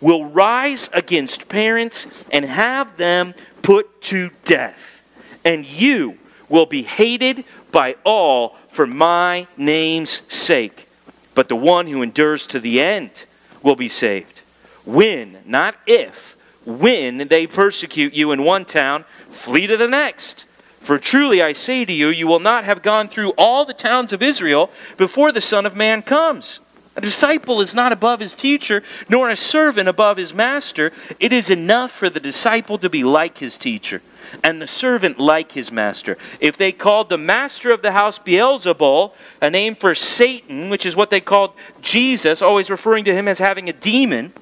will 0.00 0.24
rise 0.24 0.90
against 0.92 1.48
parents 1.48 2.06
and 2.30 2.44
have 2.44 2.96
them 2.96 3.34
put 3.62 4.02
to 4.02 4.30
death. 4.44 5.00
And 5.44 5.64
you 5.64 6.18
will 6.48 6.66
be 6.66 6.82
hated 6.82 7.44
by 7.70 7.96
all 8.04 8.58
for 8.70 8.86
my 8.86 9.46
name's 9.56 10.22
sake. 10.28 10.88
But 11.34 11.48
the 11.48 11.56
one 11.56 11.86
who 11.86 12.02
endures 12.02 12.46
to 12.48 12.60
the 12.60 12.80
end 12.80 13.24
will 13.62 13.76
be 13.76 13.88
saved. 13.88 14.42
When, 14.84 15.38
not 15.46 15.76
if, 15.86 16.36
when 16.64 17.28
they 17.28 17.46
persecute 17.46 18.14
you 18.14 18.32
in 18.32 18.42
one 18.42 18.64
town, 18.64 19.04
flee 19.30 19.66
to 19.66 19.76
the 19.76 19.88
next. 19.88 20.44
For 20.80 20.98
truly 20.98 21.40
I 21.40 21.52
say 21.52 21.84
to 21.84 21.92
you, 21.92 22.08
you 22.08 22.26
will 22.26 22.40
not 22.40 22.64
have 22.64 22.82
gone 22.82 23.08
through 23.08 23.30
all 23.38 23.64
the 23.64 23.74
towns 23.74 24.12
of 24.12 24.22
Israel 24.22 24.70
before 24.96 25.30
the 25.30 25.40
Son 25.40 25.64
of 25.64 25.76
Man 25.76 26.02
comes. 26.02 26.58
A 26.94 27.00
disciple 27.00 27.60
is 27.60 27.74
not 27.74 27.92
above 27.92 28.20
his 28.20 28.34
teacher, 28.34 28.82
nor 29.08 29.30
a 29.30 29.36
servant 29.36 29.88
above 29.88 30.18
his 30.18 30.34
master. 30.34 30.92
It 31.18 31.32
is 31.32 31.48
enough 31.48 31.90
for 31.90 32.10
the 32.10 32.20
disciple 32.20 32.76
to 32.78 32.90
be 32.90 33.02
like 33.02 33.38
his 33.38 33.56
teacher, 33.56 34.02
and 34.44 34.60
the 34.60 34.66
servant 34.66 35.18
like 35.18 35.52
his 35.52 35.72
master. 35.72 36.18
If 36.38 36.58
they 36.58 36.70
called 36.70 37.08
the 37.08 37.16
master 37.16 37.70
of 37.70 37.80
the 37.80 37.92
house 37.92 38.18
Beelzebul, 38.18 39.12
a 39.40 39.48
name 39.48 39.74
for 39.74 39.94
Satan, 39.94 40.68
which 40.68 40.84
is 40.84 40.94
what 40.94 41.08
they 41.08 41.20
called 41.20 41.54
Jesus, 41.80 42.42
always 42.42 42.68
referring 42.68 43.06
to 43.06 43.14
him 43.14 43.26
as 43.26 43.38
having 43.38 43.70
a 43.70 43.72
demon, 43.72 44.34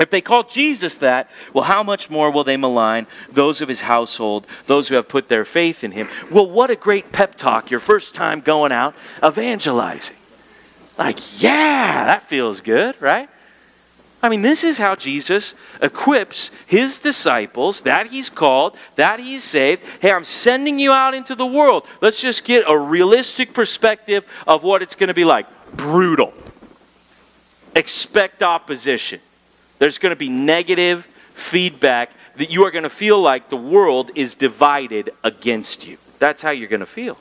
if 0.00 0.10
they 0.10 0.22
call 0.22 0.42
Jesus 0.42 0.96
that, 0.98 1.30
well, 1.52 1.64
how 1.64 1.82
much 1.82 2.08
more 2.08 2.30
will 2.30 2.42
they 2.42 2.56
malign 2.56 3.06
those 3.30 3.60
of 3.60 3.68
his 3.68 3.82
household, 3.82 4.46
those 4.66 4.88
who 4.88 4.94
have 4.94 5.08
put 5.08 5.28
their 5.28 5.44
faith 5.44 5.84
in 5.84 5.92
him? 5.92 6.08
Well, 6.30 6.50
what 6.50 6.70
a 6.70 6.76
great 6.76 7.12
pep 7.12 7.34
talk, 7.34 7.70
your 7.70 7.80
first 7.80 8.14
time 8.14 8.40
going 8.40 8.72
out 8.72 8.94
evangelizing. 9.22 10.16
Like, 10.98 11.42
yeah, 11.42 12.04
that 12.04 12.28
feels 12.28 12.60
good, 12.60 13.00
right? 13.00 13.28
I 14.22 14.28
mean, 14.28 14.42
this 14.42 14.64
is 14.64 14.78
how 14.78 14.96
Jesus 14.96 15.54
equips 15.80 16.50
his 16.66 16.98
disciples 16.98 17.82
that 17.82 18.08
he's 18.08 18.28
called, 18.28 18.76
that 18.96 19.18
he's 19.18 19.42
saved. 19.42 19.82
Hey, 20.00 20.12
I'm 20.12 20.26
sending 20.26 20.78
you 20.78 20.92
out 20.92 21.14
into 21.14 21.34
the 21.34 21.46
world. 21.46 21.86
Let's 22.02 22.20
just 22.20 22.44
get 22.44 22.64
a 22.66 22.76
realistic 22.76 23.54
perspective 23.54 24.24
of 24.46 24.62
what 24.62 24.82
it's 24.82 24.94
going 24.94 25.08
to 25.08 25.14
be 25.14 25.24
like. 25.24 25.46
Brutal. 25.74 26.34
Expect 27.74 28.42
opposition. 28.42 29.20
There's 29.80 29.98
going 29.98 30.10
to 30.10 30.16
be 30.16 30.28
negative 30.28 31.06
feedback 31.34 32.12
that 32.36 32.50
you 32.50 32.64
are 32.64 32.70
going 32.70 32.84
to 32.84 32.90
feel 32.90 33.20
like 33.20 33.48
the 33.48 33.56
world 33.56 34.10
is 34.14 34.34
divided 34.34 35.10
against 35.24 35.86
you. 35.86 35.96
That's 36.18 36.42
how 36.42 36.50
you're 36.50 36.68
going 36.68 36.80
to 36.80 36.86
feel. 36.86 37.18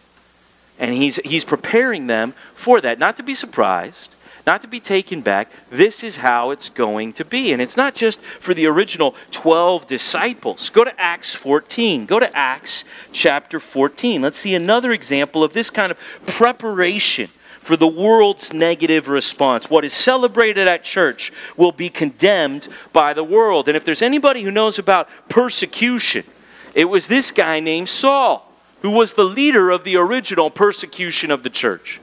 And 0.77 0.93
he's, 0.93 1.15
he's 1.23 1.45
preparing 1.45 2.07
them 2.07 2.33
for 2.53 2.81
that, 2.81 2.99
not 2.99 3.15
to 3.17 3.23
be 3.23 3.33
surprised, 3.33 4.13
not 4.45 4.61
to 4.61 4.67
be 4.67 4.81
taken 4.81 5.21
back. 5.21 5.49
This 5.69 6.03
is 6.03 6.17
how 6.17 6.51
it's 6.51 6.69
going 6.69 7.13
to 7.13 7.23
be. 7.23 7.53
And 7.53 7.61
it's 7.61 7.77
not 7.77 7.95
just 7.95 8.21
for 8.21 8.53
the 8.53 8.65
original 8.65 9.15
12 9.31 9.87
disciples. 9.87 10.69
Go 10.69 10.83
to 10.83 10.99
Acts 10.99 11.33
14. 11.33 12.05
Go 12.05 12.19
to 12.19 12.35
Acts 12.35 12.83
chapter 13.13 13.61
14. 13.61 14.21
Let's 14.21 14.37
see 14.37 14.53
another 14.53 14.91
example 14.91 15.45
of 15.45 15.53
this 15.53 15.69
kind 15.69 15.91
of 15.91 15.99
preparation 16.25 17.29
for 17.61 17.77
the 17.77 17.87
world's 17.87 18.53
negative 18.53 19.07
response. 19.07 19.69
What 19.69 19.85
is 19.85 19.93
celebrated 19.93 20.67
at 20.67 20.83
church 20.83 21.31
will 21.55 21.71
be 21.71 21.89
condemned 21.89 22.67
by 22.93 23.13
the 23.13 23.23
world. 23.23 23.67
And 23.67 23.77
if 23.77 23.85
there's 23.85 24.01
anybody 24.01 24.41
who 24.41 24.51
knows 24.51 24.79
about 24.79 25.09
persecution, 25.29 26.25
it 26.73 26.85
was 26.85 27.07
this 27.07 27.31
guy 27.31 27.59
named 27.59 27.89
Saul, 27.89 28.51
who 28.81 28.91
was 28.91 29.13
the 29.13 29.23
leader 29.23 29.69
of 29.69 29.83
the 29.83 29.97
original 29.97 30.49
persecution 30.49 31.31
of 31.31 31.43
the 31.43 31.49
church 31.49 31.99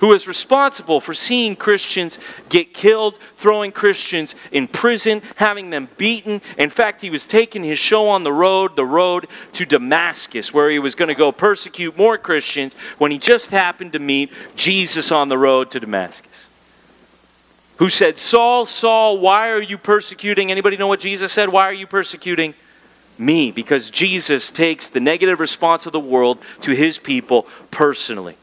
who 0.00 0.08
was 0.08 0.26
responsible 0.26 1.00
for 1.00 1.14
seeing 1.14 1.54
Christians 1.54 2.18
get 2.48 2.74
killed, 2.74 3.18
throwing 3.36 3.70
Christians 3.70 4.34
in 4.50 4.66
prison, 4.66 5.22
having 5.36 5.70
them 5.70 5.88
beaten. 5.98 6.40
In 6.58 6.70
fact, 6.70 7.00
he 7.00 7.10
was 7.10 7.26
taking 7.26 7.62
his 7.62 7.78
show 7.78 8.08
on 8.08 8.24
the 8.24 8.32
road, 8.32 8.76
the 8.76 8.84
road 8.84 9.28
to 9.52 9.66
Damascus, 9.66 10.52
where 10.52 10.70
he 10.70 10.78
was 10.78 10.94
going 10.94 11.08
to 11.08 11.14
go 11.14 11.30
persecute 11.32 11.96
more 11.96 12.18
Christians 12.18 12.74
when 12.98 13.10
he 13.10 13.18
just 13.18 13.50
happened 13.50 13.92
to 13.92 13.98
meet 13.98 14.32
Jesus 14.56 15.12
on 15.12 15.28
the 15.28 15.38
road 15.38 15.70
to 15.72 15.80
Damascus. 15.80 16.48
Who 17.76 17.88
said, 17.88 18.18
Saul, 18.18 18.66
Saul, 18.66 19.18
why 19.18 19.50
are 19.50 19.62
you 19.62 19.78
persecuting? 19.78 20.50
Anybody 20.50 20.76
know 20.76 20.88
what 20.88 21.00
Jesus 21.00 21.32
said? 21.32 21.48
Why 21.48 21.64
are 21.64 21.74
you 21.74 21.86
persecuting? 21.86 22.54
me 23.18 23.50
because 23.50 23.90
Jesus 23.90 24.50
takes 24.50 24.88
the 24.88 24.98
negative 24.98 25.40
response 25.40 25.84
of 25.84 25.92
the 25.92 26.00
world 26.00 26.38
to 26.62 26.72
his 26.72 26.96
people 26.96 27.46
personally. 27.70 28.34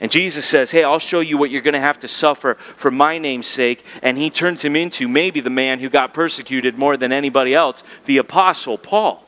And 0.00 0.10
Jesus 0.10 0.46
says, 0.46 0.70
Hey, 0.70 0.84
I'll 0.84 0.98
show 0.98 1.20
you 1.20 1.36
what 1.38 1.50
you're 1.50 1.62
going 1.62 1.74
to 1.74 1.80
have 1.80 2.00
to 2.00 2.08
suffer 2.08 2.54
for 2.76 2.90
my 2.90 3.18
name's 3.18 3.46
sake. 3.46 3.84
And 4.02 4.16
he 4.16 4.30
turns 4.30 4.64
him 4.64 4.76
into 4.76 5.08
maybe 5.08 5.40
the 5.40 5.50
man 5.50 5.80
who 5.80 5.88
got 5.88 6.14
persecuted 6.14 6.78
more 6.78 6.96
than 6.96 7.12
anybody 7.12 7.54
else, 7.54 7.82
the 8.06 8.18
Apostle 8.18 8.78
Paul. 8.78 9.24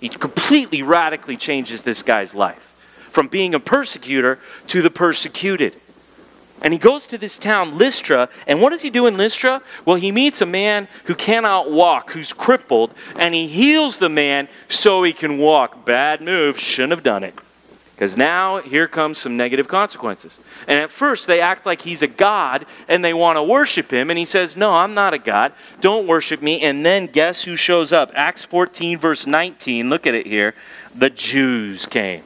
He 0.00 0.08
completely 0.08 0.82
radically 0.82 1.36
changes 1.36 1.82
this 1.82 2.02
guy's 2.02 2.34
life 2.34 2.72
from 3.10 3.28
being 3.28 3.54
a 3.54 3.60
persecutor 3.60 4.40
to 4.66 4.82
the 4.82 4.90
persecuted. 4.90 5.74
And 6.62 6.72
he 6.72 6.78
goes 6.78 7.06
to 7.06 7.18
this 7.18 7.36
town, 7.36 7.78
Lystra, 7.78 8.28
and 8.46 8.60
what 8.60 8.70
does 8.70 8.82
he 8.82 8.90
do 8.90 9.06
in 9.06 9.16
Lystra? 9.16 9.62
Well, 9.84 9.96
he 9.96 10.10
meets 10.10 10.40
a 10.40 10.46
man 10.46 10.88
who 11.04 11.14
cannot 11.14 11.70
walk, 11.70 12.12
who's 12.12 12.32
crippled, 12.32 12.94
and 13.16 13.34
he 13.34 13.46
heals 13.46 13.98
the 13.98 14.08
man 14.08 14.48
so 14.68 15.02
he 15.02 15.12
can 15.12 15.38
walk. 15.38 15.84
Bad 15.84 16.22
move, 16.22 16.58
shouldn't 16.58 16.92
have 16.92 17.02
done 17.02 17.22
it. 17.22 17.38
Because 17.94 18.16
now 18.16 18.60
here 18.60 18.88
comes 18.88 19.18
some 19.18 19.36
negative 19.36 19.68
consequences. 19.68 20.38
And 20.66 20.80
at 20.80 20.90
first 20.90 21.28
they 21.28 21.40
act 21.40 21.64
like 21.64 21.82
he's 21.82 22.02
a 22.02 22.08
God 22.08 22.66
and 22.88 23.04
they 23.04 23.14
want 23.14 23.36
to 23.36 23.42
worship 23.42 23.92
him. 23.92 24.10
And 24.10 24.18
he 24.18 24.24
says, 24.24 24.56
No, 24.56 24.72
I'm 24.72 24.94
not 24.94 25.14
a 25.14 25.18
God. 25.18 25.52
Don't 25.80 26.08
worship 26.08 26.42
me. 26.42 26.60
And 26.62 26.84
then 26.84 27.06
guess 27.06 27.44
who 27.44 27.54
shows 27.54 27.92
up? 27.92 28.10
Acts 28.14 28.44
14, 28.44 28.98
verse 28.98 29.26
19. 29.28 29.90
Look 29.90 30.08
at 30.08 30.14
it 30.14 30.26
here. 30.26 30.54
The 30.92 31.10
Jews 31.10 31.86
came. 31.86 32.24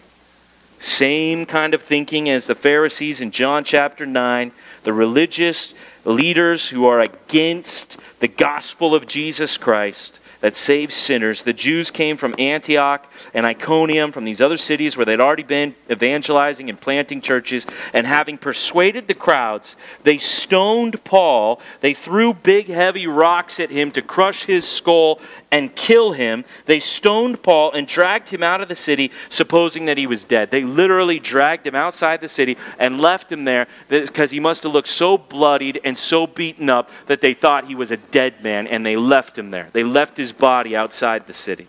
Same 0.81 1.45
kind 1.45 1.75
of 1.75 1.83
thinking 1.83 2.31
as 2.31 2.47
the 2.47 2.55
Pharisees 2.55 3.21
in 3.21 3.31
John 3.31 3.63
chapter 3.63 4.07
9. 4.07 4.53
The 4.85 4.93
religious 4.95 5.75
leaders 6.07 6.71
who 6.71 6.87
are 6.87 7.01
against 7.01 7.99
the 8.21 8.29
gospel 8.29 8.95
of 8.95 9.07
Jesus 9.07 9.59
Christ 9.59 10.19
that 10.41 10.55
saves 10.55 10.95
sinners. 10.95 11.43
The 11.43 11.53
Jews 11.53 11.91
came 11.91 12.17
from 12.17 12.35
Antioch 12.39 13.11
and 13.35 13.45
Iconium, 13.45 14.13
from 14.13 14.25
these 14.25 14.41
other 14.41 14.57
cities 14.57 14.97
where 14.97 15.05
they'd 15.05 15.21
already 15.21 15.43
been 15.43 15.75
evangelizing 15.91 16.71
and 16.71 16.81
planting 16.81 17.21
churches. 17.21 17.67
And 17.93 18.07
having 18.07 18.39
persuaded 18.39 19.09
the 19.09 19.15
crowds, 19.15 19.77
they 20.05 20.19
stoned 20.19 21.03
Paul. 21.05 21.61
They 21.81 21.95
threw 21.95 22.35
big, 22.35 22.69
heavy 22.69 23.07
rocks 23.07 23.59
at 23.59 23.71
him 23.71 23.91
to 23.93 24.03
crush 24.03 24.45
his 24.45 24.67
skull 24.67 25.21
and 25.51 25.75
kill 25.75 26.13
him. 26.13 26.45
They 26.67 26.79
stoned 26.79 27.43
Paul 27.43 27.73
and 27.73 27.87
dragged 27.87 28.29
him 28.29 28.43
out 28.43 28.61
of 28.61 28.69
the 28.69 28.75
city, 28.75 29.11
supposing 29.31 29.87
that 29.87 29.99
he 29.99 30.07
was 30.07 30.25
dead. 30.25 30.51
They 30.51 30.65
literally 30.65 31.19
dragged 31.19 31.67
him 31.67 31.75
outside 31.75 32.21
the 32.21 32.29
city 32.29 32.57
and 32.79 33.01
left 33.01 33.33
him 33.33 33.45
there 33.45 33.67
because 33.89 34.31
he 34.31 34.41
must 34.41 34.63
have 34.63 34.73
looked 34.73 34.89
so 34.89 35.17
bloodied 35.17 35.81
and 35.85 35.99
so 35.99 36.27
beaten 36.27 36.69
up 36.69 36.91
that 37.07 37.21
they 37.21 37.35
thought 37.35 37.67
he 37.67 37.75
was 37.75 37.91
a 37.91 37.97
dead 37.97 38.43
man, 38.43 38.67
and 38.67 38.85
they 38.85 38.97
left 38.97 39.39
him 39.39 39.51
there. 39.51 39.69
They 39.73 39.85
left 39.85 40.17
his 40.17 40.33
body 40.33 40.77
outside 40.77 41.27
the 41.27 41.35
city. 41.35 41.67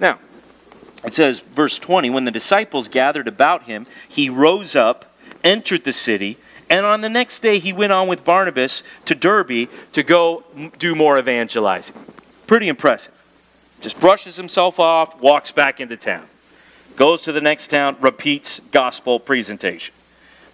Now, 0.00 0.18
it 1.04 1.14
says, 1.14 1.40
verse 1.40 1.78
20, 1.78 2.10
when 2.10 2.24
the 2.24 2.30
disciples 2.30 2.88
gathered 2.88 3.28
about 3.28 3.64
him, 3.64 3.86
he 4.08 4.28
rose 4.28 4.74
up, 4.74 5.14
entered 5.44 5.84
the 5.84 5.92
city, 5.92 6.36
and 6.70 6.84
on 6.84 7.00
the 7.00 7.08
next 7.08 7.40
day, 7.40 7.58
he 7.58 7.72
went 7.72 7.92
on 7.92 8.08
with 8.08 8.24
Barnabas 8.24 8.82
to 9.06 9.14
Derbe 9.14 9.68
to 9.92 10.02
go 10.02 10.44
do 10.78 10.94
more 10.94 11.18
evangelizing. 11.18 11.96
Pretty 12.46 12.68
impressive. 12.68 13.14
Just 13.80 14.00
brushes 14.00 14.36
himself 14.36 14.80
off, 14.80 15.20
walks 15.20 15.50
back 15.50 15.80
into 15.80 15.96
town. 15.96 16.26
Goes 16.96 17.22
to 17.22 17.32
the 17.32 17.40
next 17.40 17.68
town, 17.68 17.96
repeats 18.00 18.60
gospel 18.72 19.20
presentation. 19.20 19.94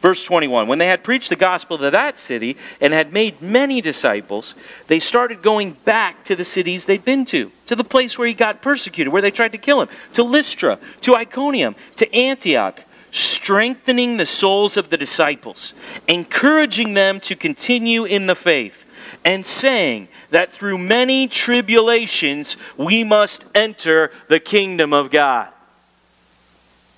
Verse 0.04 0.22
21 0.22 0.68
When 0.68 0.78
they 0.78 0.86
had 0.86 1.02
preached 1.02 1.30
the 1.30 1.36
gospel 1.36 1.78
to 1.78 1.90
that 1.90 2.18
city 2.18 2.58
and 2.78 2.92
had 2.92 3.14
made 3.14 3.40
many 3.40 3.80
disciples, 3.80 4.54
they 4.86 4.98
started 4.98 5.40
going 5.40 5.72
back 5.86 6.24
to 6.24 6.36
the 6.36 6.44
cities 6.44 6.84
they'd 6.84 7.06
been 7.06 7.24
to, 7.24 7.50
to 7.66 7.74
the 7.74 7.84
place 7.84 8.18
where 8.18 8.28
he 8.28 8.34
got 8.34 8.60
persecuted, 8.60 9.10
where 9.10 9.22
they 9.22 9.30
tried 9.30 9.52
to 9.52 9.58
kill 9.58 9.80
him, 9.80 9.88
to 10.12 10.22
Lystra, 10.22 10.78
to 11.00 11.16
Iconium, 11.16 11.74
to 11.96 12.14
Antioch 12.14 12.82
strengthening 13.14 14.16
the 14.16 14.26
souls 14.26 14.76
of 14.76 14.90
the 14.90 14.96
disciples, 14.96 15.72
encouraging 16.08 16.94
them 16.94 17.20
to 17.20 17.36
continue 17.36 18.04
in 18.04 18.26
the 18.26 18.34
faith, 18.34 18.84
and 19.24 19.46
saying 19.46 20.08
that 20.30 20.50
through 20.50 20.76
many 20.76 21.28
tribulations 21.28 22.56
we 22.76 23.04
must 23.04 23.44
enter 23.54 24.10
the 24.28 24.40
kingdom 24.40 24.92
of 24.92 25.12
God. 25.12 25.48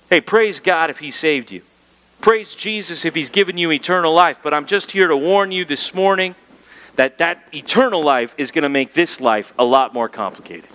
Hey, 0.09 0.19
praise 0.19 0.59
God 0.59 0.89
if 0.89 0.97
He 0.97 1.11
saved 1.11 1.51
you. 1.51 1.61
Praise 2.19 2.55
Jesus 2.55 3.05
if 3.05 3.13
He's 3.13 3.29
given 3.29 3.55
you 3.59 3.71
eternal 3.71 4.11
life. 4.11 4.39
But 4.41 4.55
I'm 4.55 4.65
just 4.65 4.91
here 4.91 5.07
to 5.07 5.15
warn 5.15 5.51
you 5.51 5.65
this 5.65 5.93
morning 5.93 6.33
that 6.95 7.19
that 7.19 7.43
eternal 7.53 8.01
life 8.01 8.33
is 8.39 8.49
going 8.49 8.63
to 8.63 8.69
make 8.69 8.95
this 8.95 9.21
life 9.21 9.53
a 9.59 9.63
lot 9.63 9.93
more 9.93 10.09
complicated, 10.09 10.69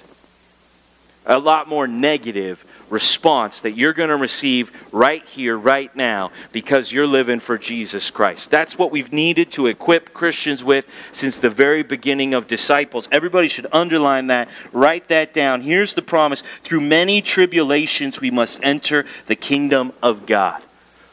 a 1.27 1.41
lot 1.41 1.67
more 1.67 1.89
negative 1.89 2.65
response 2.93 3.61
that 3.61 3.73
you're 3.73 3.95
going 3.95 4.11
to 4.11 4.17
receive 4.17 4.71
right 4.93 5.25
here, 5.25 5.57
right 5.57 5.95
now, 5.97 6.31
because 6.53 6.93
you're 6.93 7.07
living 7.07 7.41
for 7.41 7.57
Jesus 7.57 8.11
Christ. 8.11 8.51
That's 8.51 8.79
what 8.79 8.93
we've 8.93 9.13
needed 9.13 9.51
to 9.53 9.67
equip 9.67 10.13
Christians 10.13 10.63
with 10.63 10.87
since 11.11 11.39
the 11.39 11.51
very 11.51 11.83
beginning 11.83 12.35
of 12.35 12.47
disciples. 12.47 13.09
Everybody 13.11 13.49
should 13.49 13.67
underline 13.73 14.27
that, 14.27 14.49
write 14.73 15.09
that 15.09 15.33
down. 15.33 15.63
Here's 15.63 15.95
the 15.95 16.03
promise 16.03 16.43
through 16.63 16.83
many 16.83 17.23
tribulations, 17.23 18.21
we 18.21 18.31
must 18.31 18.61
enter 18.63 19.07
the 19.27 19.37
kingdom 19.37 19.93
of 20.03 20.27
God. 20.27 20.63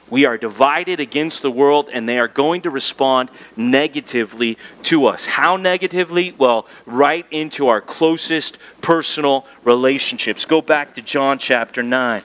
We 0.09 0.25
are 0.25 0.37
divided 0.37 0.99
against 0.99 1.41
the 1.41 1.51
world, 1.51 1.89
and 1.91 2.07
they 2.07 2.19
are 2.19 2.27
going 2.27 2.61
to 2.63 2.69
respond 2.69 3.29
negatively 3.55 4.57
to 4.83 5.05
us. 5.05 5.25
How 5.25 5.55
negatively? 5.57 6.33
Well, 6.37 6.67
right 6.85 7.25
into 7.31 7.67
our 7.67 7.81
closest 7.81 8.57
personal 8.81 9.45
relationships. 9.63 10.45
Go 10.45 10.61
back 10.61 10.95
to 10.95 11.01
John 11.01 11.37
chapter 11.37 11.83
9 11.83 12.23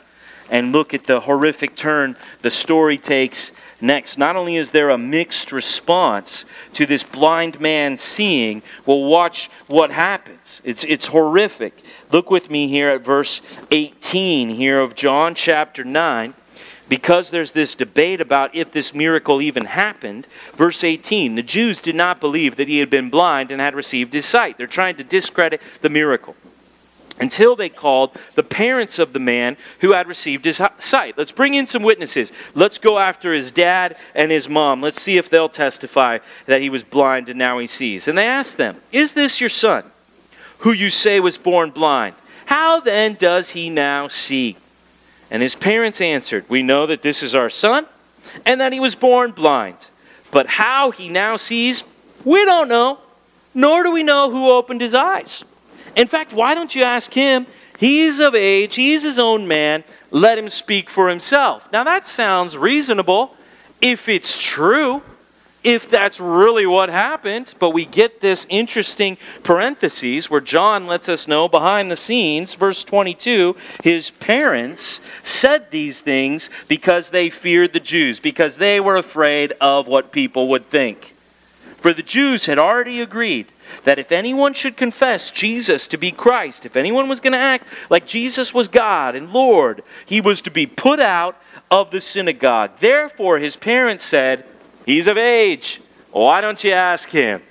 and 0.50 0.72
look 0.72 0.94
at 0.94 1.06
the 1.06 1.20
horrific 1.20 1.74
turn 1.74 2.16
the 2.42 2.50
story 2.50 2.98
takes 2.98 3.52
next. 3.80 4.18
Not 4.18 4.36
only 4.36 4.56
is 4.56 4.70
there 4.70 4.90
a 4.90 4.98
mixed 4.98 5.52
response 5.52 6.44
to 6.74 6.86
this 6.86 7.02
blind 7.02 7.60
man 7.60 7.96
seeing, 7.96 8.62
well, 8.86 9.04
watch 9.04 9.50
what 9.68 9.90
happens. 9.90 10.60
It's, 10.64 10.84
it's 10.84 11.06
horrific. 11.06 11.74
Look 12.12 12.30
with 12.30 12.50
me 12.50 12.68
here 12.68 12.90
at 12.90 13.04
verse 13.04 13.40
18 13.70 14.50
here 14.50 14.80
of 14.80 14.94
John 14.94 15.34
chapter 15.34 15.84
9 15.84 16.34
because 16.88 17.30
there's 17.30 17.52
this 17.52 17.74
debate 17.74 18.20
about 18.20 18.54
if 18.54 18.72
this 18.72 18.94
miracle 18.94 19.40
even 19.40 19.64
happened, 19.64 20.26
verse 20.54 20.84
18, 20.84 21.34
the 21.34 21.42
Jews 21.42 21.80
did 21.80 21.94
not 21.94 22.20
believe 22.20 22.56
that 22.56 22.68
he 22.68 22.78
had 22.78 22.90
been 22.90 23.10
blind 23.10 23.50
and 23.50 23.60
had 23.60 23.74
received 23.74 24.12
his 24.12 24.26
sight. 24.26 24.58
They're 24.58 24.66
trying 24.66 24.96
to 24.96 25.04
discredit 25.04 25.62
the 25.80 25.88
miracle 25.88 26.36
until 27.18 27.54
they 27.54 27.68
called 27.68 28.10
the 28.34 28.42
parents 28.42 28.98
of 28.98 29.12
the 29.12 29.18
man 29.18 29.56
who 29.80 29.92
had 29.92 30.08
received 30.08 30.44
his 30.44 30.60
sight. 30.78 31.16
Let's 31.16 31.32
bring 31.32 31.54
in 31.54 31.66
some 31.66 31.82
witnesses. 31.82 32.32
Let's 32.54 32.78
go 32.78 32.98
after 32.98 33.32
his 33.32 33.50
dad 33.50 33.96
and 34.14 34.30
his 34.30 34.48
mom. 34.48 34.82
Let's 34.82 35.00
see 35.00 35.16
if 35.16 35.30
they'll 35.30 35.48
testify 35.48 36.18
that 36.46 36.60
he 36.60 36.70
was 36.70 36.84
blind 36.84 37.28
and 37.28 37.38
now 37.38 37.58
he 37.58 37.66
sees. 37.66 38.08
And 38.08 38.18
they 38.18 38.26
asked 38.26 38.56
them, 38.56 38.80
Is 38.92 39.14
this 39.14 39.40
your 39.40 39.50
son, 39.50 39.84
who 40.58 40.72
you 40.72 40.90
say 40.90 41.20
was 41.20 41.38
born 41.38 41.70
blind? 41.70 42.16
How 42.46 42.80
then 42.80 43.14
does 43.14 43.52
he 43.52 43.70
now 43.70 44.08
see? 44.08 44.56
And 45.30 45.42
his 45.42 45.54
parents 45.54 46.00
answered, 46.00 46.44
We 46.48 46.62
know 46.62 46.86
that 46.86 47.02
this 47.02 47.22
is 47.22 47.34
our 47.34 47.50
son, 47.50 47.86
and 48.44 48.60
that 48.60 48.72
he 48.72 48.80
was 48.80 48.94
born 48.94 49.32
blind. 49.32 49.90
But 50.30 50.46
how 50.46 50.90
he 50.90 51.08
now 51.08 51.36
sees, 51.36 51.84
we 52.24 52.44
don't 52.44 52.68
know, 52.68 52.98
nor 53.54 53.82
do 53.82 53.92
we 53.92 54.02
know 54.02 54.30
who 54.30 54.50
opened 54.50 54.80
his 54.80 54.94
eyes. 54.94 55.44
In 55.96 56.06
fact, 56.06 56.32
why 56.32 56.54
don't 56.54 56.74
you 56.74 56.82
ask 56.82 57.12
him? 57.12 57.46
He's 57.78 58.18
of 58.18 58.34
age, 58.34 58.74
he's 58.74 59.02
his 59.02 59.18
own 59.18 59.48
man, 59.48 59.84
let 60.10 60.38
him 60.38 60.48
speak 60.48 60.88
for 60.88 61.08
himself. 61.08 61.70
Now 61.72 61.84
that 61.84 62.06
sounds 62.06 62.56
reasonable 62.56 63.34
if 63.80 64.08
it's 64.08 64.40
true 64.40 65.02
if 65.64 65.88
that's 65.88 66.20
really 66.20 66.66
what 66.66 66.90
happened, 66.90 67.54
but 67.58 67.70
we 67.70 67.86
get 67.86 68.20
this 68.20 68.46
interesting 68.50 69.16
parenthesis 69.42 70.30
where 70.30 70.42
John 70.42 70.86
lets 70.86 71.08
us 71.08 71.26
know 71.26 71.48
behind 71.48 71.90
the 71.90 71.96
scenes, 71.96 72.52
verse 72.52 72.84
22, 72.84 73.56
his 73.82 74.10
parents 74.10 75.00
said 75.22 75.70
these 75.70 76.00
things 76.00 76.50
because 76.68 77.10
they 77.10 77.30
feared 77.30 77.72
the 77.72 77.80
Jews, 77.80 78.20
because 78.20 78.58
they 78.58 78.78
were 78.78 78.96
afraid 78.96 79.54
of 79.60 79.88
what 79.88 80.12
people 80.12 80.48
would 80.48 80.68
think. 80.68 81.14
For 81.78 81.94
the 81.94 82.02
Jews 82.02 82.46
had 82.46 82.58
already 82.58 83.00
agreed 83.00 83.46
that 83.84 83.98
if 83.98 84.12
anyone 84.12 84.52
should 84.52 84.76
confess 84.76 85.30
Jesus 85.30 85.86
to 85.88 85.96
be 85.96 86.10
Christ, 86.10 86.66
if 86.66 86.76
anyone 86.76 87.08
was 87.08 87.20
going 87.20 87.32
to 87.32 87.38
act 87.38 87.66
like 87.88 88.06
Jesus 88.06 88.52
was 88.52 88.68
God 88.68 89.14
and 89.14 89.32
Lord, 89.32 89.82
he 90.04 90.20
was 90.20 90.42
to 90.42 90.50
be 90.50 90.66
put 90.66 91.00
out 91.00 91.40
of 91.70 91.90
the 91.90 92.00
synagogue. 92.00 92.72
Therefore, 92.80 93.38
his 93.38 93.56
parents 93.56 94.04
said, 94.04 94.44
He's 94.84 95.06
of 95.06 95.16
age. 95.16 95.80
Why 96.12 96.40
don't 96.40 96.62
you 96.62 96.72
ask 96.72 97.08
him? 97.08 97.42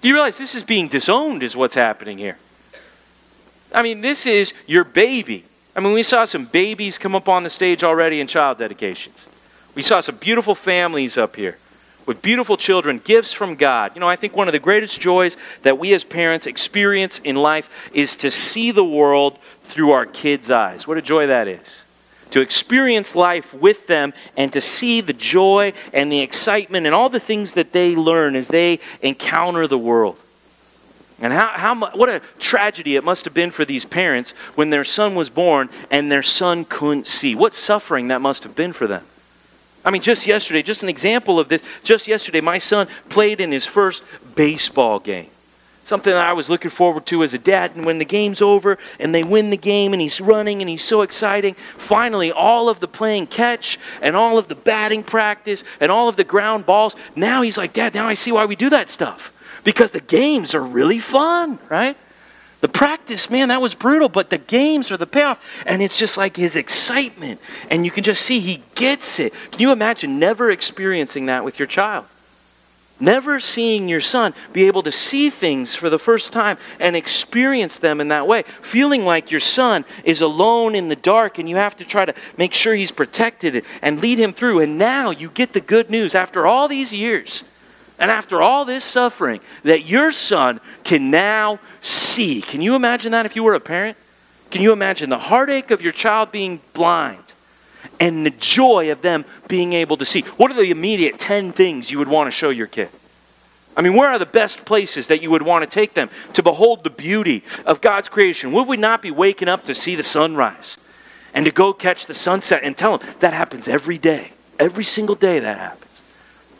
Do 0.00 0.08
you 0.08 0.14
realize 0.14 0.36
this 0.36 0.54
is 0.54 0.62
being 0.62 0.88
disowned, 0.88 1.42
is 1.42 1.56
what's 1.56 1.74
happening 1.74 2.18
here? 2.18 2.36
I 3.72 3.82
mean, 3.82 4.02
this 4.02 4.26
is 4.26 4.52
your 4.66 4.84
baby. 4.84 5.44
I 5.74 5.80
mean, 5.80 5.92
we 5.92 6.02
saw 6.02 6.24
some 6.24 6.44
babies 6.44 6.98
come 6.98 7.14
up 7.14 7.28
on 7.28 7.42
the 7.42 7.50
stage 7.50 7.82
already 7.82 8.20
in 8.20 8.26
child 8.26 8.58
dedications. 8.58 9.26
We 9.74 9.82
saw 9.82 10.00
some 10.00 10.16
beautiful 10.16 10.54
families 10.54 11.16
up 11.18 11.36
here 11.36 11.58
with 12.06 12.22
beautiful 12.22 12.56
children, 12.56 13.00
gifts 13.02 13.32
from 13.32 13.56
God. 13.56 13.92
You 13.94 14.00
know, 14.00 14.08
I 14.08 14.16
think 14.16 14.36
one 14.36 14.46
of 14.46 14.52
the 14.52 14.58
greatest 14.58 15.00
joys 15.00 15.36
that 15.62 15.78
we 15.78 15.94
as 15.94 16.04
parents 16.04 16.46
experience 16.46 17.18
in 17.20 17.36
life 17.36 17.68
is 17.92 18.16
to 18.16 18.30
see 18.30 18.70
the 18.70 18.84
world 18.84 19.38
through 19.64 19.92
our 19.92 20.06
kids' 20.06 20.50
eyes. 20.50 20.86
What 20.86 20.98
a 20.98 21.02
joy 21.02 21.28
that 21.28 21.48
is. 21.48 21.83
To 22.30 22.40
experience 22.40 23.14
life 23.14 23.54
with 23.54 23.86
them 23.86 24.12
and 24.36 24.52
to 24.52 24.60
see 24.60 25.00
the 25.00 25.12
joy 25.12 25.72
and 25.92 26.10
the 26.10 26.20
excitement 26.20 26.86
and 26.86 26.94
all 26.94 27.08
the 27.08 27.20
things 27.20 27.52
that 27.54 27.72
they 27.72 27.94
learn 27.94 28.36
as 28.36 28.48
they 28.48 28.80
encounter 29.02 29.66
the 29.66 29.78
world. 29.78 30.16
And 31.20 31.32
how, 31.32 31.48
how 31.48 31.96
what 31.96 32.08
a 32.08 32.20
tragedy 32.38 32.96
it 32.96 33.04
must 33.04 33.24
have 33.24 33.34
been 33.34 33.50
for 33.50 33.64
these 33.64 33.84
parents 33.84 34.32
when 34.56 34.70
their 34.70 34.84
son 34.84 35.14
was 35.14 35.30
born 35.30 35.70
and 35.90 36.10
their 36.10 36.22
son 36.22 36.64
couldn't 36.64 37.06
see. 37.06 37.34
What 37.34 37.54
suffering 37.54 38.08
that 38.08 38.20
must 38.20 38.42
have 38.42 38.54
been 38.54 38.72
for 38.72 38.86
them. 38.86 39.04
I 39.84 39.90
mean, 39.90 40.02
just 40.02 40.26
yesterday, 40.26 40.62
just 40.62 40.82
an 40.82 40.88
example 40.88 41.38
of 41.38 41.48
this. 41.48 41.62
Just 41.82 42.08
yesterday, 42.08 42.40
my 42.40 42.58
son 42.58 42.88
played 43.10 43.40
in 43.40 43.52
his 43.52 43.66
first 43.66 44.02
baseball 44.34 44.98
game 44.98 45.28
something 45.84 46.12
that 46.12 46.26
I 46.26 46.32
was 46.32 46.48
looking 46.48 46.70
forward 46.70 47.06
to 47.06 47.22
as 47.22 47.34
a 47.34 47.38
dad. 47.38 47.76
And 47.76 47.84
when 47.84 47.98
the 47.98 48.04
game's 48.04 48.42
over 48.42 48.78
and 48.98 49.14
they 49.14 49.22
win 49.22 49.50
the 49.50 49.56
game 49.56 49.92
and 49.92 50.02
he's 50.02 50.20
running 50.20 50.60
and 50.60 50.68
he's 50.68 50.84
so 50.84 51.02
exciting, 51.02 51.54
finally, 51.76 52.32
all 52.32 52.68
of 52.68 52.80
the 52.80 52.88
playing 52.88 53.26
catch 53.26 53.78
and 54.00 54.16
all 54.16 54.38
of 54.38 54.48
the 54.48 54.54
batting 54.54 55.02
practice 55.02 55.62
and 55.80 55.92
all 55.92 56.08
of 56.08 56.16
the 56.16 56.24
ground 56.24 56.66
balls, 56.66 56.96
now 57.14 57.42
he's 57.42 57.58
like, 57.58 57.72
Dad, 57.72 57.94
now 57.94 58.08
I 58.08 58.14
see 58.14 58.32
why 58.32 58.46
we 58.46 58.56
do 58.56 58.70
that 58.70 58.88
stuff. 58.88 59.32
Because 59.62 59.92
the 59.92 60.00
games 60.00 60.54
are 60.54 60.62
really 60.62 60.98
fun, 60.98 61.58
right? 61.68 61.96
The 62.60 62.68
practice, 62.68 63.28
man, 63.28 63.48
that 63.48 63.60
was 63.60 63.74
brutal, 63.74 64.08
but 64.08 64.30
the 64.30 64.38
games 64.38 64.90
are 64.90 64.96
the 64.96 65.06
payoff. 65.06 65.38
And 65.66 65.82
it's 65.82 65.98
just 65.98 66.16
like 66.16 66.36
his 66.36 66.56
excitement. 66.56 67.40
And 67.68 67.84
you 67.84 67.90
can 67.90 68.04
just 68.04 68.22
see 68.22 68.40
he 68.40 68.62
gets 68.74 69.20
it. 69.20 69.34
Can 69.50 69.60
you 69.60 69.70
imagine 69.70 70.18
never 70.18 70.50
experiencing 70.50 71.26
that 71.26 71.44
with 71.44 71.58
your 71.58 71.68
child? 71.68 72.06
Never 73.00 73.40
seeing 73.40 73.88
your 73.88 74.00
son 74.00 74.34
be 74.52 74.66
able 74.66 74.84
to 74.84 74.92
see 74.92 75.28
things 75.28 75.74
for 75.74 75.90
the 75.90 75.98
first 75.98 76.32
time 76.32 76.58
and 76.78 76.94
experience 76.94 77.78
them 77.78 78.00
in 78.00 78.08
that 78.08 78.28
way. 78.28 78.44
Feeling 78.62 79.04
like 79.04 79.32
your 79.32 79.40
son 79.40 79.84
is 80.04 80.20
alone 80.20 80.76
in 80.76 80.88
the 80.88 80.96
dark 80.96 81.38
and 81.38 81.48
you 81.48 81.56
have 81.56 81.76
to 81.78 81.84
try 81.84 82.04
to 82.04 82.14
make 82.38 82.54
sure 82.54 82.72
he's 82.72 82.92
protected 82.92 83.64
and 83.82 84.00
lead 84.00 84.18
him 84.18 84.32
through. 84.32 84.60
And 84.60 84.78
now 84.78 85.10
you 85.10 85.28
get 85.28 85.52
the 85.52 85.60
good 85.60 85.90
news 85.90 86.14
after 86.14 86.46
all 86.46 86.68
these 86.68 86.92
years 86.92 87.42
and 87.98 88.12
after 88.12 88.40
all 88.40 88.64
this 88.64 88.84
suffering 88.84 89.40
that 89.64 89.86
your 89.86 90.12
son 90.12 90.60
can 90.84 91.10
now 91.10 91.58
see. 91.80 92.42
Can 92.42 92.62
you 92.62 92.76
imagine 92.76 93.10
that 93.10 93.26
if 93.26 93.34
you 93.34 93.42
were 93.42 93.54
a 93.54 93.60
parent? 93.60 93.96
Can 94.50 94.62
you 94.62 94.72
imagine 94.72 95.10
the 95.10 95.18
heartache 95.18 95.72
of 95.72 95.82
your 95.82 95.92
child 95.92 96.30
being 96.30 96.60
blind? 96.74 97.33
And 98.00 98.24
the 98.24 98.30
joy 98.30 98.90
of 98.92 99.02
them 99.02 99.24
being 99.48 99.72
able 99.72 99.96
to 99.96 100.06
see. 100.06 100.22
What 100.22 100.50
are 100.50 100.54
the 100.54 100.70
immediate 100.70 101.18
10 101.18 101.52
things 101.52 101.90
you 101.90 101.98
would 101.98 102.08
want 102.08 102.26
to 102.26 102.30
show 102.30 102.50
your 102.50 102.66
kid? 102.66 102.88
I 103.76 103.82
mean, 103.82 103.94
where 103.94 104.08
are 104.08 104.18
the 104.18 104.26
best 104.26 104.64
places 104.64 105.08
that 105.08 105.20
you 105.20 105.30
would 105.30 105.42
want 105.42 105.68
to 105.68 105.72
take 105.72 105.94
them 105.94 106.08
to 106.34 106.42
behold 106.42 106.84
the 106.84 106.90
beauty 106.90 107.42
of 107.66 107.80
God's 107.80 108.08
creation? 108.08 108.52
Would 108.52 108.68
we 108.68 108.76
not 108.76 109.02
be 109.02 109.10
waking 109.10 109.48
up 109.48 109.64
to 109.64 109.74
see 109.74 109.96
the 109.96 110.04
sunrise 110.04 110.78
and 111.32 111.44
to 111.44 111.50
go 111.50 111.72
catch 111.72 112.06
the 112.06 112.14
sunset 112.14 112.62
and 112.62 112.76
tell 112.76 112.98
them 112.98 113.08
that 113.20 113.32
happens 113.32 113.66
every 113.66 113.98
day? 113.98 114.32
Every 114.58 114.84
single 114.84 115.16
day 115.16 115.40
that 115.40 115.58
happens. 115.58 116.02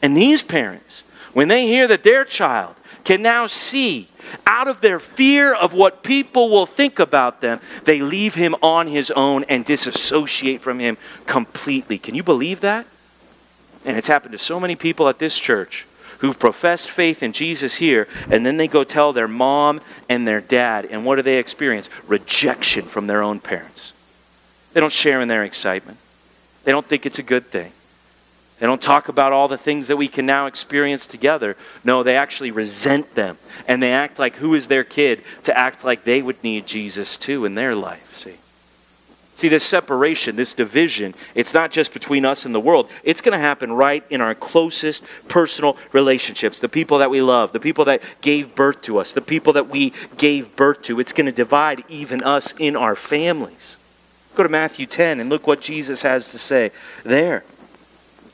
And 0.02 0.16
these 0.16 0.42
parents, 0.42 1.04
when 1.32 1.48
they 1.48 1.66
hear 1.66 1.86
that 1.86 2.02
their 2.02 2.24
child 2.24 2.74
can 3.04 3.22
now 3.22 3.46
see 3.46 4.08
out 4.46 4.68
of 4.68 4.80
their 4.80 4.98
fear 4.98 5.54
of 5.54 5.74
what 5.74 6.02
people 6.02 6.50
will 6.50 6.66
think 6.66 6.98
about 6.98 7.40
them, 7.40 7.60
they 7.84 8.00
leave 8.00 8.34
him 8.34 8.54
on 8.62 8.86
his 8.86 9.10
own 9.10 9.44
and 9.44 9.64
disassociate 9.64 10.62
from 10.62 10.78
him 10.78 10.96
completely. 11.26 11.98
Can 11.98 12.14
you 12.14 12.22
believe 12.22 12.60
that? 12.60 12.86
And 13.84 13.96
it's 13.96 14.08
happened 14.08 14.32
to 14.32 14.38
so 14.38 14.58
many 14.58 14.76
people 14.76 15.08
at 15.08 15.18
this 15.18 15.38
church 15.38 15.86
who've 16.18 16.38
professed 16.38 16.88
faith 16.88 17.22
in 17.22 17.32
Jesus 17.32 17.74
here, 17.74 18.08
and 18.30 18.46
then 18.46 18.56
they 18.56 18.66
go 18.66 18.82
tell 18.82 19.12
their 19.12 19.28
mom 19.28 19.80
and 20.08 20.26
their 20.26 20.40
dad, 20.40 20.86
and 20.86 21.04
what 21.04 21.16
do 21.16 21.22
they 21.22 21.36
experience? 21.36 21.90
Rejection 22.06 22.86
from 22.86 23.06
their 23.06 23.22
own 23.22 23.40
parents. 23.40 23.92
They 24.72 24.80
don't 24.80 24.92
share 24.92 25.20
in 25.20 25.28
their 25.28 25.44
excitement, 25.44 25.98
they 26.64 26.72
don't 26.72 26.86
think 26.86 27.04
it's 27.04 27.18
a 27.18 27.22
good 27.22 27.50
thing. 27.50 27.72
They 28.64 28.68
don't 28.68 28.80
talk 28.80 29.08
about 29.08 29.34
all 29.34 29.46
the 29.46 29.58
things 29.58 29.88
that 29.88 29.98
we 29.98 30.08
can 30.08 30.24
now 30.24 30.46
experience 30.46 31.06
together. 31.06 31.54
No, 31.84 32.02
they 32.02 32.16
actually 32.16 32.50
resent 32.50 33.14
them. 33.14 33.36
And 33.68 33.82
they 33.82 33.92
act 33.92 34.18
like 34.18 34.36
who 34.36 34.54
is 34.54 34.68
their 34.68 34.84
kid 34.84 35.22
to 35.42 35.54
act 35.54 35.84
like 35.84 36.04
they 36.04 36.22
would 36.22 36.42
need 36.42 36.66
Jesus 36.66 37.18
too 37.18 37.44
in 37.44 37.56
their 37.56 37.74
life. 37.74 38.16
See? 38.16 38.36
See, 39.36 39.48
this 39.48 39.64
separation, 39.64 40.36
this 40.36 40.54
division, 40.54 41.14
it's 41.34 41.52
not 41.52 41.72
just 41.72 41.92
between 41.92 42.24
us 42.24 42.46
and 42.46 42.54
the 42.54 42.58
world. 42.58 42.88
It's 43.02 43.20
going 43.20 43.38
to 43.38 43.38
happen 43.38 43.70
right 43.70 44.02
in 44.08 44.22
our 44.22 44.34
closest 44.34 45.04
personal 45.28 45.76
relationships. 45.92 46.58
The 46.58 46.66
people 46.70 46.96
that 47.00 47.10
we 47.10 47.20
love, 47.20 47.52
the 47.52 47.60
people 47.60 47.84
that 47.84 48.00
gave 48.22 48.54
birth 48.54 48.80
to 48.84 48.96
us, 48.96 49.12
the 49.12 49.20
people 49.20 49.52
that 49.52 49.68
we 49.68 49.92
gave 50.16 50.56
birth 50.56 50.80
to. 50.84 51.00
It's 51.00 51.12
going 51.12 51.26
to 51.26 51.32
divide 51.32 51.84
even 51.90 52.22
us 52.22 52.54
in 52.58 52.76
our 52.76 52.96
families. 52.96 53.76
Go 54.34 54.42
to 54.42 54.48
Matthew 54.48 54.86
10 54.86 55.20
and 55.20 55.28
look 55.28 55.46
what 55.46 55.60
Jesus 55.60 56.00
has 56.00 56.30
to 56.30 56.38
say 56.38 56.72
there. 57.04 57.44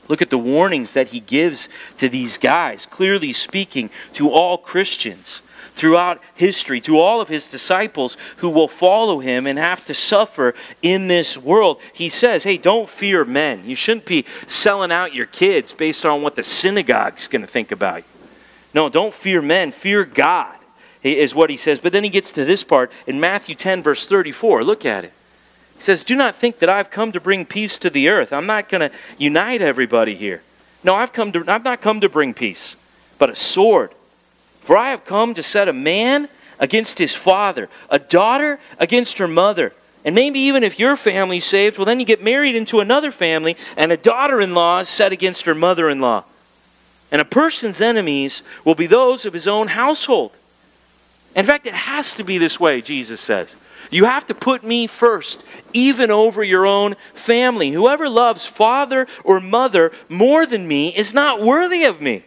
Look 0.07 0.21
at 0.21 0.29
the 0.29 0.37
warnings 0.37 0.93
that 0.93 1.09
he 1.09 1.19
gives 1.19 1.69
to 1.97 2.09
these 2.09 2.37
guys, 2.37 2.85
clearly 2.85 3.33
speaking 3.33 3.89
to 4.13 4.29
all 4.29 4.57
Christians 4.57 5.41
throughout 5.75 6.21
history, 6.35 6.81
to 6.81 6.99
all 6.99 7.21
of 7.21 7.29
his 7.29 7.47
disciples 7.47 8.17
who 8.37 8.49
will 8.49 8.67
follow 8.67 9.19
him 9.19 9.47
and 9.47 9.57
have 9.57 9.85
to 9.85 9.93
suffer 9.93 10.53
in 10.81 11.07
this 11.07 11.37
world. 11.37 11.79
He 11.93 12.09
says, 12.09 12.43
Hey, 12.43 12.57
don't 12.57 12.89
fear 12.89 13.23
men. 13.23 13.63
You 13.65 13.75
shouldn't 13.75 14.05
be 14.05 14.25
selling 14.47 14.91
out 14.91 15.13
your 15.13 15.27
kids 15.27 15.71
based 15.73 16.05
on 16.05 16.21
what 16.21 16.35
the 16.35 16.43
synagogue's 16.43 17.27
going 17.27 17.41
to 17.41 17.47
think 17.47 17.71
about 17.71 17.99
you. 17.99 18.03
No, 18.73 18.89
don't 18.89 19.13
fear 19.13 19.41
men, 19.41 19.71
fear 19.71 20.05
God, 20.05 20.55
is 21.03 21.35
what 21.35 21.49
he 21.49 21.57
says. 21.57 21.79
But 21.79 21.93
then 21.93 22.03
he 22.03 22.09
gets 22.09 22.31
to 22.33 22.45
this 22.45 22.63
part 22.63 22.91
in 23.07 23.19
Matthew 23.19 23.55
10, 23.55 23.83
verse 23.83 24.05
34. 24.05 24.63
Look 24.63 24.85
at 24.85 25.03
it. 25.03 25.13
He 25.81 25.85
says, 25.85 26.03
Do 26.03 26.15
not 26.15 26.35
think 26.35 26.59
that 26.59 26.69
I've 26.69 26.91
come 26.91 27.11
to 27.13 27.19
bring 27.19 27.43
peace 27.43 27.79
to 27.79 27.89
the 27.89 28.09
earth. 28.09 28.31
I'm 28.31 28.45
not 28.45 28.69
going 28.69 28.87
to 28.87 28.95
unite 29.17 29.63
everybody 29.63 30.13
here. 30.13 30.43
No, 30.83 30.93
I've, 30.93 31.11
come 31.11 31.31
to, 31.31 31.43
I've 31.47 31.63
not 31.63 31.81
come 31.81 32.01
to 32.01 32.07
bring 32.07 32.35
peace, 32.35 32.75
but 33.17 33.31
a 33.31 33.35
sword. 33.35 33.91
For 34.59 34.77
I 34.77 34.91
have 34.91 35.05
come 35.05 35.33
to 35.33 35.41
set 35.41 35.67
a 35.67 35.73
man 35.73 36.29
against 36.59 36.99
his 36.99 37.15
father, 37.15 37.67
a 37.89 37.97
daughter 37.97 38.59
against 38.77 39.17
her 39.17 39.27
mother. 39.27 39.73
And 40.05 40.13
maybe 40.13 40.41
even 40.41 40.61
if 40.61 40.77
your 40.77 40.95
family's 40.95 41.45
saved, 41.45 41.79
well, 41.79 41.85
then 41.85 41.99
you 41.99 42.05
get 42.05 42.21
married 42.21 42.55
into 42.55 42.79
another 42.79 43.09
family, 43.09 43.57
and 43.75 43.91
a 43.91 43.97
daughter 43.97 44.39
in 44.39 44.53
law 44.53 44.81
is 44.81 44.87
set 44.87 45.11
against 45.11 45.47
her 45.47 45.55
mother 45.55 45.89
in 45.89 45.99
law. 45.99 46.25
And 47.11 47.19
a 47.19 47.25
person's 47.25 47.81
enemies 47.81 48.43
will 48.63 48.75
be 48.75 48.85
those 48.85 49.25
of 49.25 49.33
his 49.33 49.47
own 49.47 49.69
household. 49.69 50.31
In 51.35 51.47
fact, 51.47 51.65
it 51.65 51.73
has 51.73 52.13
to 52.15 52.23
be 52.23 52.37
this 52.37 52.59
way, 52.59 52.83
Jesus 52.83 53.19
says. 53.19 53.55
You 53.91 54.05
have 54.05 54.25
to 54.27 54.33
put 54.33 54.63
me 54.63 54.87
first, 54.87 55.43
even 55.73 56.09
over 56.09 56.43
your 56.43 56.65
own 56.65 56.95
family. 57.13 57.71
Whoever 57.71 58.09
loves 58.09 58.45
father 58.45 59.05
or 59.23 59.41
mother 59.41 59.91
more 60.07 60.45
than 60.45 60.67
me 60.67 60.95
is 60.95 61.13
not 61.13 61.41
worthy 61.41 61.83
of 61.83 62.01
me. 62.01 62.23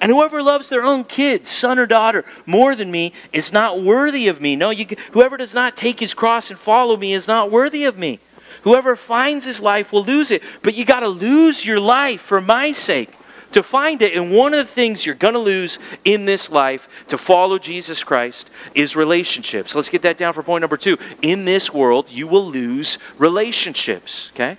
And 0.00 0.12
whoever 0.12 0.40
loves 0.40 0.68
their 0.68 0.84
own 0.84 1.02
kids, 1.02 1.48
son 1.48 1.80
or 1.80 1.86
daughter, 1.86 2.24
more 2.46 2.76
than 2.76 2.92
me 2.92 3.12
is 3.32 3.52
not 3.52 3.82
worthy 3.82 4.28
of 4.28 4.40
me. 4.40 4.54
No, 4.54 4.70
you, 4.70 4.86
whoever 5.10 5.36
does 5.36 5.52
not 5.52 5.76
take 5.76 5.98
his 5.98 6.14
cross 6.14 6.50
and 6.50 6.58
follow 6.58 6.96
me 6.96 7.12
is 7.12 7.26
not 7.26 7.50
worthy 7.50 7.84
of 7.84 7.98
me. 7.98 8.20
Whoever 8.62 8.94
finds 8.94 9.44
his 9.44 9.60
life 9.60 9.92
will 9.92 10.04
lose 10.04 10.30
it. 10.30 10.42
But 10.62 10.76
you 10.76 10.84
got 10.84 11.00
to 11.00 11.08
lose 11.08 11.66
your 11.66 11.80
life 11.80 12.20
for 12.20 12.40
my 12.40 12.70
sake 12.70 13.10
to 13.52 13.62
find 13.62 14.02
it. 14.02 14.14
And 14.14 14.32
one 14.32 14.54
of 14.54 14.66
the 14.66 14.72
things 14.72 15.06
you're 15.06 15.14
going 15.14 15.34
to 15.34 15.40
lose 15.40 15.78
in 16.04 16.24
this 16.24 16.50
life 16.50 16.88
to 17.08 17.18
follow 17.18 17.58
Jesus 17.58 18.04
Christ 18.04 18.50
is 18.74 18.96
relationships. 18.96 19.74
Let's 19.74 19.88
get 19.88 20.02
that 20.02 20.16
down 20.16 20.32
for 20.32 20.42
point 20.42 20.62
number 20.62 20.76
two. 20.76 20.98
In 21.22 21.44
this 21.44 21.72
world, 21.72 22.10
you 22.10 22.26
will 22.26 22.46
lose 22.46 22.98
relationships, 23.18 24.30
okay? 24.34 24.56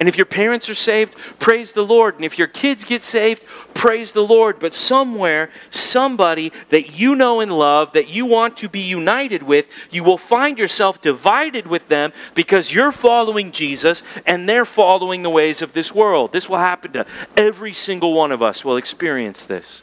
And 0.00 0.08
if 0.08 0.16
your 0.16 0.26
parents 0.26 0.70
are 0.70 0.76
saved, 0.76 1.16
praise 1.40 1.72
the 1.72 1.84
Lord. 1.84 2.14
And 2.14 2.24
if 2.24 2.38
your 2.38 2.46
kids 2.46 2.84
get 2.84 3.02
saved, 3.02 3.42
praise 3.74 4.12
the 4.12 4.24
Lord. 4.24 4.60
But 4.60 4.72
somewhere, 4.72 5.50
somebody 5.70 6.52
that 6.68 6.96
you 6.96 7.16
know 7.16 7.40
and 7.40 7.50
love, 7.50 7.92
that 7.94 8.08
you 8.08 8.24
want 8.24 8.56
to 8.58 8.68
be 8.68 8.80
united 8.80 9.42
with, 9.42 9.66
you 9.90 10.04
will 10.04 10.18
find 10.18 10.56
yourself 10.56 11.02
divided 11.02 11.66
with 11.66 11.88
them 11.88 12.12
because 12.36 12.72
you're 12.72 12.92
following 12.92 13.50
Jesus 13.50 14.04
and 14.24 14.48
they're 14.48 14.64
following 14.64 15.24
the 15.24 15.30
ways 15.30 15.62
of 15.62 15.72
this 15.72 15.92
world. 15.92 16.32
This 16.32 16.48
will 16.48 16.58
happen 16.58 16.92
to 16.92 17.04
every 17.36 17.72
single 17.72 18.14
one 18.14 18.30
of 18.30 18.40
us, 18.40 18.64
will 18.64 18.76
experience 18.76 19.44
this. 19.46 19.82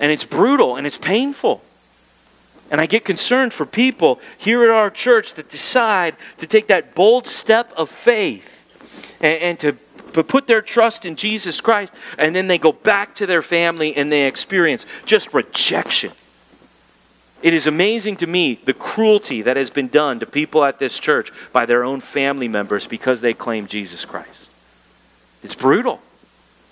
And 0.00 0.10
it's 0.10 0.24
brutal 0.24 0.76
and 0.76 0.86
it's 0.86 0.98
painful. 0.98 1.60
And 2.70 2.80
I 2.80 2.86
get 2.86 3.04
concerned 3.04 3.52
for 3.52 3.66
people 3.66 4.18
here 4.38 4.62
at 4.62 4.70
our 4.70 4.90
church 4.90 5.34
that 5.34 5.50
decide 5.50 6.16
to 6.38 6.46
take 6.46 6.68
that 6.68 6.94
bold 6.94 7.26
step 7.26 7.70
of 7.76 7.90
faith 7.90 8.57
and, 9.20 9.42
and 9.42 9.60
to 9.60 9.72
put 10.22 10.46
their 10.46 10.62
trust 10.62 11.04
in 11.04 11.16
Jesus 11.16 11.60
Christ, 11.60 11.94
and 12.18 12.34
then 12.34 12.48
they 12.48 12.58
go 12.58 12.72
back 12.72 13.14
to 13.16 13.26
their 13.26 13.42
family 13.42 13.94
and 13.96 14.10
they 14.10 14.26
experience 14.26 14.86
just 15.04 15.32
rejection. 15.32 16.12
It 17.40 17.54
is 17.54 17.66
amazing 17.66 18.16
to 18.16 18.26
me 18.26 18.60
the 18.64 18.74
cruelty 18.74 19.42
that 19.42 19.56
has 19.56 19.70
been 19.70 19.88
done 19.88 20.18
to 20.20 20.26
people 20.26 20.64
at 20.64 20.78
this 20.78 20.98
church 20.98 21.30
by 21.52 21.66
their 21.66 21.84
own 21.84 22.00
family 22.00 22.48
members 22.48 22.86
because 22.86 23.20
they 23.20 23.32
claim 23.32 23.68
Jesus 23.68 24.04
Christ. 24.04 24.48
It's 25.42 25.54
brutal. 25.54 26.00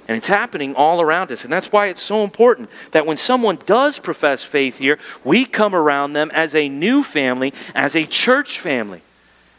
And 0.08 0.16
it's 0.16 0.28
happening 0.28 0.74
all 0.74 1.00
around 1.00 1.32
us. 1.32 1.44
And 1.44 1.52
that's 1.52 1.72
why 1.72 1.86
it's 1.86 2.02
so 2.02 2.22
important 2.22 2.70
that 2.92 3.06
when 3.06 3.16
someone 3.16 3.58
does 3.66 3.98
profess 3.98 4.42
faith 4.42 4.78
here, 4.78 4.98
we 5.24 5.44
come 5.44 5.74
around 5.74 6.12
them 6.12 6.30
as 6.32 6.54
a 6.54 6.68
new 6.68 7.02
family, 7.02 7.52
as 7.74 7.96
a 7.96 8.06
church 8.06 8.60
family. 8.60 9.02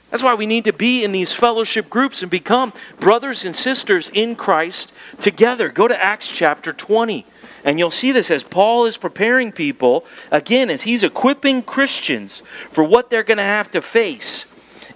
That's 0.10 0.24
why 0.24 0.36
we 0.36 0.46
need 0.46 0.66
to 0.66 0.74
be 0.74 1.04
in 1.04 1.12
these 1.12 1.34
fellowship 1.34 1.90
groups 1.90 2.22
and 2.22 2.32
become 2.32 2.72
brothers 3.00 3.44
and 3.44 3.56
sisters 3.56 4.10
in 4.14 4.36
Christ 4.36 4.94
together. 5.20 5.70
Go 5.70 5.88
to 5.88 6.02
Acts 6.02 6.30
chapter 6.30 6.72
20. 6.72 7.26
And 7.66 7.78
you'll 7.78 7.92
see 7.92 8.14
this 8.14 8.32
as 8.32 8.44
Paul 8.44 8.86
is 8.86 8.98
preparing 8.98 9.52
people, 9.52 10.06
again, 10.32 10.70
as 10.70 10.84
he's 10.84 11.04
equipping 11.04 11.62
Christians 11.62 12.42
for 12.72 12.84
what 12.84 13.10
they're 13.10 13.24
going 13.24 13.38
to 13.38 13.44
have 13.44 13.70
to 13.72 13.82
face 13.82 14.46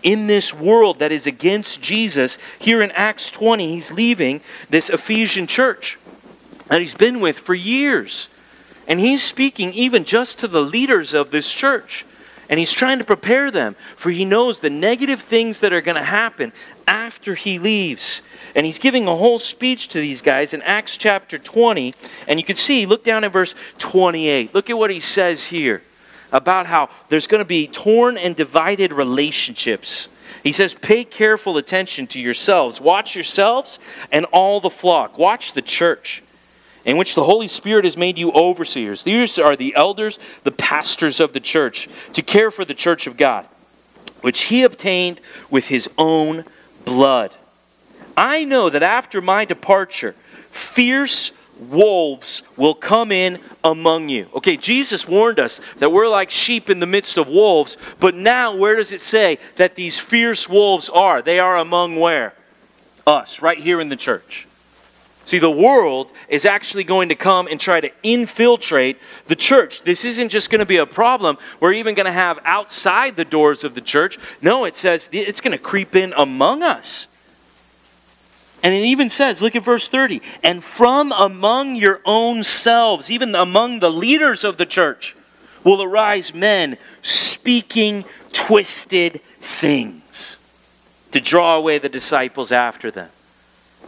in 0.03 0.27
this 0.27 0.53
world 0.53 0.99
that 0.99 1.11
is 1.11 1.27
against 1.27 1.81
Jesus. 1.81 2.37
Here 2.59 2.81
in 2.81 2.91
Acts 2.91 3.29
20, 3.31 3.67
he's 3.67 3.91
leaving 3.91 4.39
this 4.69 4.89
Ephesian 4.89 5.47
church 5.47 5.99
that 6.67 6.79
he's 6.79 6.95
been 6.95 7.19
with 7.19 7.39
for 7.39 7.53
years. 7.53 8.29
And 8.87 8.99
he's 8.99 9.21
speaking 9.21 9.73
even 9.73 10.05
just 10.05 10.39
to 10.39 10.47
the 10.47 10.61
leaders 10.61 11.13
of 11.13 11.31
this 11.31 11.51
church. 11.51 12.05
And 12.51 12.59
he's 12.59 12.73
trying 12.73 12.99
to 12.99 13.05
prepare 13.05 13.49
them, 13.49 13.77
for 13.95 14.11
he 14.11 14.25
knows 14.25 14.59
the 14.59 14.69
negative 14.69 15.21
things 15.21 15.61
that 15.61 15.71
are 15.71 15.79
going 15.79 15.95
to 15.95 16.03
happen 16.03 16.51
after 16.85 17.33
he 17.33 17.57
leaves. 17.57 18.21
And 18.55 18.65
he's 18.65 18.77
giving 18.77 19.07
a 19.07 19.15
whole 19.15 19.39
speech 19.39 19.87
to 19.89 19.99
these 19.99 20.21
guys 20.21 20.53
in 20.53 20.61
Acts 20.63 20.97
chapter 20.97 21.37
20. 21.37 21.95
And 22.27 22.37
you 22.37 22.45
can 22.45 22.57
see, 22.57 22.85
look 22.85 23.05
down 23.05 23.23
at 23.23 23.31
verse 23.31 23.55
28. 23.77 24.53
Look 24.53 24.69
at 24.69 24.77
what 24.77 24.91
he 24.91 24.99
says 24.99 25.45
here 25.45 25.81
about 26.33 26.65
how 26.65 26.89
there's 27.07 27.25
going 27.25 27.39
to 27.39 27.47
be 27.47 27.67
torn 27.67 28.17
and 28.17 28.35
divided 28.35 28.91
relationships. 28.91 30.09
He 30.43 30.51
says, 30.51 30.73
Pay 30.73 31.05
careful 31.05 31.57
attention 31.57 32.05
to 32.07 32.19
yourselves. 32.19 32.81
Watch 32.81 33.15
yourselves 33.15 33.79
and 34.11 34.25
all 34.25 34.59
the 34.59 34.69
flock. 34.69 35.17
Watch 35.17 35.53
the 35.53 35.61
church 35.61 36.21
in 36.85 36.97
which 36.97 37.15
the 37.15 37.23
Holy 37.23 37.47
Spirit 37.47 37.85
has 37.85 37.97
made 37.97 38.17
you 38.17 38.31
overseers. 38.31 39.03
These 39.03 39.37
are 39.37 39.55
the 39.55 39.75
elders, 39.75 40.19
the 40.43 40.51
pastors 40.51 41.19
of 41.19 41.33
the 41.33 41.39
church, 41.39 41.87
to 42.13 42.21
care 42.21 42.51
for 42.51 42.65
the 42.65 42.73
church 42.73 43.07
of 43.07 43.17
God, 43.17 43.47
which 44.21 44.43
he 44.43 44.63
obtained 44.63 45.19
with 45.49 45.67
his 45.67 45.89
own 45.97 46.45
blood. 46.85 47.35
I 48.17 48.45
know 48.45 48.69
that 48.69 48.83
after 48.83 49.21
my 49.21 49.45
departure, 49.45 50.15
fierce 50.51 51.31
wolves 51.69 52.41
will 52.57 52.73
come 52.73 53.11
in 53.11 53.39
among 53.63 54.09
you. 54.09 54.27
Okay, 54.33 54.57
Jesus 54.57 55.07
warned 55.07 55.39
us 55.39 55.61
that 55.77 55.91
we're 55.91 56.09
like 56.09 56.31
sheep 56.31 56.69
in 56.69 56.79
the 56.79 56.87
midst 56.87 57.17
of 57.17 57.27
wolves, 57.27 57.77
but 57.99 58.15
now 58.15 58.55
where 58.55 58.75
does 58.75 58.91
it 58.91 59.01
say 59.01 59.37
that 59.57 59.75
these 59.75 59.97
fierce 59.97 60.49
wolves 60.49 60.89
are? 60.89 61.21
They 61.21 61.39
are 61.39 61.57
among 61.57 61.97
where? 61.97 62.33
Us, 63.05 63.41
right 63.41 63.57
here 63.57 63.79
in 63.79 63.89
the 63.89 63.95
church. 63.95 64.47
See, 65.25 65.37
the 65.37 65.51
world 65.51 66.11
is 66.27 66.45
actually 66.45 66.83
going 66.83 67.09
to 67.09 67.15
come 67.15 67.47
and 67.47 67.59
try 67.59 67.79
to 67.79 67.91
infiltrate 68.03 68.97
the 69.27 69.35
church. 69.35 69.83
This 69.83 70.03
isn't 70.03 70.29
just 70.29 70.49
going 70.49 70.59
to 70.59 70.65
be 70.65 70.77
a 70.77 70.85
problem 70.85 71.37
we're 71.59 71.73
even 71.73 71.95
going 71.95 72.07
to 72.07 72.11
have 72.11 72.39
outside 72.43 73.15
the 73.15 73.25
doors 73.25 73.63
of 73.63 73.75
the 73.75 73.81
church. 73.81 74.17
No, 74.41 74.65
it 74.65 74.75
says 74.75 75.09
it's 75.11 75.41
going 75.41 75.51
to 75.51 75.63
creep 75.63 75.95
in 75.95 76.13
among 76.17 76.63
us. 76.63 77.07
And 78.63 78.75
it 78.75 78.83
even 78.85 79.09
says, 79.09 79.41
look 79.41 79.55
at 79.55 79.63
verse 79.63 79.87
30, 79.87 80.21
and 80.43 80.63
from 80.63 81.11
among 81.11 81.75
your 81.75 81.99
own 82.05 82.43
selves, 82.43 83.09
even 83.09 83.33
among 83.33 83.79
the 83.79 83.89
leaders 83.89 84.43
of 84.43 84.57
the 84.57 84.67
church, 84.67 85.15
will 85.63 85.81
arise 85.81 86.31
men 86.33 86.77
speaking 87.01 88.05
twisted 88.33 89.19
things 89.39 90.37
to 91.11 91.19
draw 91.19 91.55
away 91.55 91.79
the 91.79 91.89
disciples 91.89 92.51
after 92.51 92.91
them 92.91 93.09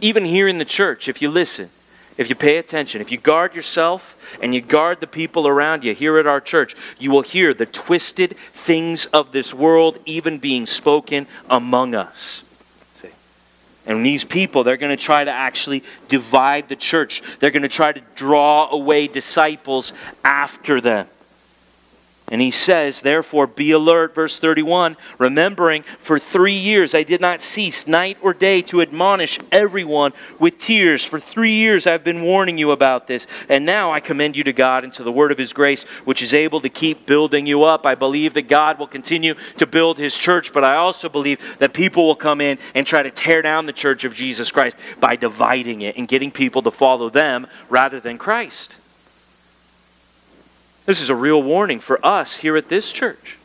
even 0.00 0.24
here 0.24 0.48
in 0.48 0.58
the 0.58 0.64
church, 0.64 1.08
if 1.08 1.22
you 1.22 1.30
listen, 1.30 1.70
if 2.16 2.28
you 2.28 2.34
pay 2.34 2.58
attention, 2.58 3.00
if 3.00 3.10
you 3.10 3.18
guard 3.18 3.54
yourself 3.54 4.16
and 4.40 4.54
you 4.54 4.60
guard 4.60 5.00
the 5.00 5.06
people 5.06 5.48
around 5.48 5.82
you 5.82 5.94
here 5.94 6.18
at 6.18 6.26
our 6.26 6.40
church, 6.40 6.76
you 6.98 7.10
will 7.10 7.22
hear 7.22 7.52
the 7.52 7.66
twisted 7.66 8.36
things 8.52 9.06
of 9.06 9.32
this 9.32 9.52
world 9.52 9.98
even 10.06 10.38
being 10.38 10.66
spoken 10.66 11.26
among 11.50 11.94
us. 11.94 12.44
See? 12.96 13.08
And 13.86 14.06
these 14.06 14.24
people, 14.24 14.62
they're 14.62 14.76
going 14.76 14.96
to 14.96 15.02
try 15.02 15.24
to 15.24 15.30
actually 15.30 15.82
divide 16.06 16.68
the 16.68 16.76
church. 16.76 17.22
They're 17.40 17.50
going 17.50 17.62
to 17.62 17.68
try 17.68 17.92
to 17.92 18.02
draw 18.14 18.70
away 18.70 19.08
disciples 19.08 19.92
after 20.24 20.80
them. 20.80 21.08
And 22.28 22.40
he 22.40 22.50
says, 22.50 23.02
therefore, 23.02 23.46
be 23.46 23.72
alert, 23.72 24.14
verse 24.14 24.38
31, 24.38 24.96
remembering 25.18 25.84
for 25.98 26.18
three 26.18 26.54
years 26.54 26.94
I 26.94 27.02
did 27.02 27.20
not 27.20 27.42
cease 27.42 27.86
night 27.86 28.16
or 28.22 28.32
day 28.32 28.62
to 28.62 28.80
admonish 28.80 29.38
everyone 29.52 30.14
with 30.38 30.58
tears. 30.58 31.04
For 31.04 31.20
three 31.20 31.52
years 31.52 31.86
I've 31.86 32.02
been 32.02 32.22
warning 32.22 32.56
you 32.56 32.70
about 32.70 33.06
this. 33.06 33.26
And 33.50 33.66
now 33.66 33.92
I 33.92 34.00
commend 34.00 34.38
you 34.38 34.44
to 34.44 34.54
God 34.54 34.84
and 34.84 34.92
to 34.94 35.02
the 35.02 35.12
word 35.12 35.32
of 35.32 35.38
his 35.38 35.52
grace, 35.52 35.84
which 36.06 36.22
is 36.22 36.32
able 36.32 36.62
to 36.62 36.70
keep 36.70 37.04
building 37.04 37.46
you 37.46 37.64
up. 37.64 37.84
I 37.84 37.94
believe 37.94 38.32
that 38.34 38.48
God 38.48 38.78
will 38.78 38.86
continue 38.86 39.34
to 39.58 39.66
build 39.66 39.98
his 39.98 40.16
church, 40.16 40.54
but 40.54 40.64
I 40.64 40.76
also 40.76 41.10
believe 41.10 41.42
that 41.58 41.74
people 41.74 42.06
will 42.06 42.14
come 42.14 42.40
in 42.40 42.58
and 42.74 42.86
try 42.86 43.02
to 43.02 43.10
tear 43.10 43.42
down 43.42 43.66
the 43.66 43.72
church 43.72 44.04
of 44.04 44.14
Jesus 44.14 44.50
Christ 44.50 44.78
by 44.98 45.16
dividing 45.16 45.82
it 45.82 45.98
and 45.98 46.08
getting 46.08 46.30
people 46.30 46.62
to 46.62 46.70
follow 46.70 47.10
them 47.10 47.46
rather 47.68 48.00
than 48.00 48.16
Christ. 48.16 48.78
This 50.86 51.00
is 51.00 51.10
a 51.10 51.16
real 51.16 51.42
warning 51.42 51.80
for 51.80 52.04
us 52.04 52.38
here 52.38 52.56
at 52.56 52.68
this 52.68 52.92
church. 52.92 53.38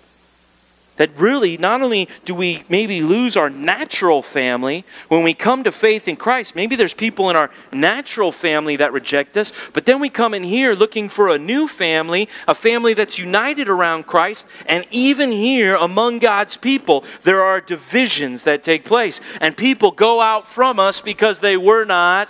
That 0.97 1.17
really, 1.17 1.55
not 1.55 1.81
only 1.81 2.09
do 2.25 2.35
we 2.35 2.65
maybe 2.67 3.01
lose 3.01 3.37
our 3.37 3.49
natural 3.49 4.21
family 4.21 4.83
when 5.07 5.23
we 5.23 5.33
come 5.33 5.63
to 5.63 5.71
faith 5.71 6.09
in 6.09 6.17
Christ, 6.17 6.57
maybe 6.57 6.75
there's 6.75 6.93
people 6.93 7.29
in 7.29 7.37
our 7.37 7.49
natural 7.71 8.33
family 8.33 8.75
that 8.75 8.91
reject 8.91 9.37
us, 9.37 9.53
but 9.71 9.85
then 9.85 10.01
we 10.01 10.09
come 10.09 10.33
in 10.33 10.43
here 10.43 10.73
looking 10.73 11.07
for 11.07 11.29
a 11.29 11.39
new 11.39 11.69
family, 11.69 12.27
a 12.49 12.53
family 12.53 12.93
that's 12.93 13.17
united 13.17 13.69
around 13.69 14.07
Christ, 14.07 14.45
and 14.65 14.85
even 14.91 15.31
here 15.31 15.77
among 15.77 16.19
God's 16.19 16.57
people, 16.57 17.05
there 17.23 17.41
are 17.41 17.61
divisions 17.61 18.43
that 18.43 18.61
take 18.61 18.83
place. 18.83 19.21
And 19.39 19.55
people 19.55 19.91
go 19.91 20.19
out 20.19 20.49
from 20.49 20.81
us 20.81 20.99
because 20.99 21.39
they 21.39 21.55
were 21.55 21.85
not 21.85 22.27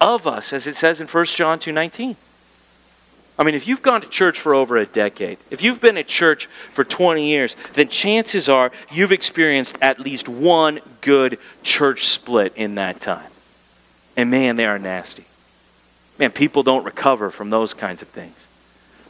of 0.00 0.24
us, 0.24 0.52
as 0.52 0.68
it 0.68 0.76
says 0.76 1.00
in 1.00 1.08
1 1.08 1.24
John 1.24 1.58
2 1.58 1.72
19. 1.72 2.14
I 3.38 3.44
mean, 3.44 3.54
if 3.54 3.68
you've 3.68 3.82
gone 3.82 4.00
to 4.00 4.08
church 4.08 4.40
for 4.40 4.52
over 4.52 4.76
a 4.76 4.86
decade, 4.86 5.38
if 5.50 5.62
you've 5.62 5.80
been 5.80 5.96
at 5.96 6.08
church 6.08 6.48
for 6.72 6.82
20 6.82 7.24
years, 7.24 7.54
then 7.74 7.88
chances 7.88 8.48
are 8.48 8.72
you've 8.90 9.12
experienced 9.12 9.78
at 9.80 10.00
least 10.00 10.28
one 10.28 10.80
good 11.02 11.38
church 11.62 12.08
split 12.08 12.52
in 12.56 12.74
that 12.74 13.00
time. 13.00 13.30
And 14.16 14.30
man, 14.30 14.56
they 14.56 14.66
are 14.66 14.78
nasty. 14.78 15.24
Man, 16.18 16.32
people 16.32 16.64
don't 16.64 16.84
recover 16.84 17.30
from 17.30 17.50
those 17.50 17.74
kinds 17.74 18.02
of 18.02 18.08
things. 18.08 18.46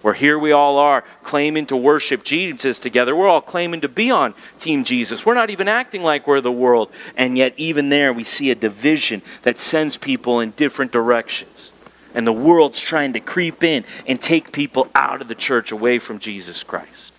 Where 0.02 0.12
here 0.12 0.38
we 0.38 0.52
all 0.52 0.76
are 0.76 1.04
claiming 1.24 1.64
to 1.66 1.76
worship 1.76 2.22
Jesus 2.22 2.78
together. 2.78 3.16
We're 3.16 3.28
all 3.28 3.40
claiming 3.40 3.80
to 3.80 3.88
be 3.88 4.10
on 4.10 4.34
Team 4.58 4.84
Jesus. 4.84 5.24
We're 5.24 5.34
not 5.34 5.48
even 5.48 5.68
acting 5.68 6.02
like 6.02 6.26
we're 6.26 6.42
the 6.42 6.52
world. 6.52 6.90
And 7.16 7.36
yet, 7.36 7.54
even 7.56 7.88
there, 7.88 8.12
we 8.12 8.24
see 8.24 8.50
a 8.50 8.54
division 8.54 9.22
that 9.42 9.58
sends 9.58 9.96
people 9.96 10.38
in 10.40 10.50
different 10.50 10.92
directions 10.92 11.72
and 12.18 12.26
the 12.26 12.32
world's 12.32 12.80
trying 12.80 13.12
to 13.12 13.20
creep 13.20 13.62
in 13.62 13.84
and 14.04 14.20
take 14.20 14.50
people 14.50 14.88
out 14.92 15.22
of 15.22 15.28
the 15.28 15.36
church 15.36 15.70
away 15.70 16.00
from 16.00 16.18
Jesus 16.18 16.64
Christ. 16.64 17.12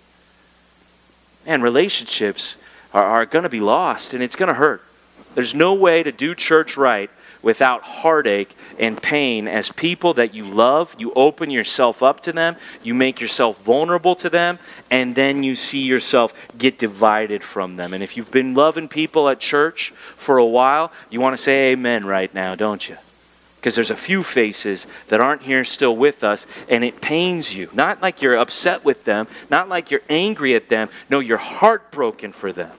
And 1.45 1.63
relationships 1.63 2.57
are, 2.93 3.05
are 3.05 3.25
going 3.25 3.43
to 3.43 3.49
be 3.49 3.61
lost 3.61 4.13
and 4.13 4.21
it's 4.21 4.35
going 4.35 4.49
to 4.49 4.55
hurt. 4.55 4.83
There's 5.35 5.55
no 5.55 5.73
way 5.73 6.03
to 6.03 6.11
do 6.11 6.35
church 6.35 6.75
right 6.75 7.09
without 7.41 7.81
heartache 7.81 8.53
and 8.77 9.01
pain 9.01 9.47
as 9.47 9.69
people 9.69 10.15
that 10.15 10.33
you 10.33 10.43
love. 10.43 10.93
You 10.99 11.13
open 11.13 11.49
yourself 11.49 12.03
up 12.03 12.21
to 12.23 12.33
them, 12.33 12.57
you 12.83 12.93
make 12.93 13.21
yourself 13.21 13.57
vulnerable 13.63 14.17
to 14.17 14.29
them, 14.29 14.59
and 14.91 15.15
then 15.15 15.43
you 15.43 15.55
see 15.55 15.79
yourself 15.79 16.33
get 16.57 16.77
divided 16.77 17.41
from 17.41 17.77
them. 17.77 17.93
And 17.93 18.03
if 18.03 18.17
you've 18.17 18.31
been 18.31 18.53
loving 18.53 18.89
people 18.89 19.29
at 19.29 19.39
church 19.39 19.93
for 20.17 20.39
a 20.39 20.45
while, 20.45 20.91
you 21.09 21.21
want 21.21 21.37
to 21.37 21.41
say 21.41 21.71
amen 21.71 22.05
right 22.05 22.33
now, 22.33 22.55
don't 22.55 22.89
you? 22.89 22.97
Because 23.59 23.75
there's 23.75 23.91
a 23.91 23.95
few 23.95 24.23
faces 24.23 24.87
that 25.09 25.19
aren't 25.19 25.41
here 25.41 25.65
still 25.65 25.95
with 25.95 26.23
us, 26.23 26.47
and 26.69 26.81
it 26.83 27.01
pains 27.01 27.53
you. 27.53 27.69
Not 27.73 28.01
like 28.01 28.21
you're 28.21 28.37
upset 28.37 28.85
with 28.85 29.03
them, 29.03 29.27
not 29.49 29.67
like 29.67 29.91
you're 29.91 30.01
angry 30.09 30.55
at 30.55 30.69
them. 30.69 30.89
No, 31.09 31.19
you're 31.19 31.37
heartbroken 31.37 32.31
for 32.31 32.53
them 32.53 32.71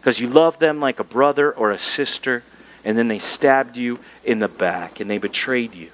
because 0.00 0.18
you 0.18 0.28
love 0.28 0.58
them 0.58 0.80
like 0.80 0.98
a 0.98 1.04
brother 1.04 1.52
or 1.52 1.70
a 1.70 1.78
sister, 1.78 2.42
and 2.84 2.98
then 2.98 3.06
they 3.06 3.18
stabbed 3.18 3.76
you 3.76 4.00
in 4.24 4.40
the 4.40 4.48
back 4.48 4.98
and 4.98 5.08
they 5.08 5.18
betrayed 5.18 5.74
you. 5.74 5.90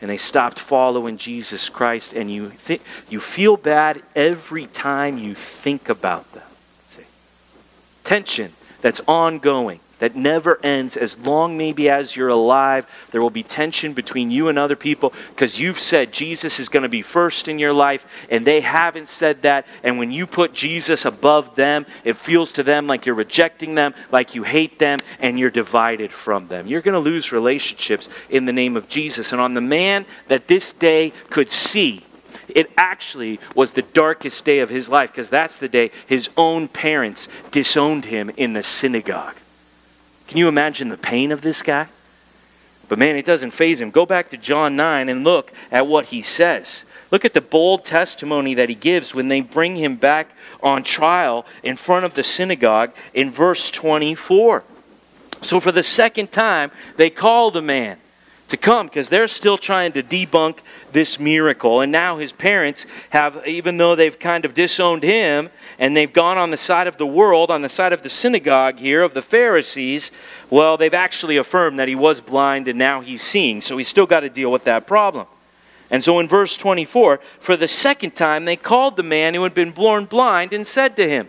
And 0.00 0.10
they 0.10 0.16
stopped 0.16 0.58
following 0.58 1.16
Jesus 1.16 1.68
Christ, 1.68 2.12
and 2.12 2.30
you, 2.30 2.52
th- 2.66 2.82
you 3.08 3.20
feel 3.20 3.56
bad 3.56 4.02
every 4.14 4.66
time 4.66 5.18
you 5.18 5.34
think 5.34 5.88
about 5.88 6.30
them. 6.32 6.42
See? 6.88 7.02
Tension 8.04 8.52
that's 8.82 9.00
ongoing 9.06 9.80
that 9.98 10.14
never 10.14 10.58
ends. 10.62 10.96
As 10.96 11.16
long 11.18 11.56
maybe 11.56 11.88
as 11.88 12.16
you're 12.16 12.28
alive 12.28 12.86
there 13.10 13.22
will 13.22 13.30
be 13.30 13.42
tension 13.42 13.92
between 13.92 14.30
you 14.30 14.48
and 14.48 14.58
other 14.58 14.76
people 14.76 15.12
because 15.30 15.58
you've 15.58 15.80
said 15.80 16.12
jesus 16.12 16.60
is 16.60 16.68
going 16.68 16.82
to 16.82 16.88
be 16.88 17.02
first 17.02 17.48
in 17.48 17.58
your 17.58 17.72
life 17.72 18.06
and 18.30 18.44
they 18.44 18.60
haven't 18.60 19.08
said 19.08 19.42
that. 19.42 19.66
And 19.82 19.98
when 19.98 20.10
you 20.10 20.26
put 20.26 20.52
jesus 20.52 21.04
above 21.04 21.54
them 21.56 21.86
it 22.04 22.16
feels 22.16 22.52
to 22.52 22.62
them 22.62 22.86
like 22.86 23.06
you're 23.06 23.14
rejecting 23.14 23.74
them 23.74 23.94
like 24.12 24.34
you 24.34 24.42
hate 24.42 24.78
them 24.78 24.98
and 25.18 25.38
you're 25.38 25.50
divided 25.50 26.12
from 26.12 26.48
them. 26.48 26.66
You're 26.66 26.82
going 26.82 26.94
to 26.94 26.98
lose 26.98 27.32
relationships 27.32 28.08
in 28.28 28.44
the 28.44 28.52
name 28.52 28.76
of 28.76 28.88
jesus. 28.88 29.32
And 29.32 29.40
on 29.40 29.54
the 29.54 29.60
man 29.60 30.06
that 30.28 30.48
this 30.48 30.72
day 30.72 31.12
could 31.30 31.50
see 31.50 32.02
it 32.48 32.70
actually 32.76 33.40
was 33.54 33.72
the 33.72 33.82
darkest 33.82 34.44
day 34.44 34.60
of 34.60 34.70
his 34.70 34.88
life 34.88 35.10
because 35.10 35.28
that's 35.28 35.58
the 35.58 35.68
day 35.68 35.90
his 36.06 36.28
own 36.36 36.68
parents 36.68 37.28
disowned 37.50 38.04
him 38.04 38.30
in 38.36 38.52
the 38.52 38.62
synagogue. 38.62 39.34
Can 40.28 40.38
you 40.38 40.48
imagine 40.48 40.88
the 40.88 40.96
pain 40.96 41.32
of 41.32 41.40
this 41.40 41.62
guy? 41.62 41.88
But 42.88 42.98
man, 42.98 43.16
it 43.16 43.24
doesn't 43.24 43.50
faze 43.50 43.80
him. 43.80 43.90
Go 43.90 44.06
back 44.06 44.30
to 44.30 44.36
John 44.36 44.76
9 44.76 45.08
and 45.08 45.24
look 45.24 45.52
at 45.70 45.86
what 45.86 46.06
he 46.06 46.22
says. 46.22 46.84
Look 47.10 47.24
at 47.24 47.34
the 47.34 47.40
bold 47.40 47.84
testimony 47.84 48.54
that 48.54 48.68
he 48.68 48.74
gives 48.74 49.14
when 49.14 49.28
they 49.28 49.40
bring 49.40 49.76
him 49.76 49.96
back 49.96 50.30
on 50.62 50.82
trial 50.82 51.46
in 51.62 51.76
front 51.76 52.04
of 52.04 52.14
the 52.14 52.22
synagogue 52.22 52.92
in 53.14 53.30
verse 53.30 53.70
24. 53.70 54.64
So, 55.42 55.60
for 55.60 55.70
the 55.70 55.82
second 55.82 56.32
time, 56.32 56.70
they 56.96 57.10
call 57.10 57.50
the 57.50 57.62
man 57.62 57.98
to 58.48 58.56
come 58.56 58.86
because 58.86 59.08
they're 59.08 59.28
still 59.28 59.58
trying 59.58 59.92
to 59.92 60.02
debunk 60.02 60.58
this 60.92 61.18
miracle. 61.18 61.80
And 61.80 61.90
now 61.90 62.18
his 62.18 62.32
parents 62.32 62.86
have, 63.10 63.46
even 63.46 63.76
though 63.76 63.94
they've 63.94 64.18
kind 64.18 64.44
of 64.44 64.54
disowned 64.54 65.02
him 65.02 65.50
and 65.78 65.96
they've 65.96 66.12
gone 66.12 66.38
on 66.38 66.50
the 66.50 66.56
side 66.56 66.86
of 66.86 66.96
the 66.96 67.06
world, 67.06 67.50
on 67.50 67.62
the 67.62 67.68
side 67.68 67.92
of 67.92 68.02
the 68.02 68.10
synagogue 68.10 68.78
here, 68.78 69.02
of 69.02 69.14
the 69.14 69.22
Pharisees, 69.22 70.12
well, 70.48 70.76
they've 70.76 70.94
actually 70.94 71.36
affirmed 71.36 71.78
that 71.78 71.88
he 71.88 71.94
was 71.94 72.20
blind 72.20 72.68
and 72.68 72.78
now 72.78 73.00
he's 73.00 73.22
seeing. 73.22 73.60
So 73.60 73.76
he's 73.76 73.88
still 73.88 74.06
got 74.06 74.20
to 74.20 74.30
deal 74.30 74.52
with 74.52 74.64
that 74.64 74.86
problem. 74.86 75.26
And 75.90 76.02
so 76.02 76.18
in 76.18 76.28
verse 76.28 76.56
24, 76.56 77.20
for 77.38 77.56
the 77.56 77.68
second 77.68 78.16
time, 78.16 78.44
they 78.44 78.56
called 78.56 78.96
the 78.96 79.02
man 79.02 79.34
who 79.34 79.42
had 79.44 79.54
been 79.54 79.70
born 79.70 80.04
blind 80.04 80.52
and 80.52 80.66
said 80.66 80.96
to 80.96 81.08
him, 81.08 81.28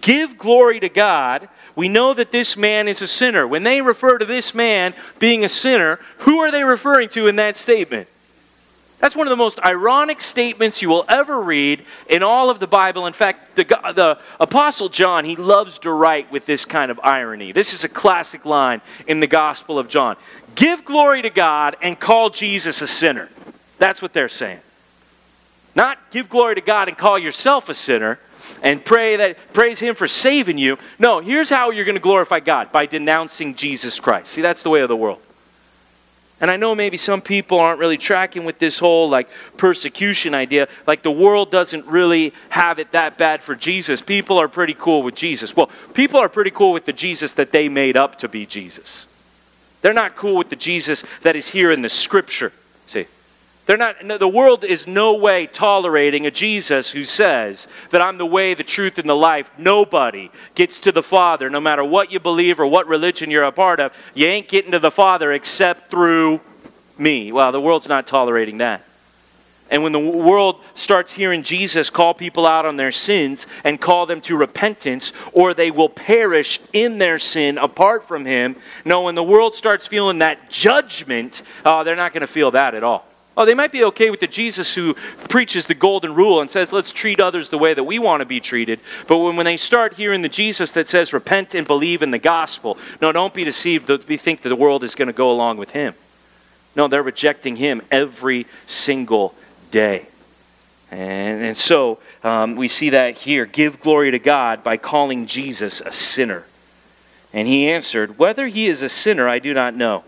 Give 0.00 0.36
glory 0.36 0.80
to 0.80 0.88
God. 0.88 1.48
We 1.76 1.88
know 1.88 2.14
that 2.14 2.30
this 2.30 2.56
man 2.56 2.86
is 2.86 3.02
a 3.02 3.06
sinner. 3.06 3.46
When 3.46 3.64
they 3.64 3.82
refer 3.82 4.18
to 4.18 4.24
this 4.24 4.54
man 4.54 4.94
being 5.18 5.44
a 5.44 5.48
sinner, 5.48 5.98
who 6.18 6.38
are 6.38 6.50
they 6.50 6.62
referring 6.62 7.08
to 7.10 7.26
in 7.26 7.36
that 7.36 7.56
statement? 7.56 8.08
That's 9.00 9.16
one 9.16 9.26
of 9.26 9.30
the 9.30 9.36
most 9.36 9.60
ironic 9.62 10.22
statements 10.22 10.80
you 10.80 10.88
will 10.88 11.04
ever 11.08 11.40
read 11.42 11.84
in 12.08 12.22
all 12.22 12.48
of 12.48 12.58
the 12.58 12.66
Bible. 12.66 13.06
In 13.06 13.12
fact, 13.12 13.56
the, 13.56 13.64
the, 13.64 14.18
Apostle 14.40 14.88
John, 14.88 15.24
he 15.24 15.36
loves 15.36 15.78
to 15.80 15.92
write 15.92 16.30
with 16.32 16.46
this 16.46 16.64
kind 16.64 16.90
of 16.90 16.98
irony. 17.02 17.52
This 17.52 17.74
is 17.74 17.84
a 17.84 17.88
classic 17.88 18.46
line 18.46 18.80
in 19.06 19.20
the 19.20 19.26
Gospel 19.26 19.78
of 19.78 19.88
John 19.88 20.16
Give 20.54 20.84
glory 20.84 21.20
to 21.22 21.30
God 21.30 21.76
and 21.82 21.98
call 21.98 22.30
Jesus 22.30 22.80
a 22.80 22.86
sinner. 22.86 23.28
That's 23.78 24.00
what 24.00 24.12
they're 24.12 24.28
saying. 24.28 24.60
Not 25.74 25.98
give 26.10 26.28
glory 26.28 26.54
to 26.54 26.60
God 26.60 26.88
and 26.88 26.96
call 26.96 27.18
yourself 27.18 27.68
a 27.68 27.74
sinner 27.74 28.20
and 28.62 28.84
pray 28.84 29.16
that 29.16 29.36
praise 29.52 29.80
him 29.80 29.94
for 29.94 30.08
saving 30.08 30.58
you. 30.58 30.78
No, 30.98 31.20
here's 31.20 31.50
how 31.50 31.70
you're 31.70 31.84
going 31.84 31.96
to 31.96 32.00
glorify 32.00 32.40
God 32.40 32.72
by 32.72 32.86
denouncing 32.86 33.54
Jesus 33.54 34.00
Christ. 34.00 34.32
See, 34.32 34.42
that's 34.42 34.62
the 34.62 34.70
way 34.70 34.80
of 34.80 34.88
the 34.88 34.96
world. 34.96 35.20
And 36.40 36.50
I 36.50 36.56
know 36.56 36.74
maybe 36.74 36.96
some 36.96 37.22
people 37.22 37.58
aren't 37.58 37.78
really 37.78 37.96
tracking 37.96 38.44
with 38.44 38.58
this 38.58 38.78
whole 38.78 39.08
like 39.08 39.28
persecution 39.56 40.34
idea. 40.34 40.68
Like 40.86 41.02
the 41.02 41.10
world 41.10 41.50
doesn't 41.50 41.86
really 41.86 42.34
have 42.50 42.78
it 42.78 42.92
that 42.92 43.16
bad 43.16 43.42
for 43.42 43.54
Jesus. 43.54 44.00
People 44.00 44.38
are 44.38 44.48
pretty 44.48 44.74
cool 44.74 45.02
with 45.02 45.14
Jesus. 45.14 45.56
Well, 45.56 45.70
people 45.94 46.18
are 46.20 46.28
pretty 46.28 46.50
cool 46.50 46.72
with 46.72 46.86
the 46.86 46.92
Jesus 46.92 47.32
that 47.32 47.52
they 47.52 47.68
made 47.68 47.96
up 47.96 48.18
to 48.18 48.28
be 48.28 48.46
Jesus. 48.46 49.06
They're 49.80 49.92
not 49.92 50.16
cool 50.16 50.36
with 50.36 50.50
the 50.50 50.56
Jesus 50.56 51.04
that 51.22 51.36
is 51.36 51.48
here 51.48 51.70
in 51.70 51.82
the 51.82 51.88
scripture. 51.88 52.52
See? 52.86 53.06
They're 53.66 53.78
not, 53.78 53.96
the 54.18 54.28
world 54.28 54.62
is 54.62 54.86
no 54.86 55.14
way 55.14 55.46
tolerating 55.46 56.26
a 56.26 56.30
Jesus 56.30 56.90
who 56.90 57.04
says 57.04 57.66
that 57.90 58.02
I'm 58.02 58.18
the 58.18 58.26
way, 58.26 58.52
the 58.52 58.62
truth, 58.62 58.98
and 58.98 59.08
the 59.08 59.16
life. 59.16 59.50
Nobody 59.56 60.30
gets 60.54 60.78
to 60.80 60.92
the 60.92 61.02
Father, 61.02 61.48
no 61.48 61.60
matter 61.60 61.82
what 61.82 62.12
you 62.12 62.20
believe 62.20 62.60
or 62.60 62.66
what 62.66 62.86
religion 62.86 63.30
you're 63.30 63.44
a 63.44 63.52
part 63.52 63.80
of. 63.80 63.96
You 64.12 64.26
ain't 64.26 64.48
getting 64.48 64.72
to 64.72 64.78
the 64.78 64.90
Father 64.90 65.32
except 65.32 65.90
through 65.90 66.42
me. 66.98 67.32
Well, 67.32 67.52
the 67.52 67.60
world's 67.60 67.88
not 67.88 68.06
tolerating 68.06 68.58
that. 68.58 68.84
And 69.70 69.82
when 69.82 69.92
the 69.92 69.98
world 69.98 70.60
starts 70.74 71.14
hearing 71.14 71.42
Jesus 71.42 71.88
call 71.88 72.12
people 72.12 72.46
out 72.46 72.66
on 72.66 72.76
their 72.76 72.92
sins 72.92 73.46
and 73.64 73.80
call 73.80 74.04
them 74.04 74.20
to 74.22 74.36
repentance, 74.36 75.14
or 75.32 75.54
they 75.54 75.70
will 75.70 75.88
perish 75.88 76.60
in 76.74 76.98
their 76.98 77.18
sin 77.18 77.56
apart 77.56 78.06
from 78.06 78.26
Him, 78.26 78.56
no, 78.84 79.04
when 79.04 79.14
the 79.14 79.24
world 79.24 79.54
starts 79.54 79.86
feeling 79.86 80.18
that 80.18 80.50
judgment, 80.50 81.42
uh, 81.64 81.82
they're 81.82 81.96
not 81.96 82.12
going 82.12 82.20
to 82.20 82.26
feel 82.26 82.50
that 82.50 82.74
at 82.74 82.84
all. 82.84 83.06
Oh, 83.36 83.44
they 83.44 83.54
might 83.54 83.72
be 83.72 83.82
okay 83.84 84.10
with 84.10 84.20
the 84.20 84.28
Jesus 84.28 84.74
who 84.74 84.94
preaches 85.28 85.66
the 85.66 85.74
golden 85.74 86.14
rule 86.14 86.40
and 86.40 86.48
says, 86.48 86.72
let's 86.72 86.92
treat 86.92 87.18
others 87.18 87.48
the 87.48 87.58
way 87.58 87.74
that 87.74 87.82
we 87.82 87.98
want 87.98 88.20
to 88.20 88.24
be 88.24 88.38
treated. 88.38 88.78
But 89.08 89.18
when, 89.18 89.34
when 89.34 89.44
they 89.44 89.56
start 89.56 89.94
hearing 89.94 90.22
the 90.22 90.28
Jesus 90.28 90.70
that 90.72 90.88
says, 90.88 91.12
repent 91.12 91.54
and 91.54 91.66
believe 91.66 92.02
in 92.02 92.12
the 92.12 92.18
gospel, 92.18 92.78
no, 93.02 93.10
don't 93.10 93.34
be 93.34 93.42
deceived. 93.42 93.88
We 94.08 94.16
think 94.16 94.42
that 94.42 94.50
the 94.50 94.56
world 94.56 94.84
is 94.84 94.94
going 94.94 95.08
to 95.08 95.12
go 95.12 95.32
along 95.32 95.56
with 95.56 95.70
him. 95.70 95.94
No, 96.76 96.86
they're 96.86 97.02
rejecting 97.02 97.56
him 97.56 97.82
every 97.90 98.46
single 98.66 99.34
day. 99.72 100.06
And, 100.92 101.42
and 101.42 101.56
so 101.56 101.98
um, 102.22 102.54
we 102.54 102.68
see 102.68 102.90
that 102.90 103.14
here. 103.14 103.46
Give 103.46 103.80
glory 103.80 104.12
to 104.12 104.18
God 104.20 104.62
by 104.62 104.76
calling 104.76 105.26
Jesus 105.26 105.80
a 105.80 105.90
sinner. 105.90 106.44
And 107.32 107.48
he 107.48 107.68
answered, 107.68 108.16
Whether 108.16 108.46
he 108.46 108.68
is 108.68 108.82
a 108.82 108.88
sinner, 108.88 109.28
I 109.28 109.40
do 109.40 109.52
not 109.54 109.74
know. 109.74 110.04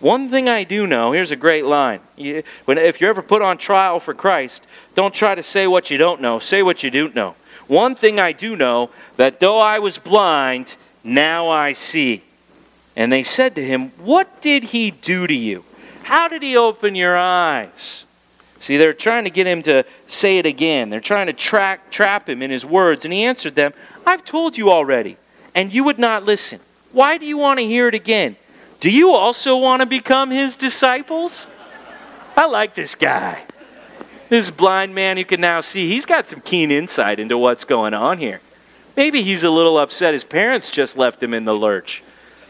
One 0.00 0.28
thing 0.28 0.48
I 0.48 0.64
do 0.64 0.86
know, 0.86 1.12
here's 1.12 1.32
a 1.32 1.36
great 1.36 1.64
line. 1.64 2.00
You, 2.16 2.44
when, 2.66 2.78
if 2.78 3.00
you're 3.00 3.10
ever 3.10 3.22
put 3.22 3.42
on 3.42 3.58
trial 3.58 3.98
for 3.98 4.14
Christ, 4.14 4.64
don't 4.94 5.12
try 5.12 5.34
to 5.34 5.42
say 5.42 5.66
what 5.66 5.90
you 5.90 5.98
don't 5.98 6.20
know, 6.20 6.38
say 6.38 6.62
what 6.62 6.82
you 6.82 6.90
do 6.90 7.08
know. 7.10 7.34
One 7.66 7.94
thing 7.94 8.20
I 8.20 8.32
do 8.32 8.56
know, 8.56 8.90
that 9.16 9.40
though 9.40 9.60
I 9.60 9.80
was 9.80 9.98
blind, 9.98 10.76
now 11.02 11.48
I 11.48 11.72
see. 11.72 12.22
And 12.96 13.12
they 13.12 13.22
said 13.22 13.56
to 13.56 13.64
him, 13.64 13.90
What 13.98 14.40
did 14.40 14.64
he 14.64 14.90
do 14.90 15.26
to 15.26 15.34
you? 15.34 15.64
How 16.04 16.28
did 16.28 16.42
he 16.42 16.56
open 16.56 16.94
your 16.94 17.16
eyes? 17.16 18.04
See, 18.60 18.76
they're 18.76 18.92
trying 18.92 19.24
to 19.24 19.30
get 19.30 19.46
him 19.46 19.62
to 19.62 19.84
say 20.06 20.38
it 20.38 20.46
again. 20.46 20.90
They're 20.90 21.00
trying 21.00 21.26
to 21.26 21.32
track, 21.32 21.90
trap 21.90 22.28
him 22.28 22.42
in 22.42 22.50
his 22.50 22.64
words. 22.64 23.04
And 23.04 23.12
he 23.12 23.24
answered 23.24 23.54
them, 23.54 23.72
I've 24.06 24.24
told 24.24 24.56
you 24.56 24.70
already, 24.70 25.16
and 25.54 25.72
you 25.72 25.84
would 25.84 25.98
not 25.98 26.24
listen. 26.24 26.60
Why 26.92 27.18
do 27.18 27.26
you 27.26 27.36
want 27.36 27.60
to 27.60 27.66
hear 27.66 27.88
it 27.88 27.94
again? 27.94 28.36
Do 28.80 28.90
you 28.90 29.12
also 29.12 29.56
want 29.56 29.80
to 29.80 29.86
become 29.86 30.30
his 30.30 30.56
disciples? 30.56 31.48
I 32.36 32.46
like 32.46 32.74
this 32.74 32.94
guy. 32.94 33.42
This 34.28 34.50
blind 34.50 34.94
man 34.94 35.16
you 35.16 35.24
can 35.24 35.40
now 35.40 35.60
see, 35.60 35.88
he's 35.88 36.06
got 36.06 36.28
some 36.28 36.40
keen 36.40 36.70
insight 36.70 37.18
into 37.18 37.36
what's 37.36 37.64
going 37.64 37.94
on 37.94 38.18
here. 38.18 38.40
Maybe 38.96 39.22
he's 39.22 39.42
a 39.42 39.50
little 39.50 39.78
upset 39.78 40.12
his 40.12 40.24
parents 40.24 40.70
just 40.70 40.98
left 40.98 41.22
him 41.22 41.32
in 41.34 41.44
the 41.44 41.54
lurch. 41.54 42.02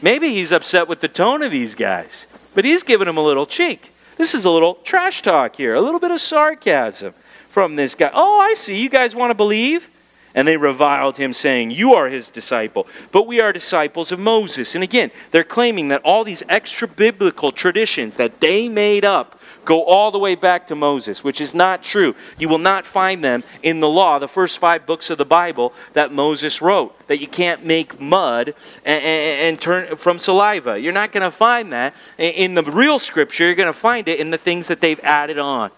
Maybe 0.03 0.31
he's 0.31 0.53
upset 0.53 0.89
with 0.89 1.01
the 1.01 1.09
tone 1.09 1.43
of 1.43 1.51
these 1.51 1.75
guys. 1.75 2.27
But 2.55 2.65
he's 2.65 2.83
giving 2.83 3.07
them 3.07 3.17
a 3.17 3.23
little 3.23 3.47
cheek. 3.47 3.93
This 4.17 4.35
is 4.35 4.45
a 4.45 4.51
little 4.51 4.75
trash 4.77 5.23
talk 5.23 5.57
here, 5.57 5.75
a 5.75 5.81
little 5.81 6.01
bit 6.01 6.11
of 6.11 6.21
sarcasm 6.21 7.15
from 7.51 7.77
this 7.77 7.95
guy. 7.95 8.11
Oh, 8.13 8.41
I 8.41 8.55
see. 8.55 8.77
You 8.81 8.89
guys 8.89 9.15
want 9.15 9.31
to 9.31 9.35
believe? 9.35 9.89
And 10.39 10.47
they 10.47 10.57
reviled 10.57 11.17
him, 11.17 11.33
saying, 11.33 11.73
You 11.73 11.95
are 11.95 12.09
his 12.09 12.31
disciple, 12.31 12.87
but 13.11 13.27
we 13.27 13.41
are 13.41 13.53
disciples 13.53 14.13
of 14.13 14.21
Moses. 14.21 14.77
And 14.77 14.85
again, 14.85 15.11
they're 15.33 15.43
claiming 15.43 15.89
that 15.89 16.01
all 16.05 16.23
these 16.23 16.45
extra 16.49 16.87
biblical 16.87 17.51
traditions 17.51 18.15
that 18.19 18.39
they 18.39 18.69
made 18.69 19.05
up 19.05 19.41
go 19.65 19.83
all 19.83 20.13
the 20.13 20.19
way 20.21 20.37
back 20.37 20.69
to 20.69 20.77
Moses, 20.77 21.25
which 21.25 21.41
is 21.41 21.55
not 21.55 21.83
true. 21.83 22.15
You 22.39 22.49
will 22.49 22.59
not 22.59 22.87
find 22.87 23.25
them 23.25 23.43
in 23.65 23.81
the 23.81 23.89
law, 23.89 24.21
the 24.21 24.29
first 24.29 24.59
five 24.59 24.87
books 24.87 25.11
of 25.11 25.19
the 25.19 25.25
Bible 25.25 25.73
that 25.95 26.13
Moses 26.13 26.63
wrote, 26.63 26.97
that 27.09 27.19
you 27.19 27.27
can't 27.27 27.65
make 27.65 28.01
mud 28.01 28.55
and, 28.85 29.05
and, 29.05 29.41
and 29.41 29.61
turn 29.61 29.97
from 29.97 30.21
saliva. 30.21 30.79
You're 30.79 30.93
not 30.93 31.11
going 31.11 31.25
to 31.25 31.33
find 31.33 31.73
that 31.73 31.97
in 32.17 32.55
the 32.55 32.63
real 32.63 33.01
scripture. 33.01 33.45
You're 33.45 33.57
going 33.57 33.67
to 33.67 33.73
find 33.73 34.07
it 34.07 34.21
in 34.21 34.31
the 34.31 34.39
things 34.39 34.69
that 34.69 34.81
they've 34.81 35.01
added 35.03 35.41
on. 35.41 35.73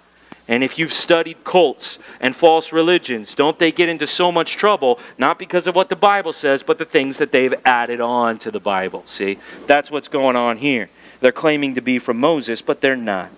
And 0.50 0.64
if 0.64 0.80
you've 0.80 0.92
studied 0.92 1.44
cults 1.44 2.00
and 2.20 2.34
false 2.34 2.72
religions, 2.72 3.36
don't 3.36 3.56
they 3.56 3.70
get 3.70 3.88
into 3.88 4.08
so 4.08 4.32
much 4.32 4.56
trouble, 4.56 4.98
not 5.16 5.38
because 5.38 5.68
of 5.68 5.76
what 5.76 5.88
the 5.88 5.94
Bible 5.96 6.32
says, 6.32 6.64
but 6.64 6.76
the 6.76 6.84
things 6.84 7.18
that 7.18 7.30
they've 7.30 7.54
added 7.64 8.00
on 8.00 8.36
to 8.40 8.50
the 8.50 8.58
Bible? 8.58 9.04
See, 9.06 9.38
that's 9.68 9.92
what's 9.92 10.08
going 10.08 10.34
on 10.34 10.56
here. 10.56 10.90
They're 11.20 11.30
claiming 11.30 11.76
to 11.76 11.80
be 11.80 12.00
from 12.00 12.18
Moses, 12.18 12.62
but 12.62 12.80
they're 12.80 12.96
not. 12.96 13.30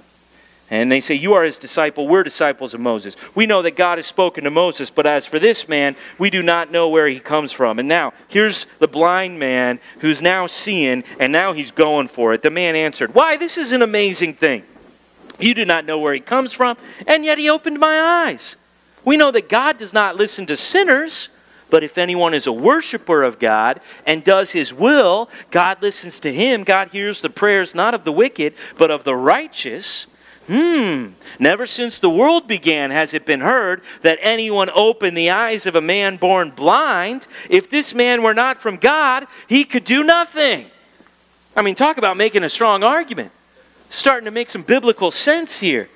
And 0.70 0.90
they 0.90 1.02
say, 1.02 1.14
You 1.14 1.34
are 1.34 1.42
his 1.42 1.58
disciple. 1.58 2.08
We're 2.08 2.22
disciples 2.22 2.72
of 2.72 2.80
Moses. 2.80 3.14
We 3.34 3.44
know 3.44 3.60
that 3.60 3.76
God 3.76 3.98
has 3.98 4.06
spoken 4.06 4.44
to 4.44 4.50
Moses, 4.50 4.88
but 4.88 5.06
as 5.06 5.26
for 5.26 5.38
this 5.38 5.68
man, 5.68 5.96
we 6.16 6.30
do 6.30 6.42
not 6.42 6.72
know 6.72 6.88
where 6.88 7.08
he 7.08 7.20
comes 7.20 7.52
from. 7.52 7.78
And 7.78 7.86
now, 7.86 8.14
here's 8.28 8.64
the 8.78 8.88
blind 8.88 9.38
man 9.38 9.80
who's 9.98 10.22
now 10.22 10.46
seeing, 10.46 11.04
and 11.20 11.30
now 11.30 11.52
he's 11.52 11.72
going 11.72 12.08
for 12.08 12.32
it. 12.32 12.40
The 12.40 12.50
man 12.50 12.74
answered, 12.74 13.14
Why, 13.14 13.36
this 13.36 13.58
is 13.58 13.72
an 13.72 13.82
amazing 13.82 14.32
thing. 14.32 14.64
You 15.42 15.54
do 15.54 15.64
not 15.64 15.84
know 15.84 15.98
where 15.98 16.14
he 16.14 16.20
comes 16.20 16.52
from, 16.52 16.76
and 17.06 17.24
yet 17.24 17.38
he 17.38 17.50
opened 17.50 17.78
my 17.78 18.00
eyes. 18.00 18.56
We 19.04 19.16
know 19.16 19.30
that 19.32 19.48
God 19.48 19.78
does 19.78 19.92
not 19.92 20.16
listen 20.16 20.46
to 20.46 20.56
sinners, 20.56 21.28
but 21.68 21.82
if 21.82 21.98
anyone 21.98 22.34
is 22.34 22.46
a 22.46 22.52
worshiper 22.52 23.22
of 23.22 23.38
God 23.38 23.80
and 24.06 24.22
does 24.22 24.52
his 24.52 24.72
will, 24.72 25.28
God 25.50 25.82
listens 25.82 26.20
to 26.20 26.32
him. 26.32 26.64
God 26.64 26.88
hears 26.88 27.20
the 27.20 27.30
prayers 27.30 27.74
not 27.74 27.94
of 27.94 28.04
the 28.04 28.12
wicked, 28.12 28.54
but 28.78 28.90
of 28.90 29.04
the 29.04 29.16
righteous. 29.16 30.06
Hmm, 30.46 31.08
never 31.38 31.66
since 31.66 31.98
the 31.98 32.10
world 32.10 32.46
began 32.46 32.90
has 32.90 33.14
it 33.14 33.24
been 33.24 33.40
heard 33.40 33.82
that 34.02 34.18
anyone 34.20 34.70
opened 34.74 35.16
the 35.16 35.30
eyes 35.30 35.66
of 35.66 35.74
a 35.74 35.80
man 35.80 36.18
born 36.18 36.50
blind. 36.50 37.26
If 37.48 37.70
this 37.70 37.94
man 37.94 38.22
were 38.22 38.34
not 38.34 38.58
from 38.58 38.76
God, 38.76 39.26
he 39.48 39.64
could 39.64 39.84
do 39.84 40.04
nothing. 40.04 40.66
I 41.56 41.62
mean, 41.62 41.74
talk 41.74 41.96
about 41.96 42.16
making 42.16 42.44
a 42.44 42.48
strong 42.48 42.84
argument 42.84 43.32
starting 43.92 44.24
to 44.24 44.30
make 44.30 44.50
some 44.50 44.62
biblical 44.62 45.10
sense 45.10 45.60
here. 45.60 45.88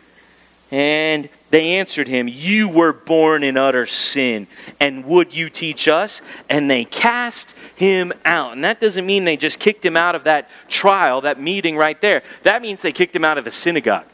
And 0.71 1.29
they 1.51 1.77
answered 1.77 2.09
him, 2.09 2.29
You 2.29 2.69
were 2.69 2.93
born 2.93 3.43
in 3.43 3.57
utter 3.57 3.87
sin, 3.87 4.47
and 4.81 5.05
would 5.07 5.35
you 5.35 5.49
teach 5.49 5.89
us? 5.89 6.23
And 6.49 6.71
they 6.71 6.85
cast 6.85 7.55
him 7.77 8.13
out. 8.25 8.53
And 8.53 8.65
that 8.65 8.81
doesn't 8.81 9.07
mean 9.07 9.25
they 9.25 9.37
just 9.37 9.59
kicked 9.59 9.85
him 9.85 9.97
out 9.97 10.15
of 10.15 10.25
that 10.25 10.51
trial, 10.69 11.21
that 11.23 11.41
meeting 11.41 11.77
right 11.77 12.01
there. 12.01 12.23
That 12.43 12.63
means 12.63 12.83
they 12.83 12.93
kicked 12.93 13.15
him 13.15 13.25
out 13.25 13.39
of 13.39 13.45
the 13.45 13.53
synagogue. 13.53 14.07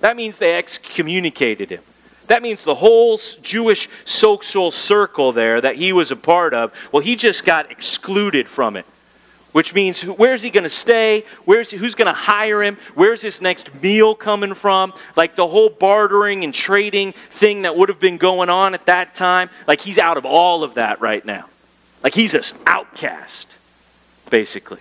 That 0.00 0.16
means 0.16 0.38
they 0.38 0.56
excommunicated 0.56 1.70
him. 1.70 1.82
That 2.26 2.42
means 2.42 2.64
the 2.64 2.74
whole 2.74 3.20
Jewish 3.42 3.90
social 4.06 4.70
circle 4.70 5.32
there 5.32 5.60
that 5.60 5.76
he 5.76 5.92
was 5.92 6.10
a 6.10 6.16
part 6.16 6.54
of, 6.54 6.72
well, 6.90 7.02
he 7.02 7.16
just 7.16 7.44
got 7.44 7.70
excluded 7.70 8.48
from 8.48 8.76
it 8.76 8.86
which 9.54 9.72
means 9.72 10.02
where's 10.02 10.42
he 10.42 10.50
going 10.50 10.64
to 10.64 10.68
stay? 10.68 11.24
Where's 11.44 11.70
he, 11.70 11.76
who's 11.76 11.94
going 11.94 12.08
to 12.08 12.12
hire 12.12 12.60
him? 12.60 12.76
Where's 12.96 13.22
his 13.22 13.40
next 13.40 13.72
meal 13.80 14.16
coming 14.16 14.52
from? 14.52 14.92
Like 15.14 15.36
the 15.36 15.46
whole 15.46 15.68
bartering 15.68 16.42
and 16.42 16.52
trading 16.52 17.12
thing 17.12 17.62
that 17.62 17.76
would 17.76 17.88
have 17.88 18.00
been 18.00 18.16
going 18.16 18.50
on 18.50 18.74
at 18.74 18.86
that 18.86 19.14
time. 19.14 19.48
Like 19.68 19.80
he's 19.80 19.96
out 19.96 20.16
of 20.16 20.26
all 20.26 20.64
of 20.64 20.74
that 20.74 21.00
right 21.00 21.24
now. 21.24 21.48
Like 22.02 22.16
he's 22.16 22.34
an 22.34 22.42
outcast, 22.66 23.56
basically. 24.28 24.80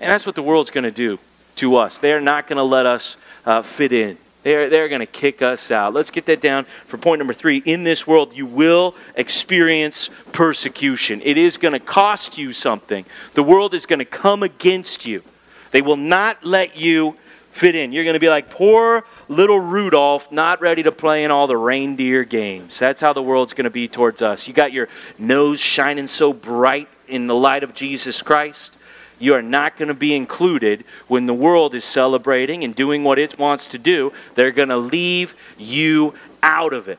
And 0.00 0.12
that's 0.12 0.26
what 0.26 0.34
the 0.34 0.42
world's 0.42 0.68
going 0.68 0.84
to 0.84 0.90
do 0.90 1.18
to 1.54 1.76
us. 1.76 1.98
They're 1.98 2.20
not 2.20 2.48
going 2.48 2.58
to 2.58 2.62
let 2.62 2.84
us 2.84 3.16
uh, 3.46 3.62
fit 3.62 3.90
in. 3.90 4.18
They're, 4.46 4.70
they're 4.70 4.88
going 4.88 5.00
to 5.00 5.06
kick 5.06 5.42
us 5.42 5.72
out. 5.72 5.92
Let's 5.92 6.12
get 6.12 6.26
that 6.26 6.40
down 6.40 6.66
for 6.86 6.98
point 6.98 7.18
number 7.18 7.34
three. 7.34 7.56
In 7.64 7.82
this 7.82 8.06
world, 8.06 8.32
you 8.32 8.46
will 8.46 8.94
experience 9.16 10.08
persecution. 10.30 11.20
It 11.24 11.36
is 11.36 11.58
going 11.58 11.72
to 11.72 11.80
cost 11.80 12.38
you 12.38 12.52
something. 12.52 13.04
The 13.34 13.42
world 13.42 13.74
is 13.74 13.86
going 13.86 13.98
to 13.98 14.04
come 14.04 14.44
against 14.44 15.04
you. 15.04 15.24
They 15.72 15.82
will 15.82 15.96
not 15.96 16.44
let 16.44 16.76
you 16.76 17.16
fit 17.50 17.74
in. 17.74 17.90
You're 17.90 18.04
going 18.04 18.14
to 18.14 18.20
be 18.20 18.28
like 18.28 18.48
poor 18.48 19.04
little 19.28 19.58
Rudolph, 19.58 20.30
not 20.30 20.60
ready 20.60 20.84
to 20.84 20.92
play 20.92 21.24
in 21.24 21.32
all 21.32 21.48
the 21.48 21.56
reindeer 21.56 22.22
games. 22.22 22.78
That's 22.78 23.00
how 23.00 23.12
the 23.12 23.24
world's 23.24 23.52
going 23.52 23.64
to 23.64 23.70
be 23.70 23.88
towards 23.88 24.22
us. 24.22 24.46
You 24.46 24.54
got 24.54 24.72
your 24.72 24.88
nose 25.18 25.58
shining 25.58 26.06
so 26.06 26.32
bright 26.32 26.88
in 27.08 27.26
the 27.26 27.34
light 27.34 27.64
of 27.64 27.74
Jesus 27.74 28.22
Christ 28.22 28.76
you 29.18 29.34
are 29.34 29.42
not 29.42 29.76
going 29.76 29.88
to 29.88 29.94
be 29.94 30.14
included 30.14 30.84
when 31.08 31.26
the 31.26 31.34
world 31.34 31.74
is 31.74 31.84
celebrating 31.84 32.64
and 32.64 32.74
doing 32.74 33.04
what 33.04 33.18
it 33.18 33.38
wants 33.38 33.68
to 33.68 33.78
do. 33.78 34.12
They're 34.34 34.50
going 34.50 34.68
to 34.68 34.76
leave 34.76 35.34
you 35.56 36.14
out 36.42 36.72
of 36.72 36.88
it. 36.88 36.98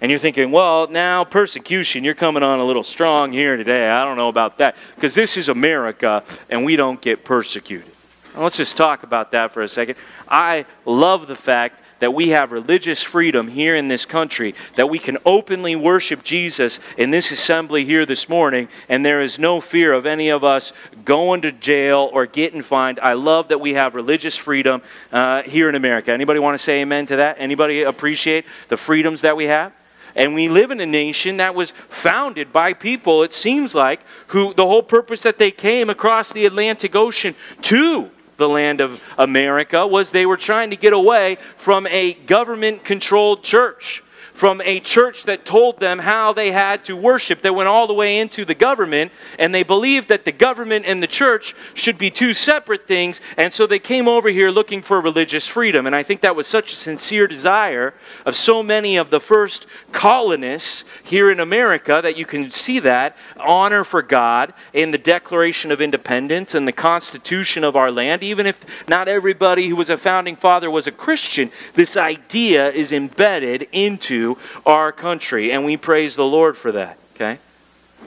And 0.00 0.10
you're 0.10 0.18
thinking, 0.18 0.50
well, 0.50 0.88
now 0.88 1.22
persecution, 1.22 2.02
you're 2.02 2.14
coming 2.14 2.42
on 2.42 2.58
a 2.58 2.64
little 2.64 2.82
strong 2.82 3.32
here 3.32 3.56
today. 3.56 3.88
I 3.88 4.04
don't 4.04 4.16
know 4.16 4.28
about 4.28 4.58
that. 4.58 4.76
Because 4.96 5.14
this 5.14 5.36
is 5.36 5.48
America 5.48 6.24
and 6.50 6.64
we 6.64 6.74
don't 6.74 7.00
get 7.00 7.24
persecuted. 7.24 7.86
Now, 8.34 8.42
let's 8.42 8.56
just 8.56 8.76
talk 8.76 9.04
about 9.04 9.30
that 9.30 9.52
for 9.52 9.62
a 9.62 9.68
second. 9.68 9.94
I 10.28 10.66
love 10.84 11.28
the 11.28 11.36
fact 11.36 11.82
that 12.02 12.12
we 12.12 12.30
have 12.30 12.50
religious 12.50 13.00
freedom 13.00 13.46
here 13.46 13.76
in 13.76 13.86
this 13.86 14.04
country, 14.04 14.56
that 14.74 14.90
we 14.90 14.98
can 14.98 15.16
openly 15.24 15.76
worship 15.76 16.24
Jesus 16.24 16.80
in 16.98 17.12
this 17.12 17.30
assembly 17.30 17.84
here 17.84 18.04
this 18.04 18.28
morning, 18.28 18.66
and 18.88 19.06
there 19.06 19.20
is 19.20 19.38
no 19.38 19.60
fear 19.60 19.92
of 19.92 20.04
any 20.04 20.28
of 20.28 20.42
us 20.42 20.72
going 21.04 21.42
to 21.42 21.52
jail 21.52 22.10
or 22.12 22.26
getting 22.26 22.60
fined. 22.60 22.98
I 22.98 23.12
love 23.12 23.46
that 23.48 23.60
we 23.60 23.74
have 23.74 23.94
religious 23.94 24.36
freedom 24.36 24.82
uh, 25.12 25.44
here 25.44 25.68
in 25.68 25.76
America. 25.76 26.10
Anybody 26.10 26.40
want 26.40 26.58
to 26.58 26.62
say 26.62 26.80
amen 26.80 27.06
to 27.06 27.16
that? 27.16 27.36
Anybody 27.38 27.82
appreciate 27.82 28.46
the 28.68 28.76
freedoms 28.76 29.20
that 29.20 29.36
we 29.36 29.44
have? 29.44 29.72
And 30.16 30.34
we 30.34 30.48
live 30.48 30.72
in 30.72 30.80
a 30.80 30.86
nation 30.86 31.36
that 31.36 31.54
was 31.54 31.72
founded 31.88 32.52
by 32.52 32.72
people, 32.72 33.22
it 33.22 33.32
seems 33.32 33.76
like, 33.76 34.00
who 34.26 34.52
the 34.54 34.66
whole 34.66 34.82
purpose 34.82 35.22
that 35.22 35.38
they 35.38 35.52
came 35.52 35.88
across 35.88 36.32
the 36.32 36.46
Atlantic 36.46 36.96
Ocean 36.96 37.36
to 37.60 38.10
the 38.42 38.48
land 38.48 38.80
of 38.80 39.00
America 39.18 39.86
was 39.86 40.10
they 40.10 40.26
were 40.26 40.36
trying 40.36 40.70
to 40.70 40.76
get 40.76 40.92
away 40.92 41.38
from 41.56 41.86
a 41.86 42.14
government 42.14 42.84
controlled 42.84 43.44
church 43.44 44.01
from 44.32 44.60
a 44.62 44.80
church 44.80 45.24
that 45.24 45.44
told 45.44 45.78
them 45.78 45.98
how 45.98 46.32
they 46.32 46.50
had 46.52 46.84
to 46.84 46.96
worship, 46.96 47.42
that 47.42 47.54
went 47.54 47.68
all 47.68 47.86
the 47.86 47.94
way 47.94 48.18
into 48.18 48.44
the 48.44 48.54
government, 48.54 49.12
and 49.38 49.54
they 49.54 49.62
believed 49.62 50.08
that 50.08 50.24
the 50.24 50.32
government 50.32 50.84
and 50.86 51.02
the 51.02 51.06
church 51.06 51.54
should 51.74 51.98
be 51.98 52.10
two 52.10 52.34
separate 52.34 52.86
things, 52.86 53.20
and 53.36 53.52
so 53.52 53.66
they 53.66 53.78
came 53.78 54.08
over 54.08 54.30
here 54.30 54.50
looking 54.50 54.82
for 54.82 55.00
religious 55.00 55.46
freedom. 55.46 55.86
And 55.86 55.94
I 55.94 56.02
think 56.02 56.22
that 56.22 56.34
was 56.34 56.46
such 56.46 56.72
a 56.72 56.76
sincere 56.76 57.26
desire 57.26 57.94
of 58.24 58.34
so 58.34 58.62
many 58.62 58.96
of 58.96 59.10
the 59.10 59.20
first 59.20 59.66
colonists 59.92 60.84
here 61.04 61.30
in 61.30 61.38
America 61.38 62.00
that 62.02 62.16
you 62.16 62.24
can 62.24 62.50
see 62.50 62.78
that 62.80 63.16
honor 63.38 63.84
for 63.84 64.02
God 64.02 64.54
in 64.72 64.90
the 64.90 64.98
Declaration 64.98 65.70
of 65.70 65.80
Independence 65.80 66.54
and 66.54 66.66
the 66.66 66.72
Constitution 66.72 67.64
of 67.64 67.76
our 67.76 67.90
land. 67.90 68.22
Even 68.22 68.46
if 68.46 68.64
not 68.88 69.08
everybody 69.08 69.68
who 69.68 69.76
was 69.76 69.90
a 69.90 69.98
founding 69.98 70.36
father 70.36 70.70
was 70.70 70.86
a 70.86 70.92
Christian, 70.92 71.50
this 71.74 71.96
idea 71.96 72.70
is 72.70 72.92
embedded 72.92 73.68
into 73.72 74.21
our 74.66 74.92
country, 74.92 75.52
and 75.52 75.64
we 75.64 75.76
praise 75.76 76.16
the 76.16 76.24
Lord 76.24 76.56
for 76.56 76.72
that, 76.72 76.98
okay? 77.14 77.38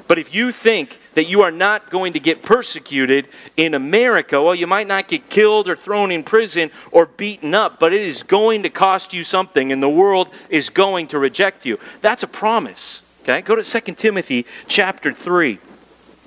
But 0.08 0.20
if 0.20 0.36
you 0.36 0.52
think 0.52 1.00
that 1.16 1.26
you 1.26 1.42
are 1.42 1.52
not 1.52 1.90
going 1.90 2.14
to 2.14 2.20
get 2.20 2.44
persecuted 2.44 3.28
in 3.58 3.74
America, 3.74 4.42
well, 4.42 4.54
you 4.54 4.68
might 4.68 4.88
not 4.88 5.08
get 5.08 5.30
killed 5.30 5.68
or 5.70 5.76
thrown 5.76 6.12
in 6.12 6.24
prison 6.24 6.70
or 6.92 7.06
beaten 7.06 7.56
up, 7.56 7.80
but 7.80 7.94
it 7.94 8.02
is 8.02 8.22
going 8.22 8.64
to 8.64 8.70
cost 8.70 9.14
you 9.14 9.24
something, 9.24 9.72
and 9.72 9.82
the 9.82 9.90
world 9.90 10.30
is 10.50 10.70
going 10.70 11.08
to 11.08 11.20
reject 11.20 11.66
you. 11.66 11.80
That's 12.02 12.24
a 12.24 12.28
promise. 12.28 13.02
Okay? 13.24 13.42
Go 13.42 13.56
to 13.56 13.64
2 13.64 13.94
Timothy 13.94 14.46
chapter 14.68 15.12
3. 15.12 15.58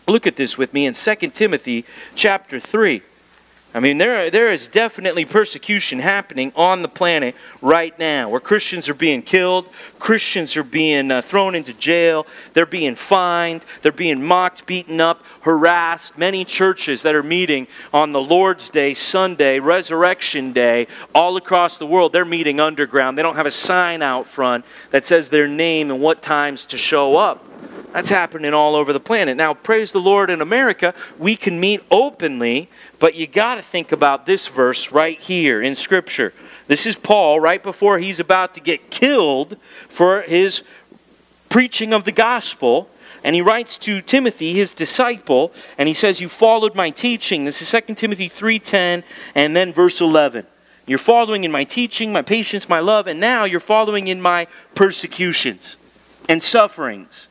Look 0.09 0.27
at 0.27 0.37
this 0.37 0.57
with 0.57 0.73
me 0.73 0.87
in 0.87 0.95
2 0.95 1.15
Timothy 1.31 1.85
chapter 2.15 2.59
3. 2.59 3.03
I 3.75 3.81
mean, 3.81 3.99
there, 3.99 4.31
there 4.31 4.51
is 4.51 4.67
definitely 4.67 5.27
persecution 5.27 5.99
happening 5.99 6.53
on 6.57 6.81
the 6.81 6.89
planet 6.89 7.35
right 7.61 7.97
now 7.99 8.31
where 8.31 8.41
Christians 8.41 8.89
are 8.89 8.95
being 8.95 9.21
killed, 9.21 9.69
Christians 9.99 10.57
are 10.57 10.65
being 10.65 11.11
uh, 11.11 11.21
thrown 11.21 11.55
into 11.55 11.75
jail, 11.75 12.27
they're 12.55 12.65
being 12.65 12.95
fined, 12.95 13.67
they're 13.83 13.93
being 13.93 14.25
mocked, 14.25 14.65
beaten 14.65 15.03
up, 15.03 15.23
harassed. 15.43 16.17
Many 16.17 16.47
churches 16.47 17.03
that 17.03 17.15
are 17.15 17.23
meeting 17.23 17.67
on 17.93 18.13
the 18.13 18.23
Lord's 18.23 18.71
Day, 18.71 18.95
Sunday, 18.95 19.59
Resurrection 19.59 20.55
Day, 20.55 20.87
all 21.15 21.37
across 21.37 21.77
the 21.77 21.87
world, 21.87 22.15
they're 22.15 22.25
meeting 22.25 22.61
underground. 22.61 23.19
They 23.19 23.23
don't 23.23 23.37
have 23.37 23.45
a 23.45 23.51
sign 23.51 24.01
out 24.01 24.27
front 24.27 24.65
that 24.93 25.05
says 25.05 25.29
their 25.29 25.47
name 25.47 25.91
and 25.91 26.01
what 26.01 26.23
times 26.23 26.65
to 26.67 26.79
show 26.79 27.17
up. 27.17 27.48
That's 27.93 28.11
happening 28.11 28.53
all 28.53 28.75
over 28.75 28.93
the 28.93 29.01
planet. 29.01 29.37
Now, 29.37 29.55
praise 29.55 29.93
the 29.93 30.01
Lord 30.01 30.29
in 30.29 30.43
America, 30.43 30.95
we 31.19 31.37
can 31.37 31.59
meet 31.59 31.83
openly, 31.91 32.69
but 32.99 33.15
you 33.15 33.27
got 33.27 33.55
to 33.55 33.63
think 33.63 33.93
about 33.93 34.27
this 34.27 34.47
verse 34.47 34.93
right 34.93 35.19
here 35.19 35.63
in 35.63 35.75
Scripture. 35.75 36.35
This 36.67 36.87
is 36.87 36.97
Paul 36.97 37.41
right 37.41 37.63
before 37.63 37.99
he's 37.99 38.21
about 38.21 38.55
to 38.55 38.61
get 38.61 38.91
killed 38.91 39.57
for 39.89 40.23
his 40.23 40.63
preaching 41.49 41.95
of 41.95 42.05
the 42.05 42.13
gospel. 42.13 42.91
And 43.25 43.35
he 43.35 43.41
writes 43.41 43.79
to 43.79 44.03
Timothy, 44.03 44.53
his 44.53 44.75
disciple, 44.75 45.53
and 45.79 45.89
he 45.89 45.95
says, 45.95 46.21
You 46.21 46.29
followed 46.29 46.75
my 46.75 46.91
teaching. 46.91 47.47
This 47.47 47.63
is 47.63 47.85
2 47.87 47.95
Timothy 47.95 48.29
3.10 48.29 49.03
and 49.35 49.57
then 49.57 49.73
verse 49.73 50.01
11. 50.01 50.47
You're 50.87 50.99
following 50.99 51.45
in 51.45 51.51
my 51.51 51.65
teaching, 51.65 52.13
my 52.13 52.23
patience, 52.23 52.69
my 52.69 52.81
love, 52.81 53.07
and 53.07 53.19
now 53.19 53.45
you're 53.45 53.61
following 53.61 54.09
in 54.09 54.21
my 54.21 54.47
persecutions 54.75 55.79
and 56.29 56.43
sufferings 56.43 57.29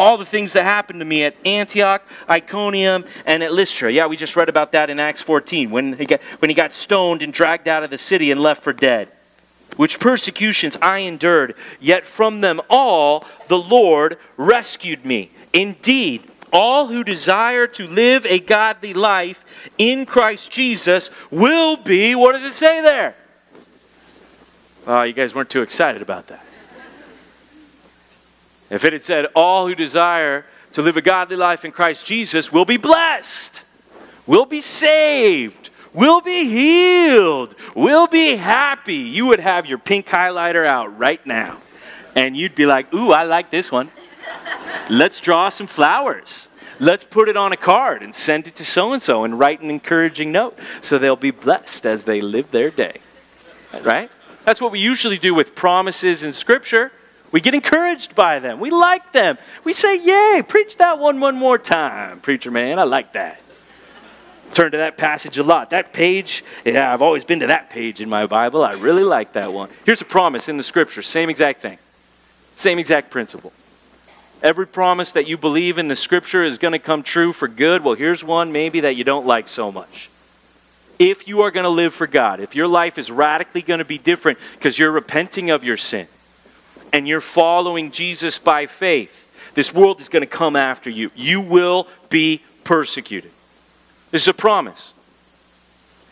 all 0.00 0.16
the 0.16 0.24
things 0.24 0.54
that 0.54 0.62
happened 0.62 0.98
to 0.98 1.04
me 1.04 1.24
at 1.24 1.36
Antioch, 1.44 2.02
Iconium, 2.26 3.04
and 3.26 3.42
at 3.42 3.52
Lystra. 3.52 3.92
Yeah, 3.92 4.06
we 4.06 4.16
just 4.16 4.34
read 4.34 4.48
about 4.48 4.72
that 4.72 4.88
in 4.88 4.98
Acts 4.98 5.20
14 5.20 5.70
when 5.70 5.92
he 5.92 6.06
got, 6.06 6.22
when 6.38 6.48
he 6.48 6.54
got 6.54 6.72
stoned 6.72 7.20
and 7.20 7.34
dragged 7.34 7.68
out 7.68 7.82
of 7.84 7.90
the 7.90 7.98
city 7.98 8.30
and 8.30 8.40
left 8.40 8.62
for 8.62 8.72
dead. 8.72 9.10
Which 9.76 10.00
persecutions 10.00 10.78
I 10.80 11.00
endured, 11.00 11.54
yet 11.80 12.06
from 12.06 12.40
them 12.40 12.62
all 12.70 13.26
the 13.48 13.58
Lord 13.58 14.16
rescued 14.38 15.04
me. 15.04 15.32
Indeed, 15.52 16.22
all 16.50 16.86
who 16.86 17.04
desire 17.04 17.66
to 17.66 17.86
live 17.86 18.24
a 18.24 18.38
godly 18.38 18.94
life 18.94 19.44
in 19.76 20.06
Christ 20.06 20.50
Jesus 20.50 21.10
will 21.30 21.76
be, 21.76 22.14
what 22.14 22.32
does 22.32 22.44
it 22.44 22.54
say 22.54 22.80
there? 22.80 23.16
Oh, 24.86 25.02
you 25.02 25.12
guys 25.12 25.34
weren't 25.34 25.50
too 25.50 25.60
excited 25.60 26.00
about 26.00 26.28
that. 26.28 26.46
If 28.70 28.84
it 28.84 28.92
had 28.92 29.02
said, 29.02 29.26
All 29.34 29.66
who 29.66 29.74
desire 29.74 30.46
to 30.72 30.82
live 30.82 30.96
a 30.96 31.02
godly 31.02 31.36
life 31.36 31.64
in 31.64 31.72
Christ 31.72 32.06
Jesus 32.06 32.52
will 32.52 32.64
be 32.64 32.76
blessed, 32.76 33.64
will 34.26 34.46
be 34.46 34.60
saved, 34.60 35.70
will 35.92 36.20
be 36.20 36.48
healed, 36.48 37.56
will 37.74 38.06
be 38.06 38.36
happy, 38.36 38.94
you 38.94 39.26
would 39.26 39.40
have 39.40 39.66
your 39.66 39.78
pink 39.78 40.06
highlighter 40.06 40.64
out 40.64 40.96
right 40.96 41.24
now. 41.26 41.58
And 42.14 42.36
you'd 42.36 42.54
be 42.54 42.66
like, 42.66 42.92
Ooh, 42.94 43.10
I 43.12 43.24
like 43.24 43.50
this 43.50 43.70
one. 43.70 43.90
Let's 44.88 45.20
draw 45.20 45.48
some 45.48 45.66
flowers. 45.66 46.48
Let's 46.78 47.04
put 47.04 47.28
it 47.28 47.36
on 47.36 47.52
a 47.52 47.56
card 47.58 48.02
and 48.02 48.14
send 48.14 48.48
it 48.48 48.54
to 48.56 48.64
so 48.64 48.94
and 48.94 49.02
so 49.02 49.24
and 49.24 49.38
write 49.38 49.60
an 49.60 49.70
encouraging 49.70 50.32
note 50.32 50.58
so 50.80 50.96
they'll 50.96 51.14
be 51.14 51.30
blessed 51.30 51.84
as 51.84 52.04
they 52.04 52.20
live 52.22 52.50
their 52.50 52.70
day. 52.70 53.00
Right? 53.82 54.10
That's 54.44 54.60
what 54.60 54.72
we 54.72 54.80
usually 54.80 55.18
do 55.18 55.34
with 55.34 55.54
promises 55.54 56.24
in 56.24 56.32
Scripture. 56.32 56.90
We 57.32 57.40
get 57.40 57.54
encouraged 57.54 58.14
by 58.14 58.40
them. 58.40 58.58
We 58.58 58.70
like 58.70 59.12
them. 59.12 59.38
We 59.62 59.72
say, 59.72 59.96
Yay, 59.96 60.42
preach 60.42 60.76
that 60.78 60.98
one 60.98 61.20
one 61.20 61.36
more 61.36 61.58
time, 61.58 62.20
preacher 62.20 62.50
man. 62.50 62.78
I 62.78 62.84
like 62.84 63.12
that. 63.12 63.40
Turn 64.52 64.72
to 64.72 64.78
that 64.78 64.98
passage 64.98 65.38
a 65.38 65.44
lot. 65.44 65.70
That 65.70 65.92
page, 65.92 66.44
yeah, 66.64 66.92
I've 66.92 67.02
always 67.02 67.24
been 67.24 67.40
to 67.40 67.46
that 67.48 67.70
page 67.70 68.00
in 68.00 68.08
my 68.08 68.26
Bible. 68.26 68.64
I 68.64 68.72
really 68.72 69.04
like 69.04 69.34
that 69.34 69.52
one. 69.52 69.68
Here's 69.86 70.00
a 70.00 70.04
promise 70.04 70.48
in 70.48 70.56
the 70.56 70.64
scripture, 70.64 71.02
same 71.02 71.30
exact 71.30 71.62
thing, 71.62 71.78
same 72.56 72.80
exact 72.80 73.10
principle. 73.10 73.52
Every 74.42 74.66
promise 74.66 75.12
that 75.12 75.28
you 75.28 75.36
believe 75.36 75.78
in 75.78 75.86
the 75.86 75.94
scripture 75.94 76.42
is 76.42 76.58
going 76.58 76.72
to 76.72 76.78
come 76.80 77.02
true 77.04 77.32
for 77.32 77.46
good. 77.46 77.84
Well, 77.84 77.94
here's 77.94 78.24
one 78.24 78.50
maybe 78.50 78.80
that 78.80 78.96
you 78.96 79.04
don't 79.04 79.26
like 79.26 79.46
so 79.46 79.70
much. 79.70 80.08
If 80.98 81.28
you 81.28 81.42
are 81.42 81.50
going 81.50 81.64
to 81.64 81.70
live 81.70 81.94
for 81.94 82.06
God, 82.06 82.40
if 82.40 82.56
your 82.56 82.66
life 82.66 82.98
is 82.98 83.10
radically 83.10 83.62
going 83.62 83.78
to 83.78 83.84
be 83.84 83.98
different 83.98 84.38
because 84.54 84.78
you're 84.78 84.90
repenting 84.90 85.50
of 85.50 85.62
your 85.62 85.76
sin 85.76 86.08
and 86.92 87.06
you're 87.06 87.20
following 87.20 87.90
Jesus 87.90 88.38
by 88.38 88.66
faith, 88.66 89.28
this 89.54 89.74
world 89.74 90.00
is 90.00 90.08
going 90.08 90.22
to 90.22 90.26
come 90.26 90.56
after 90.56 90.90
you. 90.90 91.10
You 91.14 91.40
will 91.40 91.86
be 92.08 92.42
persecuted. 92.64 93.30
This 94.10 94.22
is 94.22 94.28
a 94.28 94.34
promise. 94.34 94.92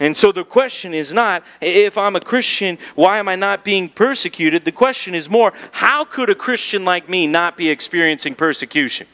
And 0.00 0.16
so 0.16 0.30
the 0.30 0.44
question 0.44 0.94
is 0.94 1.12
not, 1.12 1.42
if 1.60 1.98
I'm 1.98 2.14
a 2.14 2.20
Christian, 2.20 2.78
why 2.94 3.18
am 3.18 3.28
I 3.28 3.34
not 3.34 3.64
being 3.64 3.88
persecuted? 3.88 4.64
The 4.64 4.72
question 4.72 5.14
is 5.14 5.28
more, 5.28 5.52
how 5.72 6.04
could 6.04 6.30
a 6.30 6.36
Christian 6.36 6.84
like 6.84 7.08
me 7.08 7.26
not 7.26 7.56
be 7.56 7.68
experiencing 7.68 8.36
persecution? 8.36 9.08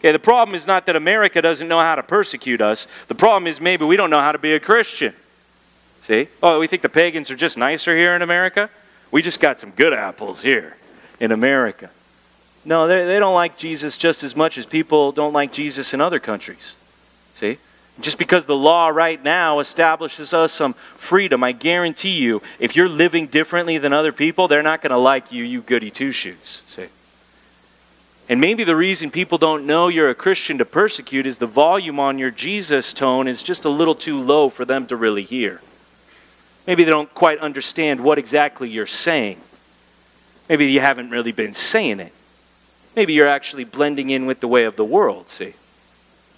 Okay, 0.00 0.12
the 0.12 0.18
problem 0.18 0.54
is 0.54 0.66
not 0.66 0.84
that 0.86 0.96
America 0.96 1.40
doesn't 1.40 1.68
know 1.68 1.80
how 1.80 1.94
to 1.94 2.02
persecute 2.02 2.60
us. 2.60 2.86
The 3.08 3.14
problem 3.14 3.46
is 3.46 3.60
maybe 3.60 3.86
we 3.86 3.96
don't 3.96 4.10
know 4.10 4.20
how 4.20 4.32
to 4.32 4.38
be 4.38 4.52
a 4.52 4.60
Christian. 4.60 5.14
See? 6.02 6.28
Oh, 6.42 6.60
we 6.60 6.66
think 6.66 6.82
the 6.82 6.90
pagans 6.90 7.30
are 7.30 7.36
just 7.36 7.56
nicer 7.56 7.96
here 7.96 8.14
in 8.14 8.20
America? 8.20 8.68
We 9.14 9.22
just 9.22 9.38
got 9.38 9.60
some 9.60 9.70
good 9.70 9.92
apples 9.92 10.42
here 10.42 10.76
in 11.20 11.30
America. 11.30 11.88
No, 12.64 12.88
they, 12.88 13.04
they 13.04 13.20
don't 13.20 13.36
like 13.36 13.56
Jesus 13.56 13.96
just 13.96 14.24
as 14.24 14.34
much 14.34 14.58
as 14.58 14.66
people 14.66 15.12
don't 15.12 15.32
like 15.32 15.52
Jesus 15.52 15.94
in 15.94 16.00
other 16.00 16.18
countries. 16.18 16.74
See? 17.36 17.58
Just 18.00 18.18
because 18.18 18.46
the 18.46 18.56
law 18.56 18.88
right 18.88 19.22
now 19.22 19.60
establishes 19.60 20.34
us 20.34 20.52
some 20.52 20.72
freedom, 20.96 21.44
I 21.44 21.52
guarantee 21.52 22.16
you, 22.18 22.42
if 22.58 22.74
you're 22.74 22.88
living 22.88 23.28
differently 23.28 23.78
than 23.78 23.92
other 23.92 24.10
people, 24.10 24.48
they're 24.48 24.64
not 24.64 24.82
going 24.82 24.90
to 24.90 24.98
like 24.98 25.30
you, 25.30 25.44
you 25.44 25.60
goody 25.60 25.92
two 25.92 26.10
shoes. 26.10 26.62
See? 26.66 26.88
And 28.28 28.40
maybe 28.40 28.64
the 28.64 28.74
reason 28.74 29.12
people 29.12 29.38
don't 29.38 29.64
know 29.64 29.86
you're 29.86 30.10
a 30.10 30.16
Christian 30.16 30.58
to 30.58 30.64
persecute 30.64 31.24
is 31.24 31.38
the 31.38 31.46
volume 31.46 32.00
on 32.00 32.18
your 32.18 32.32
Jesus 32.32 32.92
tone 32.92 33.28
is 33.28 33.44
just 33.44 33.64
a 33.64 33.68
little 33.68 33.94
too 33.94 34.20
low 34.20 34.48
for 34.48 34.64
them 34.64 34.88
to 34.88 34.96
really 34.96 35.22
hear. 35.22 35.60
Maybe 36.66 36.84
they 36.84 36.90
don't 36.90 37.12
quite 37.14 37.38
understand 37.38 38.02
what 38.02 38.18
exactly 38.18 38.68
you're 38.68 38.86
saying. 38.86 39.40
Maybe 40.48 40.66
you 40.66 40.80
haven't 40.80 41.10
really 41.10 41.32
been 41.32 41.54
saying 41.54 42.00
it. 42.00 42.12
Maybe 42.96 43.12
you're 43.12 43.28
actually 43.28 43.64
blending 43.64 44.10
in 44.10 44.26
with 44.26 44.40
the 44.40 44.48
way 44.48 44.64
of 44.64 44.76
the 44.76 44.84
world, 44.84 45.28
see? 45.28 45.54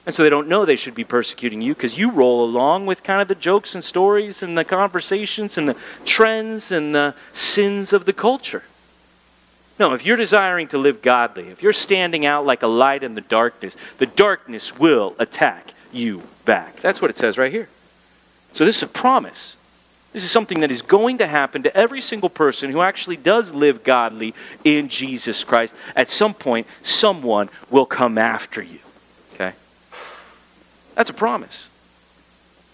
And 0.06 0.14
so 0.14 0.22
they 0.22 0.30
don't 0.30 0.48
know 0.48 0.64
they 0.64 0.76
should 0.76 0.94
be 0.94 1.04
persecuting 1.04 1.60
you 1.60 1.74
because 1.74 1.98
you 1.98 2.12
roll 2.12 2.44
along 2.44 2.86
with 2.86 3.02
kind 3.02 3.20
of 3.20 3.26
the 3.26 3.34
jokes 3.34 3.74
and 3.74 3.82
stories 3.82 4.42
and 4.42 4.56
the 4.56 4.64
conversations 4.64 5.58
and 5.58 5.68
the 5.68 5.76
trends 6.04 6.70
and 6.70 6.94
the 6.94 7.14
sins 7.32 7.92
of 7.92 8.04
the 8.04 8.12
culture. 8.12 8.62
No, 9.78 9.92
if 9.92 10.06
you're 10.06 10.16
desiring 10.16 10.68
to 10.68 10.78
live 10.78 11.02
godly, 11.02 11.48
if 11.48 11.62
you're 11.62 11.72
standing 11.72 12.24
out 12.24 12.46
like 12.46 12.62
a 12.62 12.68
light 12.68 13.02
in 13.02 13.14
the 13.14 13.20
darkness, 13.20 13.76
the 13.98 14.06
darkness 14.06 14.78
will 14.78 15.14
attack 15.18 15.74
you 15.92 16.22
back. 16.44 16.80
That's 16.80 17.02
what 17.02 17.10
it 17.10 17.18
says 17.18 17.36
right 17.36 17.52
here. 17.52 17.68
So 18.54 18.64
this 18.64 18.76
is 18.76 18.82
a 18.84 18.88
promise. 18.88 19.56
This 20.16 20.24
is 20.24 20.30
something 20.30 20.60
that 20.60 20.70
is 20.70 20.80
going 20.80 21.18
to 21.18 21.26
happen 21.26 21.64
to 21.64 21.76
every 21.76 22.00
single 22.00 22.30
person 22.30 22.70
who 22.70 22.80
actually 22.80 23.18
does 23.18 23.52
live 23.52 23.84
godly 23.84 24.34
in 24.64 24.88
Jesus 24.88 25.44
Christ. 25.44 25.74
At 25.94 26.08
some 26.08 26.32
point, 26.32 26.66
someone 26.82 27.50
will 27.68 27.84
come 27.84 28.16
after 28.16 28.62
you. 28.62 28.78
Okay? 29.34 29.52
That's 30.94 31.10
a 31.10 31.12
promise. 31.12 31.68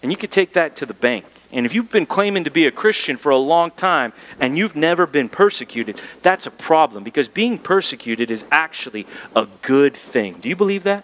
And 0.01 0.09
you 0.09 0.15
could 0.15 0.31
take 0.31 0.53
that 0.53 0.77
to 0.77 0.85
the 0.85 0.93
bank. 0.93 1.25
And 1.51 1.65
if 1.65 1.75
you've 1.75 1.91
been 1.91 2.05
claiming 2.05 2.45
to 2.45 2.49
be 2.49 2.65
a 2.65 2.71
Christian 2.71 3.17
for 3.17 3.29
a 3.29 3.37
long 3.37 3.71
time 3.71 4.13
and 4.39 4.57
you've 4.57 4.77
never 4.77 5.05
been 5.05 5.27
persecuted, 5.27 5.99
that's 6.21 6.47
a 6.47 6.51
problem 6.51 7.03
because 7.03 7.27
being 7.27 7.57
persecuted 7.57 8.31
is 8.31 8.45
actually 8.53 9.05
a 9.35 9.49
good 9.63 9.97
thing. 9.97 10.35
Do 10.39 10.47
you 10.47 10.55
believe 10.55 10.83
that? 10.83 11.03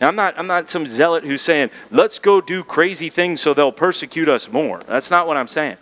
Now, 0.00 0.08
I'm 0.08 0.16
not, 0.16 0.38
I'm 0.38 0.46
not 0.46 0.70
some 0.70 0.86
zealot 0.86 1.24
who's 1.24 1.42
saying, 1.42 1.70
let's 1.90 2.18
go 2.18 2.40
do 2.40 2.64
crazy 2.64 3.10
things 3.10 3.40
so 3.40 3.54
they'll 3.54 3.72
persecute 3.72 4.28
us 4.28 4.50
more. 4.50 4.82
That's 4.86 5.10
not 5.10 5.26
what 5.26 5.36
I'm 5.36 5.48
saying. 5.48 5.76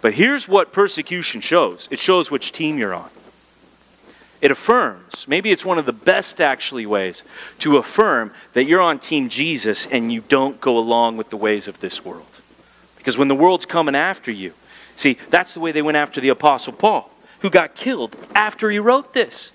But 0.00 0.14
here's 0.14 0.48
what 0.48 0.72
persecution 0.72 1.40
shows 1.40 1.88
it 1.90 1.98
shows 1.98 2.30
which 2.30 2.52
team 2.52 2.78
you're 2.78 2.94
on. 2.94 3.08
It 4.42 4.50
affirms, 4.50 5.26
maybe 5.26 5.50
it's 5.50 5.64
one 5.64 5.78
of 5.78 5.86
the 5.86 5.92
best 5.92 6.40
actually 6.40 6.84
ways 6.84 7.22
to 7.60 7.78
affirm 7.78 8.32
that 8.52 8.64
you're 8.64 8.82
on 8.82 8.98
Team 8.98 9.30
Jesus 9.30 9.86
and 9.86 10.12
you 10.12 10.20
don't 10.28 10.60
go 10.60 10.76
along 10.76 11.16
with 11.16 11.30
the 11.30 11.38
ways 11.38 11.66
of 11.68 11.80
this 11.80 12.04
world. 12.04 12.26
Because 12.98 13.16
when 13.16 13.28
the 13.28 13.34
world's 13.34 13.64
coming 13.64 13.94
after 13.94 14.30
you, 14.30 14.52
see, 14.94 15.16
that's 15.30 15.54
the 15.54 15.60
way 15.60 15.72
they 15.72 15.80
went 15.80 15.96
after 15.96 16.20
the 16.20 16.28
Apostle 16.28 16.74
Paul, 16.74 17.10
who 17.40 17.48
got 17.48 17.74
killed 17.74 18.14
after 18.34 18.70
he 18.70 18.78
wrote 18.78 19.14
this, 19.14 19.52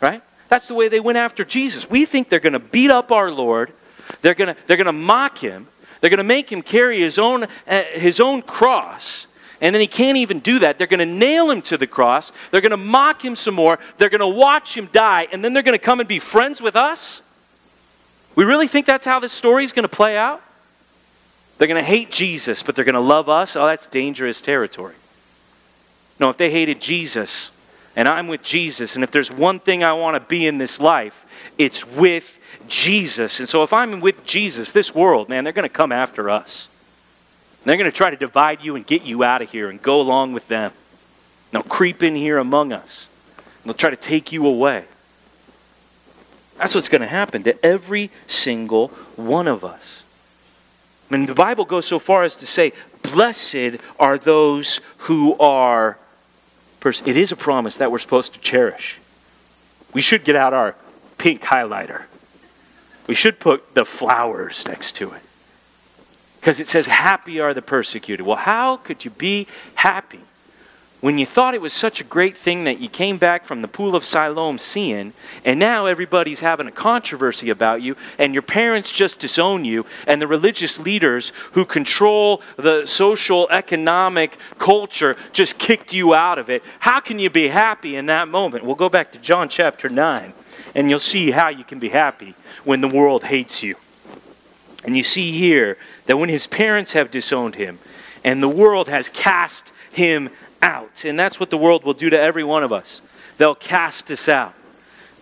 right? 0.00 0.22
That's 0.50 0.68
the 0.68 0.74
way 0.74 0.88
they 0.88 1.00
went 1.00 1.16
after 1.16 1.42
Jesus. 1.42 1.88
We 1.88 2.04
think 2.04 2.28
they're 2.28 2.40
going 2.40 2.52
to 2.52 2.58
beat 2.58 2.90
up 2.90 3.10
our 3.10 3.30
Lord, 3.30 3.72
they're 4.20 4.34
going 4.34 4.54
to, 4.54 4.60
they're 4.66 4.76
going 4.76 4.84
to 4.84 4.92
mock 4.92 5.38
him, 5.38 5.66
they're 6.02 6.10
going 6.10 6.18
to 6.18 6.24
make 6.24 6.52
him 6.52 6.60
carry 6.60 7.00
his 7.00 7.18
own, 7.18 7.44
uh, 7.66 7.82
his 7.94 8.20
own 8.20 8.42
cross 8.42 9.26
and 9.60 9.74
then 9.74 9.80
he 9.80 9.86
can't 9.86 10.16
even 10.16 10.38
do 10.38 10.60
that. 10.60 10.78
They're 10.78 10.86
going 10.86 11.00
to 11.00 11.06
nail 11.06 11.50
him 11.50 11.60
to 11.62 11.76
the 11.76 11.86
cross. 11.86 12.32
They're 12.50 12.62
going 12.62 12.70
to 12.70 12.78
mock 12.78 13.22
him 13.22 13.36
some 13.36 13.54
more. 13.54 13.78
They're 13.98 14.08
going 14.08 14.20
to 14.20 14.26
watch 14.26 14.76
him 14.76 14.88
die. 14.90 15.28
And 15.32 15.44
then 15.44 15.52
they're 15.52 15.62
going 15.62 15.78
to 15.78 15.84
come 15.84 16.00
and 16.00 16.08
be 16.08 16.18
friends 16.18 16.62
with 16.62 16.76
us? 16.76 17.20
We 18.36 18.44
really 18.44 18.68
think 18.68 18.86
that's 18.86 19.04
how 19.04 19.20
this 19.20 19.32
story 19.32 19.64
is 19.64 19.72
going 19.72 19.84
to 19.84 19.94
play 19.94 20.16
out? 20.16 20.42
They're 21.58 21.68
going 21.68 21.82
to 21.82 21.86
hate 21.86 22.10
Jesus, 22.10 22.62
but 22.62 22.74
they're 22.74 22.86
going 22.86 22.94
to 22.94 23.00
love 23.00 23.28
us? 23.28 23.54
Oh, 23.54 23.66
that's 23.66 23.86
dangerous 23.86 24.40
territory. 24.40 24.94
No, 26.18 26.30
if 26.30 26.38
they 26.38 26.50
hated 26.50 26.80
Jesus 26.80 27.50
and 27.96 28.06
I'm 28.06 28.28
with 28.28 28.42
Jesus, 28.42 28.94
and 28.94 29.02
if 29.02 29.10
there's 29.10 29.30
one 29.30 29.58
thing 29.58 29.82
I 29.82 29.92
want 29.92 30.14
to 30.14 30.20
be 30.20 30.46
in 30.46 30.58
this 30.58 30.80
life, 30.80 31.26
it's 31.58 31.86
with 31.86 32.38
Jesus. 32.68 33.40
And 33.40 33.48
so 33.48 33.62
if 33.62 33.72
I'm 33.72 34.00
with 34.00 34.24
Jesus, 34.24 34.72
this 34.72 34.94
world, 34.94 35.28
man, 35.28 35.44
they're 35.44 35.52
going 35.52 35.68
to 35.68 35.74
come 35.74 35.92
after 35.92 36.30
us. 36.30 36.68
They're 37.64 37.76
going 37.76 37.90
to 37.90 37.96
try 37.96 38.10
to 38.10 38.16
divide 38.16 38.62
you 38.62 38.76
and 38.76 38.86
get 38.86 39.02
you 39.02 39.22
out 39.22 39.42
of 39.42 39.50
here 39.50 39.68
and 39.68 39.82
go 39.82 40.00
along 40.00 40.32
with 40.32 40.48
them. 40.48 40.72
They'll 41.50 41.62
creep 41.62 42.02
in 42.02 42.14
here 42.14 42.38
among 42.38 42.72
us. 42.72 43.08
They'll 43.64 43.74
try 43.74 43.90
to 43.90 43.96
take 43.96 44.32
you 44.32 44.46
away. 44.46 44.84
That's 46.56 46.74
what's 46.74 46.88
going 46.88 47.02
to 47.02 47.06
happen 47.06 47.42
to 47.44 47.64
every 47.64 48.10
single 48.26 48.88
one 49.16 49.48
of 49.48 49.64
us. 49.64 50.04
I 51.10 51.16
mean, 51.16 51.26
the 51.26 51.34
Bible 51.34 51.64
goes 51.64 51.86
so 51.86 51.98
far 51.98 52.22
as 52.22 52.36
to 52.36 52.46
say, 52.46 52.72
Blessed 53.02 53.78
are 53.98 54.16
those 54.18 54.80
who 54.98 55.36
are. 55.38 55.98
Pers-. 56.80 57.02
It 57.06 57.16
is 57.16 57.30
a 57.30 57.36
promise 57.36 57.76
that 57.76 57.92
we're 57.92 57.98
supposed 57.98 58.34
to 58.34 58.40
cherish. 58.40 58.98
We 59.92 60.00
should 60.00 60.24
get 60.24 60.36
out 60.36 60.52
our 60.54 60.74
pink 61.18 61.42
highlighter. 61.42 62.04
We 63.06 63.14
should 63.14 63.38
put 63.38 63.74
the 63.74 63.84
flowers 63.84 64.66
next 64.66 64.92
to 64.96 65.12
it. 65.12 65.22
Because 66.40 66.60
it 66.60 66.68
says, 66.68 66.86
Happy 66.86 67.40
are 67.40 67.52
the 67.52 67.62
persecuted. 67.62 68.24
Well, 68.24 68.36
how 68.36 68.78
could 68.78 69.04
you 69.04 69.10
be 69.10 69.46
happy 69.74 70.20
when 71.00 71.18
you 71.18 71.24
thought 71.24 71.54
it 71.54 71.60
was 71.60 71.72
such 71.72 72.00
a 72.00 72.04
great 72.04 72.36
thing 72.36 72.64
that 72.64 72.78
you 72.78 72.88
came 72.88 73.16
back 73.16 73.44
from 73.44 73.62
the 73.62 73.68
pool 73.68 73.96
of 73.96 74.04
Siloam 74.04 74.58
seeing, 74.58 75.12
and 75.44 75.58
now 75.58 75.86
everybody's 75.86 76.40
having 76.40 76.66
a 76.66 76.72
controversy 76.72 77.48
about 77.48 77.80
you, 77.80 77.96
and 78.18 78.34
your 78.34 78.42
parents 78.42 78.92
just 78.92 79.18
disown 79.18 79.64
you, 79.64 79.86
and 80.06 80.20
the 80.20 80.26
religious 80.26 80.78
leaders 80.78 81.32
who 81.52 81.64
control 81.64 82.42
the 82.56 82.86
social, 82.86 83.48
economic 83.50 84.36
culture 84.58 85.16
just 85.32 85.58
kicked 85.58 85.92
you 85.94 86.14
out 86.14 86.38
of 86.38 86.50
it? 86.50 86.62
How 86.80 87.00
can 87.00 87.18
you 87.18 87.30
be 87.30 87.48
happy 87.48 87.96
in 87.96 88.06
that 88.06 88.28
moment? 88.28 88.64
We'll 88.64 88.74
go 88.74 88.90
back 88.90 89.12
to 89.12 89.18
John 89.18 89.48
chapter 89.48 89.88
9, 89.88 90.32
and 90.74 90.90
you'll 90.90 90.98
see 90.98 91.30
how 91.30 91.48
you 91.48 91.64
can 91.64 91.78
be 91.78 91.88
happy 91.88 92.34
when 92.64 92.82
the 92.82 92.88
world 92.88 93.24
hates 93.24 93.62
you. 93.62 93.76
And 94.84 94.96
you 94.96 95.02
see 95.02 95.32
here 95.32 95.76
that 96.06 96.18
when 96.18 96.28
his 96.28 96.46
parents 96.46 96.92
have 96.92 97.10
disowned 97.10 97.54
him 97.54 97.78
and 98.24 98.42
the 98.42 98.48
world 98.48 98.88
has 98.88 99.08
cast 99.08 99.72
him 99.90 100.30
out, 100.62 101.04
and 101.04 101.18
that's 101.18 101.40
what 101.40 101.50
the 101.50 101.58
world 101.58 101.84
will 101.84 101.94
do 101.94 102.10
to 102.10 102.20
every 102.20 102.44
one 102.44 102.62
of 102.62 102.72
us, 102.72 103.02
they'll 103.38 103.54
cast 103.54 104.10
us 104.10 104.28
out. 104.28 104.54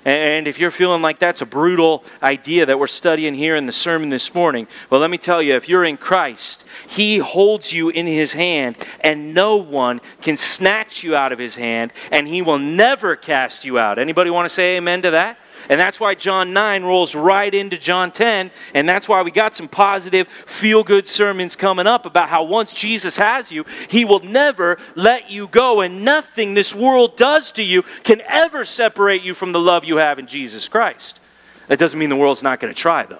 And 0.05 0.47
if 0.47 0.59
you're 0.59 0.71
feeling 0.71 1.03
like 1.03 1.19
that's 1.19 1.43
a 1.43 1.47
brutal 1.47 2.05
idea 2.23 2.65
that 2.65 2.79
we're 2.79 2.87
studying 2.87 3.35
here 3.35 3.57
in 3.57 3.67
the 3.67 3.73
sermon 3.73 4.09
this 4.09 4.35
morning, 4.35 4.67
well, 4.89 5.01
let 5.01 5.11
me 5.11 5.19
tell 5.19 5.43
you, 5.43 5.55
if 5.55 5.69
you're 5.69 5.85
in 5.85 5.97
Christ, 5.97 6.65
He 6.87 7.19
holds 7.19 7.73
you 7.73 7.91
in 7.91 8.07
His 8.07 8.33
hand, 8.33 8.77
and 9.01 9.35
no 9.35 9.57
one 9.57 10.01
can 10.23 10.37
snatch 10.37 11.03
you 11.03 11.15
out 11.15 11.33
of 11.33 11.39
His 11.39 11.57
hand, 11.57 11.93
and 12.11 12.27
He 12.27 12.43
will 12.43 12.59
never 12.59 13.17
cast 13.17 13.65
you 13.65 13.79
out. 13.79 13.99
Anybody 13.99 14.31
want 14.31 14.47
to 14.47 14.55
say 14.55 14.77
amen 14.77 15.03
to 15.03 15.11
that? 15.11 15.39
And 15.69 15.81
that's 15.81 16.01
why 16.01 16.15
John 16.15 16.53
9 16.53 16.85
rolls 16.85 17.15
right 17.15 17.53
into 17.53 17.79
John 17.79 18.11
10. 18.11 18.51
And 18.75 18.89
that's 18.89 19.09
why 19.09 19.23
we 19.23 19.31
got 19.31 19.55
some 19.55 19.69
positive, 19.69 20.29
feel 20.29 20.85
good 20.85 21.07
sermons 21.07 21.57
coming 21.57 21.87
up 21.87 22.07
about 22.07 22.29
how 22.29 22.45
once 22.45 22.73
Jesus 22.73 23.17
has 23.19 23.51
you, 23.51 23.65
he 23.89 24.05
will 24.05 24.21
never 24.21 24.79
let 24.95 25.31
you 25.31 25.49
go. 25.49 25.81
And 25.81 26.05
nothing 26.05 26.55
this 26.55 26.75
world 26.75 27.17
does 27.17 27.53
to 27.53 27.63
you 27.63 27.83
can 28.05 28.21
ever 28.23 28.65
separate 28.65 29.23
you 29.23 29.35
from 29.35 29.53
the 29.53 29.61
love 29.61 29.85
you 29.85 29.97
have 29.97 30.19
in 30.19 30.27
Jesus 30.27 30.69
Christ. 30.69 31.21
That 31.69 31.79
doesn't 31.79 31.99
mean 31.99 32.09
the 32.09 32.17
world's 32.17 32.43
not 32.43 32.61
going 32.61 32.73
to 32.73 32.81
try, 32.81 33.05
though. 33.05 33.19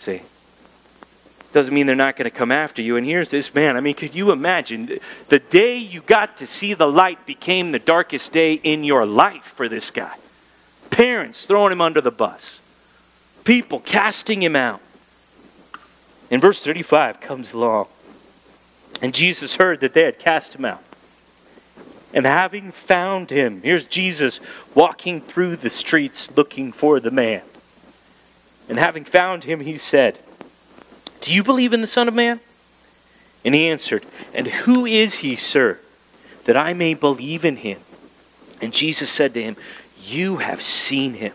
See? 0.00 0.22
doesn't 1.54 1.72
mean 1.72 1.86
they're 1.86 1.94
not 1.94 2.16
going 2.16 2.28
to 2.28 2.36
come 2.36 2.50
after 2.50 2.82
you. 2.82 2.96
And 2.96 3.06
here's 3.06 3.30
this 3.30 3.54
man. 3.54 3.76
I 3.76 3.80
mean, 3.80 3.94
could 3.94 4.14
you 4.14 4.32
imagine 4.32 4.98
the 5.28 5.38
day 5.38 5.76
you 5.76 6.00
got 6.00 6.36
to 6.38 6.48
see 6.48 6.74
the 6.74 6.88
light 6.88 7.24
became 7.26 7.70
the 7.70 7.78
darkest 7.78 8.32
day 8.32 8.54
in 8.54 8.82
your 8.82 9.06
life 9.06 9.54
for 9.56 9.68
this 9.68 9.92
guy? 9.92 10.16
Parents 10.94 11.46
throwing 11.46 11.72
him 11.72 11.80
under 11.80 12.00
the 12.00 12.10
bus, 12.10 12.60
people 13.44 13.80
casting 13.80 14.42
him 14.42 14.56
out. 14.56 14.80
In 16.30 16.40
verse 16.40 16.60
35 16.60 17.20
comes 17.20 17.52
along, 17.52 17.88
and 19.02 19.12
Jesus 19.12 19.56
heard 19.56 19.80
that 19.80 19.92
they 19.92 20.02
had 20.02 20.18
cast 20.18 20.54
him 20.54 20.64
out. 20.64 20.82
And 22.12 22.24
having 22.24 22.70
found 22.70 23.30
him, 23.30 23.60
here's 23.62 23.84
Jesus 23.84 24.40
walking 24.74 25.20
through 25.20 25.56
the 25.56 25.70
streets 25.70 26.30
looking 26.36 26.70
for 26.70 27.00
the 27.00 27.10
man. 27.10 27.42
And 28.68 28.78
having 28.78 29.04
found 29.04 29.44
him, 29.44 29.60
he 29.60 29.76
said, 29.76 30.20
do 31.24 31.32
you 31.32 31.42
believe 31.42 31.72
in 31.72 31.80
the 31.80 31.86
Son 31.86 32.06
of 32.06 32.12
Man? 32.12 32.38
And 33.46 33.54
he 33.54 33.66
answered, 33.70 34.04
And 34.34 34.46
who 34.46 34.84
is 34.84 35.14
he, 35.16 35.36
sir, 35.36 35.80
that 36.44 36.54
I 36.54 36.74
may 36.74 36.92
believe 36.92 37.46
in 37.46 37.56
him? 37.56 37.80
And 38.60 38.74
Jesus 38.74 39.10
said 39.10 39.32
to 39.32 39.42
him, 39.42 39.56
You 40.04 40.38
have 40.38 40.62
seen 40.62 41.14
him. 41.14 41.32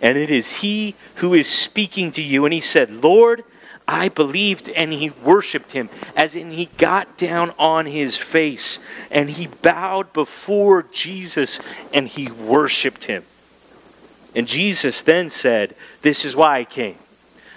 And 0.00 0.16
it 0.16 0.30
is 0.30 0.60
he 0.60 0.94
who 1.16 1.34
is 1.34 1.48
speaking 1.48 2.12
to 2.12 2.22
you. 2.22 2.44
And 2.44 2.54
he 2.54 2.60
said, 2.60 2.90
Lord, 2.90 3.44
I 3.86 4.08
believed. 4.08 4.68
And 4.68 4.92
he 4.92 5.10
worshiped 5.10 5.72
him, 5.72 5.88
as 6.16 6.36
in 6.36 6.50
he 6.52 6.66
got 6.78 7.16
down 7.16 7.52
on 7.58 7.86
his 7.86 8.16
face 8.16 8.78
and 9.10 9.30
he 9.30 9.46
bowed 9.46 10.12
before 10.12 10.84
Jesus 10.92 11.58
and 11.92 12.06
he 12.06 12.30
worshiped 12.30 13.04
him. 13.04 13.24
And 14.34 14.46
Jesus 14.46 15.02
then 15.02 15.30
said, 15.30 15.74
This 16.02 16.24
is 16.24 16.36
why 16.36 16.58
I 16.58 16.64
came 16.64 16.98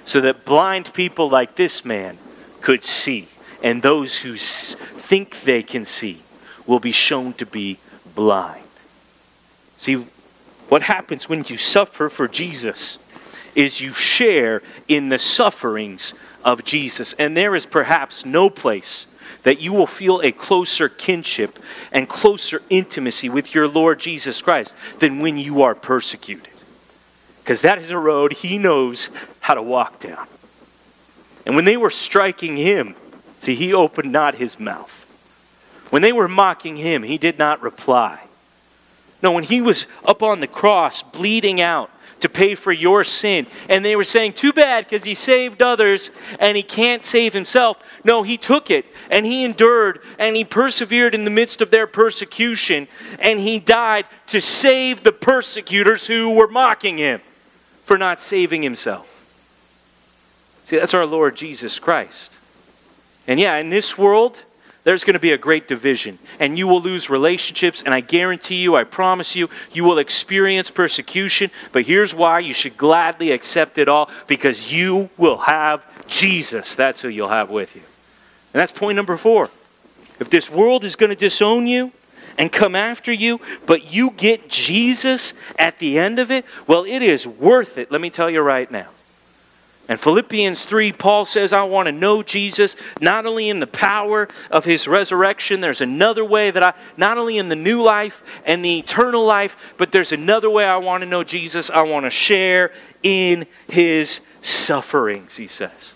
so 0.06 0.22
that 0.22 0.46
blind 0.46 0.94
people 0.94 1.30
like 1.30 1.56
this 1.56 1.86
man 1.86 2.18
could 2.62 2.84
see, 2.84 3.28
and 3.64 3.82
those 3.82 4.18
who 4.18 4.36
think 4.36 5.42
they 5.42 5.64
can 5.64 5.86
see 5.86 6.22
will 6.66 6.80
be 6.80 6.92
shown 6.92 7.34
to 7.34 7.46
be 7.46 7.78
blind. 8.16 8.61
See, 9.82 10.06
what 10.70 10.84
happens 10.84 11.28
when 11.28 11.44
you 11.48 11.58
suffer 11.58 12.08
for 12.08 12.28
Jesus 12.28 13.00
is 13.56 13.82
you 13.82 13.94
share 13.94 14.62
in 14.88 15.10
the 15.10 15.18
sufferings 15.18 16.14
of 16.46 16.64
Jesus. 16.64 17.14
And 17.14 17.36
there 17.36 17.56
is 17.56 17.66
perhaps 17.66 18.24
no 18.24 18.52
place 18.52 19.08
that 19.42 19.60
you 19.60 19.74
will 19.74 19.88
feel 19.88 20.22
a 20.22 20.32
closer 20.32 20.88
kinship 20.88 21.58
and 21.92 22.08
closer 22.08 22.62
intimacy 22.70 23.28
with 23.28 23.56
your 23.56 23.68
Lord 23.68 24.00
Jesus 24.00 24.40
Christ 24.40 24.76
than 25.00 25.20
when 25.20 25.40
you 25.40 25.64
are 25.64 25.74
persecuted 25.74 26.52
because 27.44 27.64
that 27.64 27.80
is 27.80 27.90
a 27.90 27.98
road 27.98 28.34
he 28.34 28.60
knows 28.60 29.10
how 29.40 29.56
to 29.56 29.64
walk 29.64 30.00
down. 30.00 30.28
And 31.44 31.56
when 31.56 31.66
they 31.66 31.76
were 31.76 31.90
striking 31.90 32.56
him, 32.56 32.94
see, 33.40 33.56
he 33.56 33.74
opened 33.74 34.12
not 34.12 34.36
his 34.36 34.60
mouth. 34.60 34.92
When 35.90 36.04
they 36.04 36.14
were 36.14 36.28
mocking 36.28 36.78
him, 36.78 37.02
he 37.02 37.18
did 37.18 37.40
not 37.40 37.64
reply. 37.64 38.20
No, 39.22 39.32
when 39.32 39.44
he 39.44 39.62
was 39.62 39.86
up 40.04 40.24
on 40.24 40.40
the 40.40 40.48
cross, 40.48 41.04
bleeding 41.04 41.62
out 41.62 41.92
to 42.22 42.30
pay 42.30 42.56
for 42.56 42.72
your 42.72 43.04
sin, 43.04 43.48
and 43.68 43.84
they 43.84 43.96
were 43.96 44.04
saying, 44.04 44.34
Too 44.34 44.54
bad 44.54 44.86
because 44.86 45.04
he 45.04 45.16
saved 45.16 45.62
others 45.62 46.12
and 46.40 46.56
he 46.56 46.64
can't 46.64 47.04
save 47.04 47.34
himself. 47.34 47.78
No, 48.04 48.24
he 48.24 48.38
took 48.38 48.72
it 48.72 48.86
and 49.10 49.26
he 49.26 49.44
endured 49.44 50.02
and 50.20 50.36
he 50.36 50.46
persevered 50.46 51.14
in 51.14 51.24
the 51.24 51.32
midst 51.32 51.62
of 51.62 51.72
their 51.72 51.88
persecution, 51.88 52.88
and 53.20 53.40
he 53.40 53.60
died 53.60 54.06
to 54.28 54.42
save 54.42 55.04
the 55.04 55.12
persecutors 55.12 56.08
who 56.08 56.30
were 56.32 56.48
mocking 56.48 56.98
him 56.98 57.22
for 57.86 57.98
not 57.98 58.22
saving 58.22 58.64
himself. 58.64 59.08
See, 60.66 60.78
that's 60.78 60.94
our 60.94 61.06
Lord 61.06 61.36
Jesus 61.36 61.80
Christ. 61.80 62.38
And 63.28 63.40
yeah, 63.40 63.58
in 63.58 63.70
this 63.70 63.98
world, 63.98 64.44
there's 64.84 65.04
going 65.04 65.14
to 65.14 65.20
be 65.20 65.32
a 65.32 65.38
great 65.38 65.68
division, 65.68 66.18
and 66.40 66.58
you 66.58 66.68
will 66.68 66.82
lose 66.82 67.10
relationships, 67.10 67.84
and 67.84 67.94
I 67.94 68.00
guarantee 68.00 68.56
you, 68.56 68.76
I 68.76 68.84
promise 68.84 69.36
you, 69.36 69.50
you 69.72 69.84
will 69.84 70.00
experience 70.00 70.72
persecution. 70.72 71.52
But 71.72 71.86
here's 71.86 72.16
why 72.16 72.40
you 72.40 72.54
should 72.54 72.78
gladly 72.78 73.32
accept 73.32 73.78
it 73.78 73.88
all 73.88 74.10
because 74.26 74.74
you 74.74 75.10
will 75.18 75.38
have 75.38 75.84
Jesus. 76.08 76.76
That's 76.76 77.02
who 77.02 77.10
you'll 77.10 77.30
have 77.30 77.52
with 77.52 77.76
you. 77.76 77.84
And 78.54 78.60
that's 78.60 78.72
point 78.72 78.96
number 78.96 79.18
four. 79.18 79.50
If 80.20 80.30
this 80.30 80.50
world 80.50 80.84
is 80.84 80.96
going 80.96 81.12
to 81.12 81.16
disown 81.16 81.68
you, 81.68 81.92
and 82.38 82.52
come 82.52 82.76
after 82.76 83.12
you, 83.12 83.40
but 83.66 83.92
you 83.92 84.12
get 84.12 84.50
Jesus 84.50 85.34
at 85.60 85.78
the 85.80 86.00
end 86.00 86.18
of 86.18 86.32
it, 86.32 86.46
well, 86.66 86.86
it 86.86 87.02
is 87.02 87.28
worth 87.28 87.78
it. 87.78 87.92
Let 87.92 88.02
me 88.02 88.10
tell 88.10 88.30
you 88.30 88.42
right 88.42 88.72
now. 88.72 88.88
And 89.92 90.00
Philippians 90.00 90.64
3, 90.64 90.94
Paul 90.94 91.26
says, 91.26 91.52
I 91.52 91.64
want 91.64 91.88
to 91.88 91.92
know 91.92 92.24
Jesus 92.24 92.78
not 93.02 93.26
only 93.26 93.50
in 93.50 93.60
the 93.60 93.68
power 93.68 94.30
of 94.50 94.64
his 94.64 94.88
resurrection, 94.88 95.60
there's 95.60 95.82
another 95.82 96.24
way 96.24 96.50
that 96.50 96.64
I, 96.64 96.74
not 96.96 97.18
only 97.18 97.38
in 97.38 97.50
the 97.50 97.58
new 97.58 97.82
life 97.84 98.24
and 98.46 98.64
the 98.64 98.80
eternal 98.80 99.26
life, 99.26 99.74
but 99.78 99.92
there's 99.92 100.14
another 100.14 100.50
way 100.50 100.64
I 100.64 100.78
want 100.78 101.04
to 101.04 101.10
know 101.10 101.26
Jesus. 101.26 101.70
I 101.70 101.82
want 101.82 102.06
to 102.06 102.10
share 102.10 102.72
in 103.04 103.46
his 103.68 104.22
sufferings, 104.42 105.36
he 105.36 105.48
says. 105.48 105.92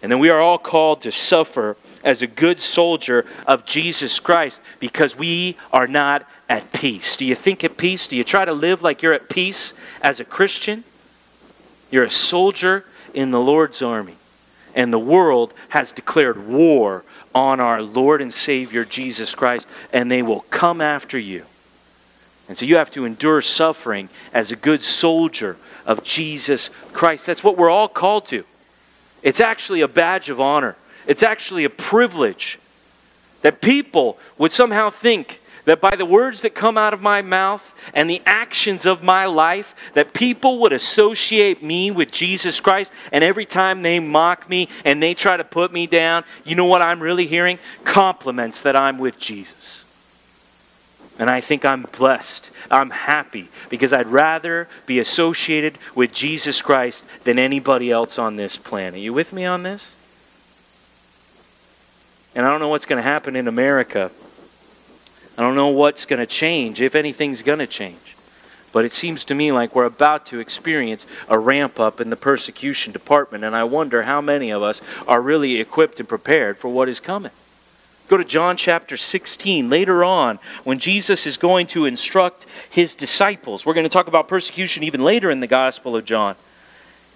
And 0.00 0.12
then 0.12 0.20
we 0.20 0.30
are 0.30 0.40
all 0.40 0.56
called 0.56 1.02
to 1.02 1.10
suffer 1.10 1.76
as 2.04 2.22
a 2.22 2.28
good 2.28 2.60
soldier 2.60 3.26
of 3.44 3.64
Jesus 3.64 4.20
Christ 4.20 4.60
because 4.78 5.16
we 5.16 5.56
are 5.72 5.88
not 5.88 6.24
at 6.48 6.72
peace. 6.72 7.16
Do 7.16 7.24
you 7.24 7.34
think 7.34 7.64
at 7.64 7.76
peace? 7.76 8.06
Do 8.06 8.14
you 8.16 8.22
try 8.22 8.44
to 8.44 8.52
live 8.52 8.82
like 8.82 9.02
you're 9.02 9.14
at 9.14 9.28
peace 9.28 9.74
as 10.00 10.20
a 10.20 10.24
Christian? 10.24 10.84
You're 11.90 12.04
a 12.04 12.10
soldier 12.10 12.84
in 13.14 13.30
the 13.30 13.40
Lord's 13.40 13.82
army. 13.82 14.14
And 14.74 14.92
the 14.92 14.98
world 14.98 15.54
has 15.70 15.92
declared 15.92 16.46
war 16.46 17.04
on 17.34 17.60
our 17.60 17.82
Lord 17.82 18.22
and 18.22 18.32
Savior 18.32 18.84
Jesus 18.84 19.34
Christ, 19.34 19.66
and 19.92 20.10
they 20.10 20.22
will 20.22 20.40
come 20.50 20.80
after 20.80 21.18
you. 21.18 21.44
And 22.48 22.56
so 22.56 22.64
you 22.64 22.76
have 22.76 22.90
to 22.92 23.04
endure 23.04 23.42
suffering 23.42 24.08
as 24.32 24.50
a 24.50 24.56
good 24.56 24.82
soldier 24.82 25.56
of 25.84 26.02
Jesus 26.02 26.70
Christ. 26.92 27.26
That's 27.26 27.44
what 27.44 27.56
we're 27.56 27.70
all 27.70 27.88
called 27.88 28.26
to. 28.26 28.44
It's 29.22 29.40
actually 29.40 29.80
a 29.80 29.88
badge 29.88 30.30
of 30.30 30.40
honor. 30.40 30.76
It's 31.06 31.22
actually 31.22 31.64
a 31.64 31.70
privilege 31.70 32.58
that 33.42 33.60
people 33.60 34.18
would 34.36 34.52
somehow 34.52 34.90
think 34.90 35.40
that 35.68 35.82
by 35.82 35.94
the 35.96 36.06
words 36.06 36.40
that 36.42 36.54
come 36.54 36.78
out 36.78 36.94
of 36.94 37.02
my 37.02 37.20
mouth 37.20 37.74
and 37.92 38.08
the 38.08 38.22
actions 38.24 38.86
of 38.86 39.02
my 39.02 39.26
life 39.26 39.74
that 39.92 40.14
people 40.14 40.60
would 40.60 40.72
associate 40.72 41.62
me 41.62 41.90
with 41.90 42.10
Jesus 42.10 42.58
Christ 42.58 42.90
and 43.12 43.22
every 43.22 43.44
time 43.44 43.82
they 43.82 44.00
mock 44.00 44.48
me 44.48 44.68
and 44.86 45.02
they 45.02 45.12
try 45.12 45.36
to 45.36 45.44
put 45.44 45.70
me 45.70 45.86
down 45.86 46.24
you 46.42 46.54
know 46.54 46.64
what 46.64 46.80
I'm 46.80 47.00
really 47.00 47.26
hearing 47.26 47.58
compliments 47.84 48.62
that 48.62 48.76
I'm 48.76 48.96
with 48.96 49.18
Jesus 49.18 49.84
and 51.18 51.28
I 51.28 51.42
think 51.42 51.66
I'm 51.66 51.82
blessed 51.82 52.50
I'm 52.70 52.88
happy 52.88 53.48
because 53.68 53.92
I'd 53.92 54.06
rather 54.06 54.68
be 54.86 54.98
associated 54.98 55.76
with 55.94 56.14
Jesus 56.14 56.62
Christ 56.62 57.04
than 57.24 57.38
anybody 57.38 57.90
else 57.90 58.18
on 58.18 58.36
this 58.36 58.56
planet. 58.56 58.94
Are 58.94 58.98
you 58.98 59.12
with 59.12 59.32
me 59.32 59.44
on 59.44 59.62
this? 59.62 59.90
And 62.34 62.44
I 62.44 62.50
don't 62.50 62.60
know 62.60 62.68
what's 62.68 62.84
going 62.84 62.98
to 62.98 63.08
happen 63.08 63.36
in 63.36 63.48
America. 63.48 64.10
I 65.38 65.42
don't 65.42 65.54
know 65.54 65.68
what's 65.68 66.04
going 66.04 66.18
to 66.18 66.26
change, 66.26 66.80
if 66.80 66.96
anything's 66.96 67.42
going 67.42 67.60
to 67.60 67.66
change. 67.66 68.16
But 68.72 68.84
it 68.84 68.92
seems 68.92 69.24
to 69.26 69.34
me 69.34 69.52
like 69.52 69.72
we're 69.72 69.84
about 69.84 70.26
to 70.26 70.40
experience 70.40 71.06
a 71.28 71.38
ramp 71.38 71.78
up 71.78 72.00
in 72.00 72.10
the 72.10 72.16
persecution 72.16 72.92
department, 72.92 73.44
and 73.44 73.54
I 73.54 73.62
wonder 73.62 74.02
how 74.02 74.20
many 74.20 74.50
of 74.50 74.62
us 74.64 74.82
are 75.06 75.22
really 75.22 75.60
equipped 75.60 76.00
and 76.00 76.08
prepared 76.08 76.58
for 76.58 76.68
what 76.68 76.88
is 76.88 76.98
coming. 76.98 77.30
Go 78.08 78.16
to 78.16 78.24
John 78.24 78.56
chapter 78.56 78.96
16 78.96 79.70
later 79.70 80.02
on 80.02 80.40
when 80.64 80.80
Jesus 80.80 81.24
is 81.24 81.36
going 81.36 81.68
to 81.68 81.86
instruct 81.86 82.46
his 82.68 82.96
disciples. 82.96 83.64
We're 83.64 83.74
going 83.74 83.84
to 83.84 83.90
talk 83.90 84.08
about 84.08 84.26
persecution 84.26 84.82
even 84.82 85.04
later 85.04 85.30
in 85.30 85.40
the 85.40 85.46
Gospel 85.46 85.94
of 85.94 86.04
John. 86.04 86.34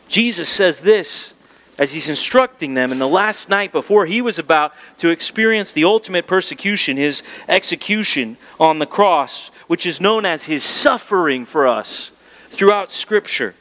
Jesus 0.08 0.48
says 0.48 0.80
this 0.80 1.34
as 1.78 1.92
he's 1.92 2.08
instructing 2.08 2.74
them 2.74 2.92
in 2.92 2.98
the 2.98 3.08
last 3.08 3.48
night 3.48 3.72
before 3.72 4.06
he 4.06 4.20
was 4.20 4.38
about 4.38 4.74
to 4.98 5.08
experience 5.08 5.72
the 5.72 5.84
ultimate 5.84 6.26
persecution, 6.26 6.96
his 6.96 7.22
execution 7.48 8.36
on 8.60 8.78
the 8.78 8.86
cross, 8.86 9.50
which 9.66 9.86
is 9.86 10.00
known 10.00 10.26
as 10.26 10.44
his 10.44 10.64
suffering 10.64 11.44
for 11.44 11.66
us 11.66 12.10
throughout 12.50 12.92
Scripture. 12.92 13.54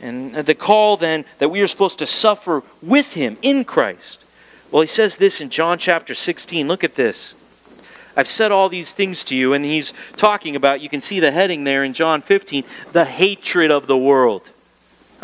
And 0.00 0.34
the 0.34 0.54
call 0.54 0.96
then 0.96 1.24
that 1.38 1.50
we 1.50 1.60
are 1.60 1.66
supposed 1.66 1.98
to 1.98 2.06
suffer 2.06 2.62
with 2.82 3.14
him 3.14 3.36
in 3.42 3.64
Christ. 3.64 4.24
Well, 4.70 4.80
he 4.80 4.86
says 4.86 5.16
this 5.16 5.40
in 5.40 5.50
John 5.50 5.78
chapter 5.78 6.14
16. 6.14 6.66
Look 6.66 6.82
at 6.82 6.94
this. 6.94 7.34
I've 8.16 8.28
said 8.28 8.52
all 8.52 8.68
these 8.68 8.92
things 8.92 9.24
to 9.24 9.36
you, 9.36 9.54
and 9.54 9.64
he's 9.64 9.92
talking 10.16 10.56
about, 10.56 10.80
you 10.80 10.88
can 10.88 11.00
see 11.00 11.20
the 11.20 11.32
heading 11.32 11.64
there 11.64 11.82
in 11.82 11.92
John 11.92 12.22
15, 12.22 12.64
the 12.92 13.04
hatred 13.04 13.70
of 13.70 13.86
the 13.86 13.96
world. 13.96 14.50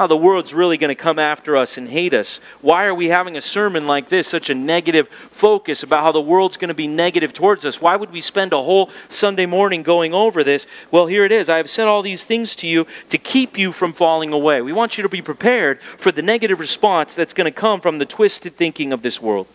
How 0.00 0.06
the 0.06 0.16
world's 0.16 0.54
really 0.54 0.78
going 0.78 0.88
to 0.88 0.94
come 0.94 1.18
after 1.18 1.58
us 1.58 1.76
and 1.76 1.86
hate 1.86 2.14
us. 2.14 2.40
Why 2.62 2.86
are 2.86 2.94
we 2.94 3.08
having 3.08 3.36
a 3.36 3.40
sermon 3.42 3.86
like 3.86 4.08
this, 4.08 4.26
such 4.26 4.48
a 4.48 4.54
negative 4.54 5.08
focus 5.30 5.82
about 5.82 6.02
how 6.02 6.10
the 6.10 6.22
world's 6.22 6.56
going 6.56 6.70
to 6.70 6.74
be 6.74 6.86
negative 6.86 7.34
towards 7.34 7.66
us? 7.66 7.82
Why 7.82 7.96
would 7.96 8.10
we 8.10 8.22
spend 8.22 8.54
a 8.54 8.62
whole 8.62 8.88
Sunday 9.10 9.44
morning 9.44 9.82
going 9.82 10.14
over 10.14 10.42
this? 10.42 10.66
Well, 10.90 11.06
here 11.06 11.26
it 11.26 11.32
is. 11.32 11.50
I 11.50 11.58
have 11.58 11.68
said 11.68 11.86
all 11.86 12.00
these 12.00 12.24
things 12.24 12.56
to 12.56 12.66
you 12.66 12.86
to 13.10 13.18
keep 13.18 13.58
you 13.58 13.72
from 13.72 13.92
falling 13.92 14.32
away. 14.32 14.62
We 14.62 14.72
want 14.72 14.96
you 14.96 15.02
to 15.02 15.08
be 15.10 15.20
prepared 15.20 15.82
for 15.82 16.10
the 16.10 16.22
negative 16.22 16.60
response 16.60 17.14
that's 17.14 17.34
going 17.34 17.44
to 17.44 17.50
come 17.50 17.82
from 17.82 17.98
the 17.98 18.06
twisted 18.06 18.56
thinking 18.56 18.94
of 18.94 19.02
this 19.02 19.20
world. 19.20 19.48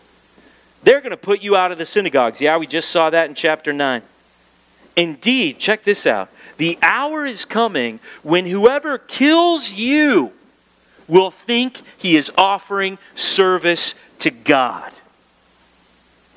They're 0.84 1.00
going 1.00 1.10
to 1.10 1.16
put 1.16 1.42
you 1.42 1.56
out 1.56 1.72
of 1.72 1.78
the 1.78 1.86
synagogues. 1.86 2.40
Yeah, 2.40 2.56
we 2.56 2.68
just 2.68 2.90
saw 2.90 3.10
that 3.10 3.28
in 3.28 3.34
chapter 3.34 3.72
9. 3.72 4.00
Indeed, 4.94 5.58
check 5.58 5.82
this 5.82 6.06
out. 6.06 6.30
The 6.56 6.78
hour 6.82 7.26
is 7.26 7.44
coming 7.44 8.00
when 8.22 8.46
whoever 8.46 8.98
kills 8.98 9.72
you 9.72 10.32
will 11.08 11.30
think 11.30 11.82
he 11.96 12.16
is 12.16 12.30
offering 12.36 12.98
service 13.14 13.94
to 14.20 14.30
God. 14.30 14.92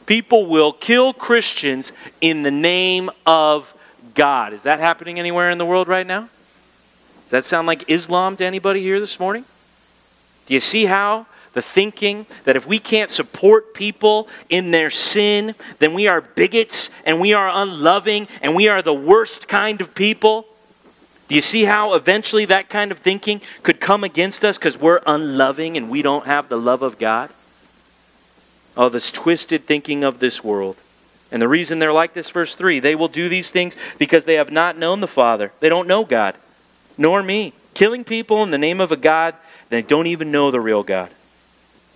People 0.06 0.48
will 0.48 0.74
kill 0.74 1.14
Christians 1.14 1.92
in 2.20 2.44
the 2.44 2.52
name 2.52 3.10
of 3.26 3.74
God. 4.16 4.54
Is 4.54 4.64
that 4.64 4.80
happening 4.80 5.20
anywhere 5.20 5.52
in 5.52 5.58
the 5.58 5.66
world 5.66 5.88
right 5.88 6.06
now? 6.06 6.30
Does 7.26 7.32
that 7.32 7.46
sound 7.46 7.68
like 7.68 7.90
Islam 7.90 8.36
to 8.38 8.46
anybody 8.46 8.82
here 8.82 9.00
this 9.00 9.20
morning? 9.20 9.46
Do 10.48 10.56
you 10.56 10.60
see 10.60 10.86
how 10.86 11.28
the 11.54 11.62
thinking 11.62 12.26
that 12.44 12.56
if 12.56 12.68
we 12.68 12.80
can't 12.80 13.12
support 13.12 13.74
people 13.74 14.28
in 14.50 14.72
their 14.72 14.90
sin, 14.90 15.56
then 15.80 15.94
we 15.94 16.08
are 16.08 16.22
bigots 16.22 16.90
and 17.06 17.20
we 17.20 17.34
are 17.34 17.50
unloving 17.52 18.28
and 18.42 18.56
we 18.56 18.68
are 18.68 18.82
the 18.82 18.94
worst 18.94 19.48
kind 19.48 19.82
of 19.82 19.96
people? 19.96 20.46
Do 21.28 21.36
you 21.36 21.42
see 21.42 21.64
how 21.64 21.94
eventually 21.94 22.46
that 22.46 22.70
kind 22.70 22.92
of 22.92 23.00
thinking 23.00 23.42
could 23.64 23.80
come 23.80 24.04
against 24.04 24.44
us 24.44 24.58
because 24.58 24.80
we're 24.80 25.02
unloving 25.06 25.78
and 25.78 25.90
we 25.90 26.02
don't 26.02 26.26
have 26.26 26.50
the 26.50 26.58
love 26.58 26.82
of 26.82 26.98
God? 26.98 27.30
Oh, 28.76 28.90
this 28.90 29.12
twisted 29.12 29.66
thinking 29.66 30.04
of 30.04 30.20
this 30.20 30.44
world. 30.44 30.76
And 31.32 31.42
the 31.42 31.48
reason 31.48 31.78
they're 31.78 31.94
like 31.94 32.14
this, 32.14 32.30
verse 32.30 32.56
3 32.56 32.80
they 32.80 32.96
will 32.96 33.08
do 33.08 33.30
these 33.30 33.52
things 33.52 33.76
because 33.98 34.26
they 34.26 34.36
have 34.36 34.52
not 34.52 34.78
known 34.78 35.02
the 35.02 35.08
Father. 35.08 35.52
They 35.60 35.70
don't 35.70 35.88
know 35.88 36.06
God, 36.06 36.36
nor 36.98 37.22
me. 37.22 37.54
Killing 37.76 38.04
people 38.04 38.42
in 38.44 38.52
the 38.52 38.58
name 38.58 38.82
of 38.82 38.92
a 38.92 38.98
God 38.98 39.36
they 39.70 39.84
don't 39.84 40.08
even 40.08 40.32
know 40.32 40.52
the 40.52 40.60
real 40.60 40.84
God. 40.84 41.12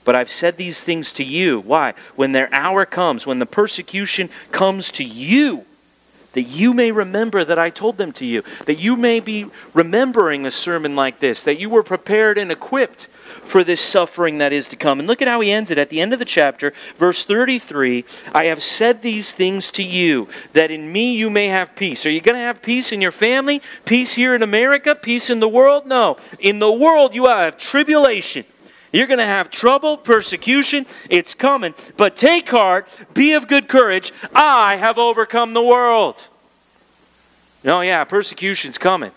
But 0.06 0.16
I've 0.16 0.30
said 0.30 0.58
these 0.58 0.82
things 0.82 1.14
to 1.14 1.24
you. 1.24 1.60
Why? 1.60 1.94
When 2.16 2.32
their 2.32 2.54
hour 2.54 2.86
comes, 2.86 3.26
when 3.26 3.40
the 3.40 3.46
persecution 3.46 4.30
comes 4.52 4.92
to 4.92 5.04
you, 5.04 5.66
that 6.34 6.44
you 6.44 6.74
may 6.74 6.92
remember 6.92 7.46
that 7.46 7.60
I 7.60 7.70
told 7.70 7.98
them 7.98 8.12
to 8.14 8.26
you, 8.26 8.44
that 8.66 8.80
you 8.80 8.96
may 8.96 9.20
be 9.20 9.46
remembering 9.74 10.46
a 10.46 10.52
sermon 10.52 10.96
like 10.96 11.20
this, 11.20 11.44
that 11.44 11.60
you 11.60 11.70
were 11.70 11.84
prepared 11.84 12.38
and 12.38 12.52
equipped 12.52 13.08
for 13.46 13.64
this 13.64 13.82
suffering 13.82 14.40
that 14.40 14.54
is 14.54 14.68
to 14.70 14.76
come. 14.76 15.00
And 15.00 15.08
look 15.08 15.22
at 15.22 15.28
how 15.28 15.42
he 15.42 15.52
ends 15.52 15.70
it 15.70 15.78
at 15.78 15.90
the 15.90 16.02
end 16.02 16.12
of 16.12 16.20
the 16.20 16.26
chapter, 16.26 16.74
verse 16.98 17.24
33 17.24 18.04
I 18.34 18.46
have 18.46 18.64
said 18.64 19.02
these 19.02 19.32
things 19.32 19.72
to 19.72 19.84
you, 19.84 20.28
that 20.54 20.72
in 20.72 20.92
me 20.92 21.16
you 21.16 21.30
may 21.30 21.48
have 21.48 21.76
peace. 21.76 22.06
Are 22.06 22.12
you 22.12 22.22
going 22.22 22.36
to 22.36 22.42
have 22.42 22.62
peace 22.62 22.92
in 22.92 23.02
your 23.02 23.12
family? 23.12 23.62
Peace 23.86 24.14
here 24.14 24.36
in 24.36 24.44
America? 24.44 24.96
Peace 24.96 25.30
in 25.30 25.40
the 25.40 25.50
world? 25.50 25.86
No. 25.86 26.18
In 26.40 26.60
the 26.60 26.72
world 26.72 27.14
you 27.14 27.28
have 27.28 27.58
tribulation. 27.58 28.46
You're 28.94 29.08
going 29.08 29.20
to 29.20 29.26
have 29.26 29.50
trouble, 29.50 29.98
persecution. 29.98 30.86
It's 31.10 31.34
coming. 31.34 31.74
But 31.98 32.16
take 32.16 32.48
heart, 32.48 32.88
be 33.14 33.34
of 33.34 33.48
good 33.48 33.68
courage. 33.68 34.14
I 34.34 34.76
have 34.76 35.00
overcome 35.00 35.54
the 35.54 35.64
world. 35.64 36.28
No, 37.64 37.82
yeah, 37.82 38.04
persecution's 38.04 38.78
coming. 38.78 39.12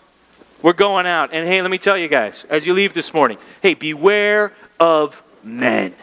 We're 0.63 0.73
going 0.73 1.05
out. 1.05 1.29
And 1.31 1.47
hey, 1.47 1.61
let 1.61 1.69
me 1.69 1.77
tell 1.77 1.97
you 1.97 2.07
guys, 2.07 2.43
as 2.49 2.65
you 2.65 2.73
leave 2.73 2.95
this 2.95 3.13
morning, 3.13 3.37
hey, 3.61 3.75
beware 3.75 4.51
of 4.79 5.21
men. 5.43 5.93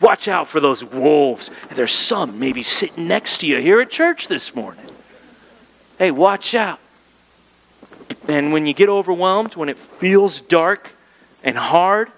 Watch 0.00 0.26
out 0.26 0.48
for 0.48 0.60
those 0.60 0.82
wolves. 0.82 1.50
There's 1.74 1.92
some 1.92 2.38
maybe 2.38 2.62
sitting 2.62 3.06
next 3.06 3.38
to 3.40 3.46
you 3.46 3.58
here 3.58 3.82
at 3.82 3.90
church 3.90 4.28
this 4.28 4.54
morning. 4.54 4.86
Hey, 5.98 6.10
watch 6.10 6.54
out. 6.54 6.78
And 8.28 8.50
when 8.50 8.66
you 8.66 8.72
get 8.72 8.88
overwhelmed, 8.88 9.56
when 9.56 9.68
it 9.68 9.78
feels 9.78 10.40
dark 10.40 10.92
and 11.44 11.58
hard, 11.58 12.10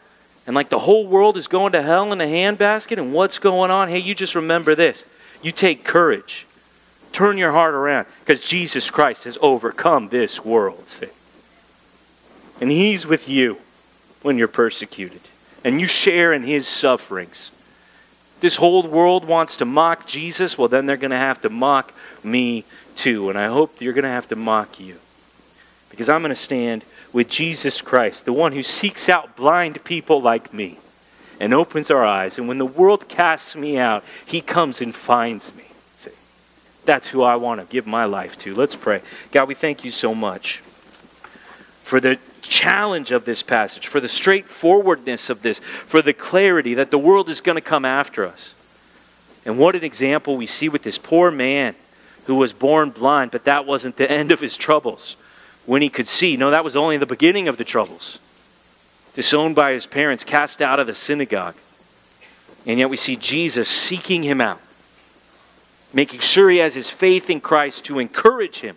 and 0.47 0.57
like 0.57 0.71
the 0.71 0.79
whole 0.79 1.07
world 1.07 1.37
is 1.37 1.47
going 1.47 1.73
to 1.73 1.83
hell 1.83 2.13
in 2.13 2.21
a 2.21 2.25
handbasket 2.25 2.99
and 2.99 3.13
what's 3.13 3.39
going 3.39 3.71
on, 3.71 3.89
hey, 3.89 3.99
you 3.99 4.15
just 4.15 4.35
remember 4.35 4.75
this. 4.75 5.05
You 5.41 5.53
take 5.53 5.85
courage. 5.85 6.47
Turn 7.13 7.39
your 7.39 7.53
heart 7.53 7.75
around 7.75 8.07
because 8.21 8.41
Jesus 8.45 8.91
Christ 8.91 9.25
has 9.25 9.39
overcome 9.41 10.09
this 10.09 10.45
world. 10.45 10.89
See? 10.89 11.09
And 12.61 12.71
He's 12.71 13.07
with 13.07 13.29
you 13.29 13.59
when 14.23 14.39
you're 14.39 14.49
persecuted. 14.49 15.21
And 15.65 15.81
you 15.81 15.87
share 15.87 16.33
in 16.33 16.43
His 16.43 16.67
sufferings. 16.67 17.51
This 18.41 18.57
whole 18.57 18.83
world 18.83 19.25
wants 19.25 19.59
to 19.59 19.65
mock 19.65 20.07
Jesus, 20.07 20.59
well, 20.59 20.67
then 20.67 20.87
they're 20.87 20.97
going 20.97 21.13
to 21.13 21.17
have 21.17 21.41
to 21.43 21.49
mock 21.49 21.93
me 22.25 22.65
too. 22.97 23.29
And 23.29 23.39
I 23.39 23.47
hope 23.47 23.81
you're 23.81 23.93
going 23.93 24.03
to 24.03 24.11
have 24.11 24.29
to 24.29 24.37
mock 24.37 24.81
you. 24.81 24.97
Because 25.91 26.09
I'm 26.09 26.23
going 26.23 26.31
to 26.31 26.35
stand 26.35 26.85
with 27.13 27.29
Jesus 27.29 27.83
Christ, 27.83 28.25
the 28.25 28.33
one 28.33 28.53
who 28.53 28.63
seeks 28.63 29.09
out 29.09 29.37
blind 29.37 29.85
people 29.85 30.21
like 30.23 30.53
me 30.53 30.79
and 31.39 31.53
opens 31.53 31.91
our 31.91 32.05
eyes. 32.05 32.39
And 32.39 32.49
when 32.49 32.59
the 32.59 32.67
world 32.67 33.09
casts 33.09 33.55
me 33.55 33.79
out, 33.79 34.05
he 34.25 34.41
comes 34.41 34.81
and 34.81 34.95
finds 34.95 35.55
me. 35.55 35.65
See, 35.99 36.11
that's 36.85 37.09
who 37.09 37.23
I 37.23 37.37
want 37.37 37.61
to 37.61 37.67
give 37.67 37.87
my 37.87 38.05
life 38.05 38.39
to. 38.39 38.55
Let's 38.55 38.77
pray. 38.77 39.03
God, 39.31 39.49
we 39.49 39.55
thank 39.55 39.85
you 39.85 39.91
so 39.91 40.15
much 40.15 40.63
for 41.83 42.01
the 42.01 42.19
challenge 42.41 43.13
of 43.13 43.25
this 43.25 43.43
passage, 43.43 43.87
for 43.87 44.01
the 44.01 44.09
straightforwardness 44.09 45.31
of 45.31 45.43
this, 45.43 45.59
for 45.87 46.01
the 46.01 46.13
clarity 46.13 46.75
that 46.75 46.91
the 46.91 46.99
world 46.99 47.29
is 47.29 47.41
going 47.41 47.57
to 47.57 47.61
come 47.61 47.85
after 47.85 48.27
us. 48.27 48.55
And 49.45 49.59
what 49.59 49.75
an 49.75 49.85
example 49.85 50.37
we 50.37 50.47
see 50.47 50.69
with 50.69 50.83
this 50.83 50.99
poor 50.99 51.31
man 51.31 51.75
who 52.27 52.37
was 52.37 52.53
born 52.53 52.91
blind, 52.91 53.33
but 53.33 53.45
that 53.45 53.67
wasn't 53.67 53.97
the 53.97 54.11
end 54.11 54.33
of 54.33 54.41
his 54.41 54.57
troubles 54.57 55.17
when 55.67 55.83
he 55.83 55.89
could 55.89 56.09
see. 56.09 56.37
No, 56.37 56.51
that 56.51 56.65
was 56.65 56.77
only 56.77 56.97
the 56.97 57.07
beginning 57.07 57.49
of 57.49 57.57
the 57.57 57.65
troubles. 57.65 58.19
Disowned 59.15 59.55
by 59.55 59.73
his 59.73 59.87
parents, 59.87 60.25
cast 60.25 60.63
out 60.63 60.81
of 60.81 60.87
the 60.87 60.95
synagogue. 60.95 61.55
And 62.67 62.79
yet 62.79 62.91
we 62.91 62.97
see 62.97 63.17
Jesus 63.17 63.69
seeking 63.69 64.23
him 64.23 64.41
out, 64.41 64.61
making 65.93 66.21
sure 66.21 66.49
he 66.49 66.59
has 66.59 66.75
his 66.75 66.89
faith 66.89 67.29
in 67.29 67.41
Christ 67.41 67.85
to 67.87 67.99
encourage 67.99 68.61
him. 68.61 68.77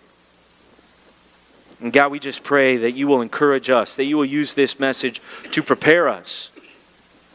And 1.81 1.93
God, 1.93 2.11
we 2.11 2.19
just 2.19 2.43
pray 2.43 2.77
that 2.77 2.93
you 2.93 3.07
will 3.07 3.21
encourage 3.21 3.69
us, 3.69 3.95
that 3.95 4.05
you 4.05 4.17
will 4.17 4.25
use 4.25 4.53
this 4.53 4.79
message 4.79 5.21
to 5.51 5.61
prepare 5.61 6.09
us, 6.09 6.49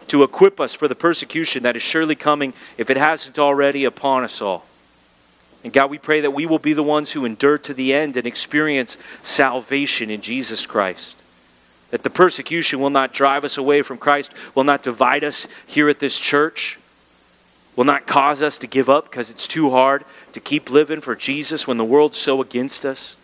to 0.09 0.23
equip 0.23 0.61
us 0.61 0.75
for 0.75 0.89
the 0.89 0.95
persecution 0.95 1.63
that 1.63 1.77
is 1.77 1.83
surely 1.83 2.17
coming, 2.17 2.53
if 2.77 2.91
it 2.91 2.97
hasn't 2.97 3.39
already, 3.39 3.85
upon 3.85 4.25
us 4.25 4.43
all. 4.43 4.67
And 5.63 5.73
God, 5.73 5.91
we 5.91 5.99
pray 5.99 6.23
that 6.23 6.31
we 6.31 6.47
will 6.47 6.59
be 6.59 6.73
the 6.73 6.83
ones 6.83 7.13
who 7.13 7.25
endure 7.25 7.59
to 7.59 7.75
the 7.75 7.93
end 7.93 8.17
and 8.17 8.27
experience 8.27 8.97
salvation 9.23 10.11
in 10.11 10.23
Jesus 10.23 10.65
Christ. 10.67 11.17
That 11.91 12.03
the 12.03 12.11
persecution 12.11 12.81
will 12.81 12.91
not 12.91 13.13
drive 13.13 13.45
us 13.45 13.59
away 13.59 13.83
from 13.83 13.99
Christ, 13.99 14.33
will 14.55 14.65
not 14.65 14.83
divide 14.83 15.25
us 15.25 15.47
here 15.67 15.89
at 15.89 15.99
this 15.99 16.19
church, 16.19 16.79
will 17.77 17.85
not 17.85 18.07
cause 18.07 18.43
us 18.43 18.59
to 18.59 18.67
give 18.67 18.89
up 18.89 19.11
because 19.11 19.31
it's 19.31 19.47
too 19.47 19.71
hard 19.71 20.05
to 20.33 20.41
keep 20.41 20.71
living 20.71 21.01
for 21.01 21.15
Jesus 21.15 21.67
when 21.67 21.77
the 21.77 21.85
world's 21.85 22.17
so 22.17 22.41
against 22.41 22.87
us. 22.87 23.17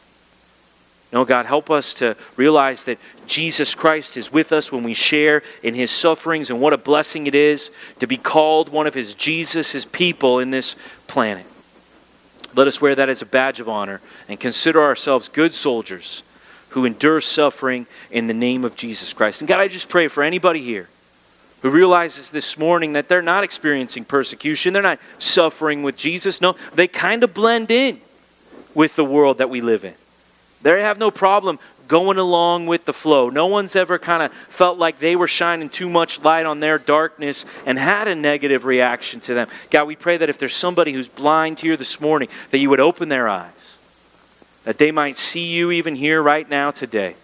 No, 1.12 1.24
God, 1.24 1.47
help 1.47 1.70
us 1.70 1.95
to 1.95 2.16
realize 2.37 2.84
that 2.84 2.99
Jesus 3.26 3.74
Christ 3.74 4.16
is 4.16 4.32
with 4.32 4.53
us 4.53 4.72
when 4.72 4.82
we 4.82 4.93
share 4.93 5.43
in 5.62 5.74
his 5.74 5.91
sufferings, 5.91 6.51
and 6.51 6.61
what 6.61 6.72
a 6.72 6.78
blessing 6.78 7.26
it 7.28 7.34
is 7.34 7.70
to 8.01 8.07
be 8.07 8.16
called 8.16 8.68
one 8.68 8.87
of 8.87 8.95
his 8.95 9.14
Jesus, 9.14 9.87
people 9.87 10.41
in 10.41 10.51
this 10.51 10.74
planet. 11.07 11.47
Let 12.57 12.67
us 12.67 12.81
wear 12.81 12.95
that 12.95 13.11
as 13.11 13.21
a 13.21 13.27
badge 13.27 13.61
of 13.61 13.69
honor 13.69 14.01
and 14.29 14.41
consider 14.41 14.83
ourselves 14.83 15.29
good 15.29 15.53
soldiers 15.53 16.23
who 16.71 16.87
endure 16.87 17.21
suffering 17.21 17.87
in 18.11 18.27
the 18.27 18.35
name 18.35 18.65
of 18.65 18.75
Jesus 18.75 19.13
Christ. 19.13 19.43
And 19.43 19.49
God, 19.49 19.61
I 19.61 19.69
just 19.69 19.91
pray 19.91 20.09
for 20.09 20.23
anybody 20.23 20.63
here 20.63 20.89
who 21.61 21.71
realizes 21.71 22.31
this 22.31 22.57
morning 22.57 22.95
that 22.95 23.09
they're 23.09 23.21
not 23.21 23.45
experiencing 23.45 24.05
persecution, 24.05 24.73
they're 24.73 24.83
not 24.83 25.01
suffering 25.19 25.83
with 25.83 25.97
Jesus. 25.97 26.41
No, 26.41 26.57
they 26.75 26.89
kind 26.89 27.23
of 27.23 27.35
blend 27.35 27.71
in 27.71 28.01
with 28.75 28.97
the 28.97 29.05
world 29.05 29.39
that 29.39 29.51
we 29.51 29.61
live 29.61 29.85
in. 29.85 29.95
They 30.63 30.81
have 30.83 30.99
no 30.99 31.11
problem 31.11 31.59
going 31.89 32.18
along 32.18 32.66
with 32.66 32.84
the 32.84 32.93
flow. 32.93 33.30
No 33.30 33.47
one's 33.47 33.76
ever 33.76 33.99
kind 33.99 34.22
of 34.22 34.32
felt 34.49 34.78
like 34.78 34.99
they 34.99 35.16
were 35.16 35.28
shining 35.28 35.68
too 35.68 35.89
much 35.89 36.22
light 36.22 36.47
on 36.47 36.61
their 36.61 36.78
darkness 36.78 37.45
and 37.64 37.78
had 37.78 38.09
a 38.09 38.14
negative 38.14 38.64
reaction 38.64 39.20
to 39.20 39.34
them. 39.34 39.49
God, 39.70 39.87
we 39.87 39.97
pray 39.97 40.16
that 40.16 40.30
if 40.30 40.39
there's 40.39 40.55
somebody 40.55 40.93
who's 40.93 41.09
blind 41.09 41.61
here 41.61 41.76
this 41.76 42.01
morning, 42.01 42.28
that 42.51 42.59
you 42.59 42.70
would 42.70 42.80
open 42.80 43.09
their 43.09 43.28
eyes, 43.28 43.53
that 44.64 44.78
they 44.78 44.91
might 44.91 45.16
see 45.16 45.47
you 45.47 45.70
even 45.70 45.95
here 45.95 46.22
right 46.22 46.49
now 46.49 46.70
today. 46.70 47.14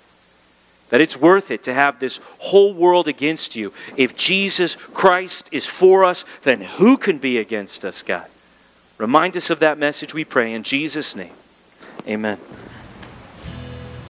That 0.90 1.00
it's 1.00 1.16
worth 1.16 1.50
it 1.50 1.62
to 1.64 1.74
have 1.74 1.98
this 1.98 2.20
whole 2.38 2.74
world 2.74 3.08
against 3.08 3.56
you. 3.56 3.72
If 3.96 4.14
Jesus 4.14 4.74
Christ 4.74 5.48
is 5.50 5.66
for 5.66 6.04
us, 6.04 6.24
then 6.42 6.60
who 6.60 6.98
can 6.98 7.16
be 7.16 7.38
against 7.38 7.84
us, 7.84 8.02
God? 8.02 8.26
Remind 8.98 9.36
us 9.36 9.48
of 9.48 9.58
that 9.60 9.78
message, 9.78 10.12
we 10.12 10.24
pray, 10.24 10.52
in 10.52 10.62
Jesus' 10.62 11.16
name. 11.16 11.32
Amen. 12.06 12.38